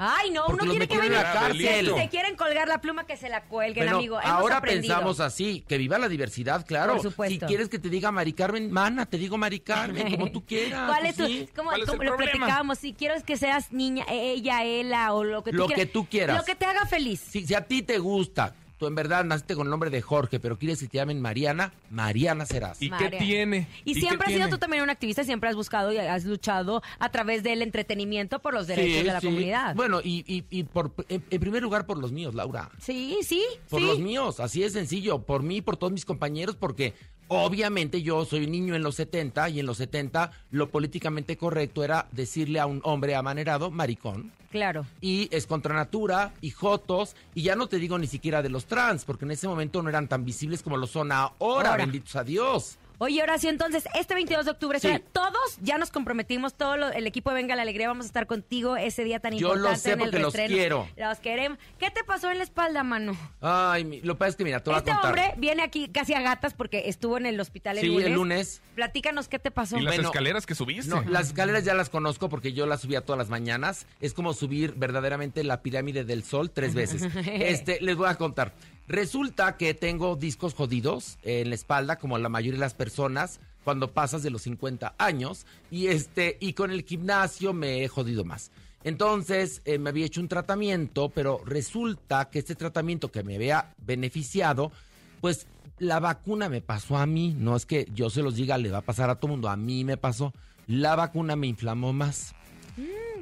Ay, 0.00 0.30
no, 0.30 0.44
Porque 0.46 0.64
uno 0.64 0.64
los 0.64 0.72
tiene 0.72 0.86
que 0.88 1.06
en 1.06 1.12
la 1.12 1.32
cárcel. 1.32 1.86
Si 1.86 2.00
se 2.02 2.08
quieren 2.08 2.36
colgar 2.36 2.68
la 2.68 2.80
pluma, 2.80 3.04
que 3.04 3.16
se 3.16 3.28
la 3.28 3.42
cuelguen, 3.44 3.84
Bueno, 3.84 3.98
amigo. 3.98 4.20
Hemos 4.20 4.30
ahora 4.30 4.56
aprendido. 4.58 4.94
pensamos 4.94 5.18
así, 5.20 5.64
que 5.68 5.76
viva 5.76 5.98
la 5.98 6.08
diversidad, 6.08 6.64
claro. 6.64 6.92
Por 6.94 7.02
supuesto. 7.02 7.34
Si 7.34 7.46
quieres 7.48 7.68
que 7.68 7.78
te 7.80 7.88
diga 7.88 8.12
Mari 8.12 8.32
Carmen, 8.32 8.70
mana, 8.70 9.06
te 9.06 9.18
digo 9.18 9.36
Mari 9.36 9.58
Carmen, 9.60 10.10
como 10.12 10.30
tú 10.30 10.44
quieras. 10.46 10.88
¿Cuál 10.88 11.06
es 11.06 11.16
tu, 11.16 11.26
sí. 11.26 11.48
como, 11.56 11.70
¿Cuál 11.70 11.82
es 11.82 11.88
como 11.90 12.02
el 12.02 12.08
lo 12.10 12.16
problema? 12.16 12.32
platicábamos, 12.38 12.78
si 12.78 12.92
quiero 12.94 13.14
que 13.24 13.36
seas 13.36 13.72
niña, 13.72 14.04
ella, 14.08 14.62
ella 14.62 15.12
o 15.12 15.24
lo 15.24 15.42
que 15.42 15.50
tú 15.50 15.56
Lo 15.58 15.66
quieras. 15.66 15.84
que 15.86 15.92
tú 15.92 16.06
quieras. 16.08 16.38
Lo 16.38 16.44
que 16.44 16.54
te 16.54 16.64
haga 16.64 16.86
feliz. 16.86 17.20
Si, 17.20 17.44
si 17.44 17.54
a 17.54 17.62
ti 17.66 17.82
te 17.82 17.98
gusta, 17.98 18.54
tú 18.78 18.86
en 18.86 18.94
verdad 18.94 19.24
naciste 19.24 19.54
con 19.54 19.66
el 19.66 19.70
nombre 19.70 19.90
de 19.90 20.00
Jorge, 20.00 20.40
pero 20.40 20.58
quieres 20.58 20.78
que 20.80 20.86
te 20.88 20.98
llamen 20.98 21.20
Mariana, 21.20 21.72
Mariana 21.90 22.46
serás. 22.46 22.80
¿Y 22.80 22.90
qué 22.90 23.10
tiene? 23.10 23.68
Y, 23.84 23.94
siempre 23.94 24.26
has 24.26 24.32
sido 24.32 24.38
tiene? 24.44 24.50
tú 24.50 24.58
también 24.58 24.82
un 24.82 24.90
activista, 24.90 25.24
siempre 25.24 25.50
has 25.50 25.56
buscado 25.56 25.92
y 25.92 25.98
has 25.98 26.24
luchado 26.24 26.82
a 26.98 27.10
través 27.10 27.42
del 27.42 27.62
entretenimiento 27.62 28.38
por 28.38 28.54
los 28.54 28.66
derechos 28.66 28.98
Sí, 29.00 29.04
de 29.04 29.12
la 29.12 29.20
sí. 29.20 29.26
comunidad. 29.26 29.74
Bueno, 29.74 30.00
y, 30.02 30.24
y, 30.26 30.44
y 30.50 30.62
por, 30.64 30.92
en, 31.08 31.24
en 31.28 31.40
primer 31.40 31.62
lugar 31.62 31.86
por 31.86 31.98
los 31.98 32.12
míos, 32.12 32.34
Laura. 32.34 32.70
Sí, 32.80 33.18
sí, 33.22 33.42
Por 33.68 33.80
sí. 33.80 33.86
los 33.86 33.98
míos, 33.98 34.40
así 34.40 34.60
de 34.60 34.70
sencillo. 34.70 35.22
Por 35.22 35.42
mí, 35.42 35.60
por 35.60 35.76
todos 35.76 35.92
mis 35.92 36.04
compañeros, 36.04 36.56
porque 36.56 36.94
obviamente 37.28 38.02
yo 38.02 38.24
soy 38.24 38.44
un 38.44 38.52
niño 38.52 38.74
en 38.74 38.82
los 38.82 38.96
70 38.96 39.48
y 39.50 39.60
en 39.60 39.66
los 39.66 39.76
70 39.78 40.32
lo 40.50 40.68
políticamente 40.70 41.36
correcto 41.36 41.84
era 41.84 42.06
decirle 42.12 42.60
a 42.60 42.66
un 42.66 42.80
hombre 42.84 43.14
amanerado, 43.14 43.70
maricón. 43.70 44.32
Claro. 44.50 44.86
y 45.02 45.28
es 45.30 45.46
contra 45.46 45.74
natura 45.74 46.32
y 46.40 46.48
jotos 46.52 47.14
y 47.34 47.42
ya 47.42 47.54
no 47.54 47.66
te 47.66 47.76
digo 47.76 47.98
ni 47.98 48.06
siquiera 48.06 48.40
de 48.40 48.48
los 48.48 48.64
trans 48.64 49.04
porque 49.04 49.26
en 49.26 49.32
ese 49.32 49.46
momento 49.46 49.82
no 49.82 49.90
eran 49.90 50.08
tan 50.08 50.24
visibles 50.24 50.62
como 50.62 50.78
lo 50.78 50.86
son 50.86 51.12
ahora, 51.12 51.32
Ahora. 51.72 51.76
benditos 51.76 52.16
a 52.16 52.24
Dios. 52.24 52.78
Oye, 53.00 53.22
Horacio, 53.22 53.48
entonces, 53.48 53.84
este 53.94 54.14
22 54.14 54.44
de 54.44 54.50
octubre, 54.50 54.80
Sí. 54.80 54.88
o 54.88 54.90
sea, 54.90 55.00
todos 55.12 55.58
ya 55.62 55.78
nos 55.78 55.90
comprometimos, 55.90 56.54
todo 56.54 56.76
lo- 56.76 56.90
el 56.90 57.06
equipo 57.06 57.30
de 57.30 57.36
Venga 57.36 57.54
la 57.54 57.62
Alegría, 57.62 57.86
vamos 57.86 58.06
a 58.06 58.08
estar 58.08 58.26
contigo 58.26 58.76
ese 58.76 59.04
día 59.04 59.20
tan 59.20 59.34
Yo 59.38 59.50
lo 59.50 59.54
importante 59.54 59.80
sé 59.80 59.92
en 59.92 60.00
el 60.00 60.04
porque 60.06 60.18
los 60.18 60.34
quiero. 60.34 60.88
Los 60.96 61.18
queremos. 61.20 61.58
¿Qué 61.78 61.90
te 61.92 62.02
pasó 62.02 62.30
en 62.30 62.38
la 62.38 62.44
espalda, 62.44 62.82
mano? 62.82 63.16
Ay, 63.40 63.84
mi- 63.84 64.00
lo 64.00 64.14
que 64.14 64.18
pasa 64.18 64.30
es 64.30 64.36
que 64.36 64.42
mira, 64.44 64.62
te 64.64 64.70
voy 64.70 64.78
Este 64.78 64.90
a 64.90 64.94
contar. 64.94 65.10
hombre 65.12 65.34
viene 65.36 65.62
aquí 65.62 65.88
casi 65.88 66.14
a 66.14 66.20
gatas 66.20 66.54
porque 66.54 66.88
estuvo 66.88 67.16
en 67.18 67.26
el 67.26 67.38
hospital 67.38 67.78
el 67.78 67.82
Sí, 67.82 67.88
lunes. 67.88 68.06
el 68.06 68.12
lunes. 68.14 68.62
Platícanos 68.74 69.28
qué 69.28 69.38
te 69.38 69.50
pasó. 69.52 69.76
¿Y 69.78 69.82
las 69.82 69.94
Bueno, 69.94 70.08
escaleras 70.08 70.44
que 70.46 70.56
subiste? 70.56 70.88
No, 70.90 71.02
las 71.02 71.28
escaleras 71.28 71.64
ya 71.64 71.74
las 71.74 71.90
conozco 71.90 72.28
porque 72.28 72.52
yo 72.52 72.66
las 72.66 72.80
subía 72.80 73.02
todas 73.02 73.18
las 73.18 73.28
mañanas. 73.28 73.86
Es 74.00 74.12
como 74.12 74.34
subir 74.34 74.74
verdaderamente 74.76 75.44
la 75.44 75.62
pirámide 75.62 76.02
del 76.04 76.24
sol 76.24 76.50
tres 76.50 76.74
veces. 76.74 77.02
Este, 77.28 77.78
les 77.80 77.94
voy 77.96 78.08
a 78.08 78.16
contar. 78.16 78.54
Resulta 78.88 79.58
que 79.58 79.74
tengo 79.74 80.16
discos 80.16 80.54
jodidos 80.54 81.18
en 81.22 81.50
la 81.50 81.54
espalda, 81.54 81.98
como 81.98 82.16
la 82.16 82.30
mayoría 82.30 82.58
de 82.58 82.64
las 82.64 82.72
personas, 82.72 83.38
cuando 83.62 83.92
pasas 83.92 84.22
de 84.22 84.30
los 84.30 84.42
50 84.42 84.94
años. 84.96 85.44
Y 85.70 85.88
este, 85.88 86.38
y 86.40 86.54
con 86.54 86.70
el 86.70 86.84
gimnasio 86.84 87.52
me 87.52 87.84
he 87.84 87.88
jodido 87.88 88.24
más. 88.24 88.50
Entonces, 88.84 89.60
eh, 89.66 89.78
me 89.78 89.90
había 89.90 90.06
hecho 90.06 90.22
un 90.22 90.28
tratamiento, 90.28 91.10
pero 91.10 91.42
resulta 91.44 92.30
que 92.30 92.38
este 92.38 92.54
tratamiento 92.54 93.12
que 93.12 93.22
me 93.22 93.34
había 93.34 93.74
beneficiado, 93.84 94.72
pues 95.20 95.46
la 95.78 96.00
vacuna 96.00 96.48
me 96.48 96.62
pasó 96.62 96.96
a 96.96 97.04
mí. 97.04 97.34
No 97.36 97.56
es 97.56 97.66
que 97.66 97.88
yo 97.94 98.08
se 98.08 98.22
los 98.22 98.36
diga, 98.36 98.56
le 98.56 98.70
va 98.70 98.78
a 98.78 98.82
pasar 98.82 99.10
a 99.10 99.16
todo 99.16 99.32
mundo. 99.32 99.50
A 99.50 99.56
mí 99.56 99.84
me 99.84 99.98
pasó. 99.98 100.32
La 100.66 100.96
vacuna 100.96 101.36
me 101.36 101.46
inflamó 101.46 101.92
más. 101.92 102.34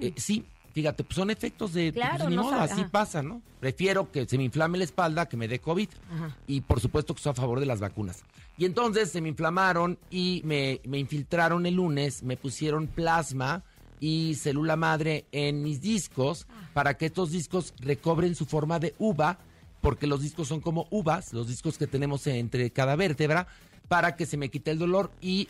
Eh, 0.00 0.12
sí, 0.16 0.44
fíjate, 0.76 1.04
pues 1.04 1.16
son 1.16 1.30
efectos 1.30 1.72
de... 1.72 1.90
Mm. 1.90 1.94
Claro, 1.94 2.16
pues, 2.18 2.28
ni 2.28 2.36
no 2.36 2.42
modo, 2.42 2.52
sabe- 2.58 2.70
así 2.70 2.80
ajá. 2.82 2.90
pasa, 2.90 3.22
¿no? 3.22 3.40
Prefiero 3.60 4.12
que 4.12 4.26
se 4.28 4.36
me 4.36 4.44
inflame 4.44 4.76
la 4.76 4.84
espalda 4.84 5.26
que 5.26 5.38
me 5.38 5.48
dé 5.48 5.58
COVID. 5.58 5.88
Ajá. 6.14 6.36
Y 6.46 6.60
por 6.60 6.80
supuesto 6.80 7.14
que 7.14 7.20
estoy 7.20 7.30
a 7.30 7.34
favor 7.34 7.60
de 7.60 7.64
las 7.66 7.80
vacunas. 7.80 8.22
Y 8.58 8.66
entonces 8.66 9.10
se 9.10 9.22
me 9.22 9.30
inflamaron 9.30 9.98
y 10.10 10.42
me, 10.44 10.82
me 10.84 10.98
infiltraron 10.98 11.64
el 11.64 11.76
lunes, 11.76 12.22
me 12.22 12.36
pusieron 12.36 12.88
plasma 12.88 13.62
y 14.00 14.34
célula 14.34 14.76
madre 14.76 15.24
en 15.32 15.62
mis 15.62 15.80
discos 15.80 16.46
Ah. 16.50 16.68
para 16.74 16.94
que 16.98 17.06
estos 17.06 17.30
discos 17.30 17.72
recobren 17.80 18.34
su 18.34 18.44
forma 18.44 18.78
de 18.78 18.94
uva, 18.98 19.38
porque 19.80 20.06
los 20.06 20.20
discos 20.20 20.46
son 20.48 20.60
como 20.60 20.86
uvas, 20.90 21.32
los 21.32 21.48
discos 21.48 21.78
que 21.78 21.86
tenemos 21.86 22.26
entre 22.26 22.70
cada 22.70 22.96
vértebra, 22.96 23.46
para 23.88 24.14
que 24.14 24.26
se 24.26 24.36
me 24.36 24.50
quite 24.50 24.70
el 24.72 24.78
dolor 24.78 25.10
y 25.22 25.48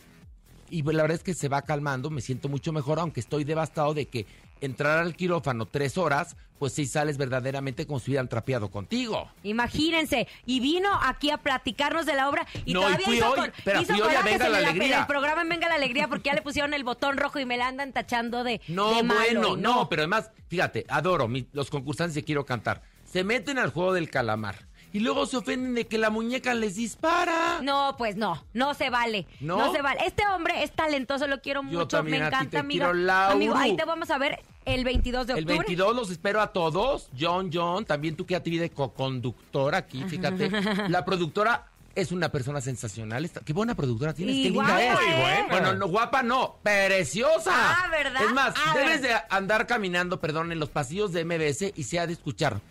y 0.69 0.81
la 0.83 1.01
verdad 1.03 1.15
es 1.15 1.23
que 1.23 1.33
se 1.33 1.47
va 1.47 1.61
calmando, 1.61 2.09
me 2.09 2.19
siento 2.19 2.49
mucho 2.49 2.73
mejor, 2.73 2.99
aunque 2.99 3.21
estoy 3.21 3.45
devastado 3.45 3.93
de 3.93 4.05
que 4.07 4.25
entrar 4.61 4.99
al 4.99 5.15
quirófano 5.15 5.65
tres 5.65 5.97
horas, 5.97 6.35
pues 6.59 6.73
sí 6.73 6.85
sales 6.85 7.17
verdaderamente 7.17 7.85
como 7.85 7.99
si 7.99 8.11
hubieran 8.11 8.27
trapeado 8.27 8.71
contigo. 8.71 9.29
Imagínense, 9.43 10.27
y 10.45 10.59
vino 10.59 10.89
aquí 11.03 11.29
a 11.29 11.37
platicarnos 11.37 12.05
de 12.05 12.15
la 12.15 12.29
obra 12.29 12.47
y 12.65 12.73
No, 12.73 12.81
y 12.81 12.83
todavía 12.85 13.05
fui 13.05 13.17
hizo, 13.17 13.29
hoy, 13.31 13.51
pero 13.63 13.81
hizo 13.81 13.93
fui 13.93 14.01
hoy 14.01 14.07
a 14.09 14.21
corajes 14.21 14.31
Venga 14.33 14.45
en 14.45 14.51
la 14.51 14.57
el- 14.59 14.65
Alegría. 14.65 14.99
el 15.01 15.07
programa 15.07 15.41
en 15.43 15.49
Venga 15.49 15.67
la 15.69 15.75
Alegría 15.75 16.07
porque 16.07 16.29
ya 16.29 16.33
le 16.35 16.41
pusieron 16.41 16.73
el 16.73 16.83
botón 16.83 17.17
rojo 17.17 17.39
y 17.39 17.45
me 17.45 17.57
la 17.57 17.67
andan 17.67 17.93
tachando 17.93 18.43
de, 18.43 18.61
No, 18.67 18.95
de 18.95 19.03
malo, 19.03 19.19
bueno, 19.21 19.57
y 19.57 19.61
no. 19.61 19.87
pero 19.89 20.01
además, 20.03 20.31
fíjate, 20.47 20.85
adoro 20.89 21.27
mi- 21.27 21.47
los 21.53 21.69
concursantes 21.69 22.15
que 22.15 22.23
quiero 22.23 22.45
cantar. 22.45 22.81
Se 23.05 23.23
meten 23.23 23.57
al 23.59 23.71
juego 23.71 23.93
del 23.93 24.09
calamar 24.09 24.66
y 24.93 24.99
luego 24.99 25.25
se 25.25 25.37
ofenden 25.37 25.75
de 25.75 25.87
que 25.87 25.97
la 25.97 26.09
muñeca 26.09 26.53
les 26.53 26.75
dispara. 26.75 27.59
No, 27.61 27.95
pues 27.97 28.15
no, 28.15 28.43
no 28.53 28.73
se 28.73 28.89
vale. 28.89 29.27
¿No? 29.39 29.57
¿No? 29.57 29.71
se 29.73 29.81
vale. 29.81 29.99
Este 30.05 30.25
hombre 30.27 30.63
es 30.63 30.71
talentoso, 30.71 31.27
lo 31.27 31.41
quiero 31.41 31.61
Yo 31.63 31.67
mucho, 31.79 31.87
también 31.87 32.19
me 32.19 32.25
a 32.25 32.29
ti 32.29 32.35
encanta, 32.35 32.51
te 32.51 32.57
amigo. 32.59 32.91
quiero. 32.91 33.11
Amigo, 33.13 33.55
ahí 33.55 33.75
te 33.75 33.85
vamos 33.85 34.09
a 34.11 34.17
ver 34.17 34.39
el 34.65 34.83
22 34.83 35.27
de 35.27 35.33
El 35.33 35.39
octubre. 35.39 35.57
22 35.59 35.95
los 35.95 36.09
espero 36.11 36.41
a 36.41 36.51
todos. 36.53 37.09
John, 37.19 37.49
John, 37.53 37.85
también 37.85 38.15
tú 38.15 38.25
que 38.25 38.33
ya 38.33 38.43
te 38.43 38.49
vi 38.49 38.57
de 38.57 38.69
co-conductor 38.69 39.75
aquí, 39.75 40.03
fíjate. 40.05 40.49
La 40.89 41.03
productora 41.05 41.67
es 41.95 42.11
una 42.11 42.29
persona 42.29 42.61
sensacional. 42.61 43.25
Está- 43.25 43.41
qué 43.41 43.53
buena 43.53 43.73
productora 43.75 44.13
tienes, 44.13 44.35
Y 44.35 44.43
qué 44.43 44.49
linda 44.51 44.65
guapa, 44.65 44.81
es. 44.83 44.99
¿eh? 44.99 45.19
buena. 45.19 45.47
Bueno, 45.49 45.73
no, 45.75 45.87
guapa 45.87 46.21
no, 46.23 46.57
preciosa. 46.61 47.51
Ah, 47.53 47.87
¿verdad? 47.89 48.21
Es 48.23 48.33
más, 48.33 48.53
A 48.67 48.73
debes 48.77 49.01
ver. 49.01 49.11
de 49.13 49.17
andar 49.29 49.65
caminando, 49.67 50.19
perdón, 50.19 50.51
en 50.51 50.59
los 50.59 50.69
pasillos 50.69 51.11
de 51.11 51.25
MBS 51.25 51.73
y 51.75 51.83
se 51.83 51.99
ha 51.99 52.05
de 52.07 52.13
escuchar. 52.13 52.61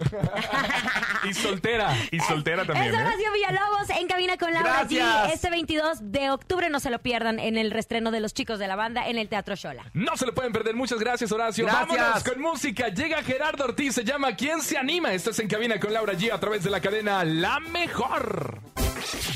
Y 1.28 1.34
soltera, 1.34 1.94
y 2.10 2.18
soltera 2.20 2.64
también, 2.64 2.94
Es 2.94 2.94
¿eh? 2.94 3.02
Horacio 3.02 3.32
Villalobos 3.32 3.90
en 3.90 4.08
cabina 4.08 4.36
con 4.38 4.52
Laura 4.54 4.88
G. 4.88 5.32
Este 5.32 5.50
22 5.50 5.98
de 6.00 6.30
octubre 6.30 6.70
no 6.70 6.80
se 6.80 6.88
lo 6.88 6.98
pierdan 7.00 7.38
en 7.38 7.58
el 7.58 7.70
restreno 7.70 8.10
de 8.10 8.20
los 8.20 8.32
chicos 8.32 8.58
de 8.58 8.66
la 8.66 8.76
banda 8.76 9.06
en 9.06 9.18
el 9.18 9.28
Teatro 9.28 9.54
Shola. 9.54 9.84
No 9.92 10.16
se 10.16 10.24
lo 10.24 10.34
pueden 10.34 10.52
perder. 10.52 10.74
Muchas 10.74 10.98
gracias, 10.98 11.30
Horacio. 11.30 11.66
Gracias. 11.66 11.88
Vámonos 11.88 12.24
con 12.24 12.40
música. 12.40 12.88
Llega 12.88 13.22
Gerardo 13.22 13.64
Ortiz. 13.64 13.94
Se 13.94 14.04
llama 14.04 14.34
¿Quién 14.34 14.62
se 14.62 14.78
anima? 14.78 15.12
Esto 15.12 15.30
es 15.30 15.38
En 15.40 15.48
Cabina 15.48 15.78
con 15.78 15.92
Laura 15.92 16.14
G 16.14 16.32
a 16.32 16.40
través 16.40 16.64
de 16.64 16.70
la 16.70 16.80
cadena 16.80 17.22
La 17.24 17.60
Mejor. 17.60 18.60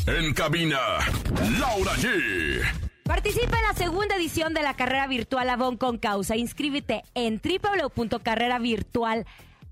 En 0.06 0.34
cabina, 0.34 0.78
Laura 1.58 1.92
G. 1.96 2.62
Participa 3.04 3.58
en 3.58 3.62
la 3.64 3.74
segunda 3.74 4.16
edición 4.16 4.54
de 4.54 4.62
la 4.62 4.74
carrera 4.74 5.06
virtual 5.06 5.50
Avon 5.50 5.76
con 5.76 5.98
causa. 5.98 6.36
Inscríbete 6.36 7.02
en 7.14 7.40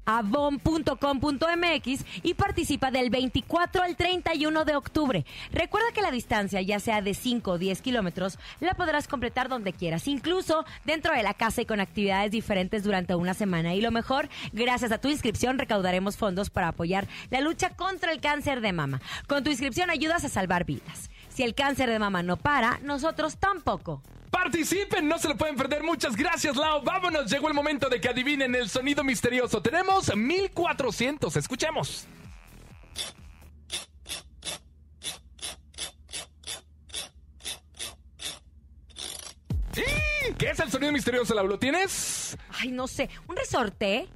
www.carreravirtualavon.com.mx 0.06 2.04
y 2.22 2.34
participa 2.34 2.90
del 2.90 3.10
24 3.10 3.82
al 3.82 3.96
31 3.96 4.64
de 4.64 4.76
octubre. 4.76 5.24
Recuerda 5.52 5.92
que 5.92 6.02
la 6.02 6.10
distancia, 6.10 6.60
ya 6.62 6.80
sea 6.80 7.02
de 7.02 7.14
5 7.14 7.52
o 7.52 7.58
10 7.58 7.82
kilómetros, 7.82 8.38
la 8.60 8.74
podrás 8.74 9.08
completar 9.08 9.48
donde 9.48 9.72
quieras, 9.72 10.08
incluso 10.08 10.64
dentro 10.84 11.14
de 11.14 11.22
la 11.22 11.34
casa 11.34 11.62
y 11.62 11.66
con 11.66 11.80
actividades 11.80 12.30
diferentes 12.30 12.82
durante 12.84 13.14
una 13.14 13.34
semana. 13.34 13.74
Y 13.74 13.80
lo 13.80 13.90
mejor, 13.90 14.28
gracias 14.52 14.92
a 14.92 14.98
tu 14.98 15.08
inscripción 15.08 15.58
recaudaremos 15.58 16.16
fondos 16.16 16.50
para 16.50 16.68
apoyar 16.68 17.08
la 17.30 17.40
lucha 17.40 17.70
contra 17.70 18.12
el 18.12 18.20
cáncer 18.20 18.60
de 18.60 18.72
mama. 18.72 19.00
Con 19.26 19.42
tu 19.44 19.50
inscripción 19.50 19.90
ayudas 19.90 20.24
a 20.24 20.28
salvar 20.28 20.64
vidas. 20.64 21.10
Si 21.28 21.42
el 21.42 21.54
cáncer 21.54 21.88
de 21.88 21.98
mama 21.98 22.22
no 22.22 22.36
para, 22.36 22.78
nosotros 22.80 23.38
tampoco. 23.38 24.02
Participen, 24.32 25.06
no 25.06 25.18
se 25.18 25.28
lo 25.28 25.36
pueden 25.36 25.56
perder. 25.56 25.82
Muchas 25.82 26.16
gracias, 26.16 26.56
Lau. 26.56 26.82
Vámonos, 26.82 27.30
llegó 27.30 27.48
el 27.48 27.54
momento 27.54 27.90
de 27.90 28.00
que 28.00 28.08
adivinen 28.08 28.54
el 28.54 28.70
sonido 28.70 29.04
misterioso. 29.04 29.60
Tenemos 29.60 30.16
1400. 30.16 31.36
Escuchemos. 31.36 32.06
¿Qué 40.38 40.50
es 40.50 40.58
el 40.60 40.70
sonido 40.70 40.92
misterioso, 40.92 41.34
Lau? 41.34 41.46
¿Lo 41.46 41.58
tienes? 41.58 42.36
Ay, 42.58 42.70
no 42.70 42.88
sé, 42.88 43.10
¿un 43.28 43.36
resorte? 43.36 44.08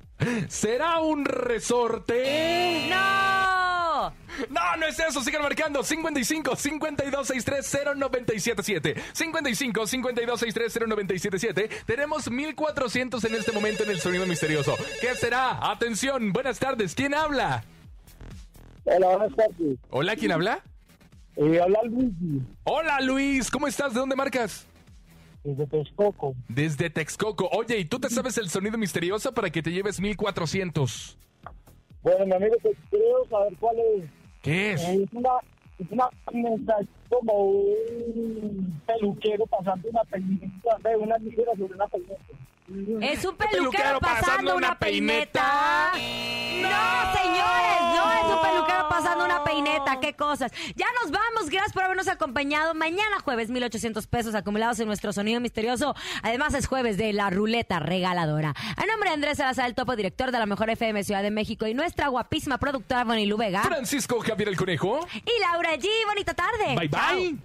¿Será 0.49 1.01
un 1.01 1.25
resorte? 1.25 2.87
¡No! 2.89 4.13
No, 4.51 4.77
no 4.79 4.87
es 4.87 4.99
eso. 4.99 5.23
Sigan 5.23 5.43
marcando. 5.43 5.83
55 5.83 6.57
52 6.57 7.27
63 7.27 7.97
0977. 7.97 8.95
55 9.13 9.87
52 9.87 10.41
63 10.41 10.89
0977. 10.89 11.71
Tenemos 11.87 12.31
1400 12.31 13.25
en 13.25 13.35
este 13.35 13.53
momento 13.53 13.85
en 13.85 13.91
el 13.91 14.01
sonido 14.01 14.27
misterioso. 14.27 14.77
¿Qué 15.01 15.15
será? 15.15 15.71
Atención. 15.71 16.33
Buenas 16.33 16.59
tardes. 16.59 16.95
¿Quién 16.95 17.15
habla? 17.15 17.65
Hola, 18.85 19.09
buenas 19.09 19.37
tardes. 19.37 19.79
Hola, 19.91 20.17
¿quién 20.17 20.33
habla? 20.33 20.63
Eh, 21.37 21.61
habla 21.61 21.81
Luigi, 21.85 22.43
Hola, 22.65 23.01
Luis. 23.01 23.51
¿Cómo 23.51 23.67
estás? 23.67 23.93
¿De 23.93 24.01
dónde 24.01 24.17
marcas? 24.17 24.67
Desde 25.47 25.67
Texcoco. 25.67 26.35
Desde 26.49 26.91
Texcoco. 26.91 27.49
Oye, 27.53 27.79
¿y 27.79 27.85
tú 27.85 28.01
te 28.01 28.11
sabes 28.11 28.37
el 28.39 28.49
sonido 28.49 28.77
misterioso 28.77 29.33
para 29.33 29.49
que 29.51 29.63
te 29.63 29.71
lleves 29.71 30.01
1400? 30.01 31.17
Bueno, 32.03 32.27
mi 32.27 32.33
amigo, 32.33 32.57
pues 32.63 32.77
creo 32.91 33.29
saber 33.31 33.53
cuál 33.61 33.77
es. 33.79 34.11
¿Qué 34.43 34.73
es? 34.73 34.83
Eh, 34.83 35.05
Es 35.05 35.13
una, 35.13 35.31
es 35.79 35.91
una 35.91 36.09
como 37.09 37.33
un 37.51 38.83
peluquero 38.87 39.47
pasando 39.47 39.89
una 39.89 40.03
película, 40.05 40.79
una 41.01 41.19
ligera 41.19 41.53
sobre 41.57 41.75
una 41.75 41.87
película. 41.87 42.19
Es 43.01 43.25
un 43.25 43.37
peluquero 43.37 44.01
pasando 44.01 44.57
una 44.57 44.77
peineta. 44.79 45.93
No, 45.93 47.13
señores, 47.13 47.81
no 47.95 48.13
es 48.13 48.25
un 48.35 48.43
peluquero 48.43 48.89
pasando 48.89 49.25
una 49.25 49.45
peineta. 49.45 50.01
Qué 50.01 50.15
cosas. 50.15 50.51
Ya 50.75 50.87
nos 51.03 51.13
vamos. 51.13 51.49
Gracias 51.49 51.73
por 51.73 51.85
habernos 51.85 52.09
acompañado. 52.09 52.75
Mañana 52.75 53.21
jueves, 53.23 53.51
1800 53.51 54.07
pesos 54.09 54.35
acumulados 54.35 54.81
en 54.81 54.87
nuestro 54.89 55.13
sonido 55.13 55.41
misterioso. 55.41 55.95
Además, 56.23 56.55
es 56.55 56.67
jueves 56.67 56.97
de 56.97 57.13
la 57.13 57.31
ruleta 57.31 57.79
regaladora. 57.79 58.55
A 58.77 58.87
nombre 58.87 59.11
de 59.11 59.15
Andrés 59.15 59.39
Salazar, 59.39 59.67
el 59.67 59.75
topo 59.75 59.95
director 59.95 60.33
de 60.33 60.39
la 60.39 60.47
Mejor 60.47 60.69
FM 60.71 61.05
Ciudad 61.05 61.23
de 61.23 61.31
México 61.31 61.67
y 61.69 61.75
nuestra 61.75 62.09
guapísima 62.09 62.59
productora 62.59 63.05
Bonilu 63.05 63.37
Vega. 63.37 63.63
Francisco 63.63 64.19
Javier 64.21 64.49
el 64.49 64.57
Conejo. 64.57 65.07
Y 65.15 65.41
Laura 65.41 65.75
G. 65.77 65.87
Bonita 66.09 66.35
tarde. 66.35 66.75
Bye 66.77 66.91
Chao. 66.91 67.15
bye. 67.15 67.37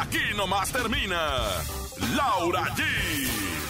Aquí 0.00 0.18
nomás 0.36 0.72
termina 0.72 1.38
Laura 2.16 2.62
G, 2.74 2.82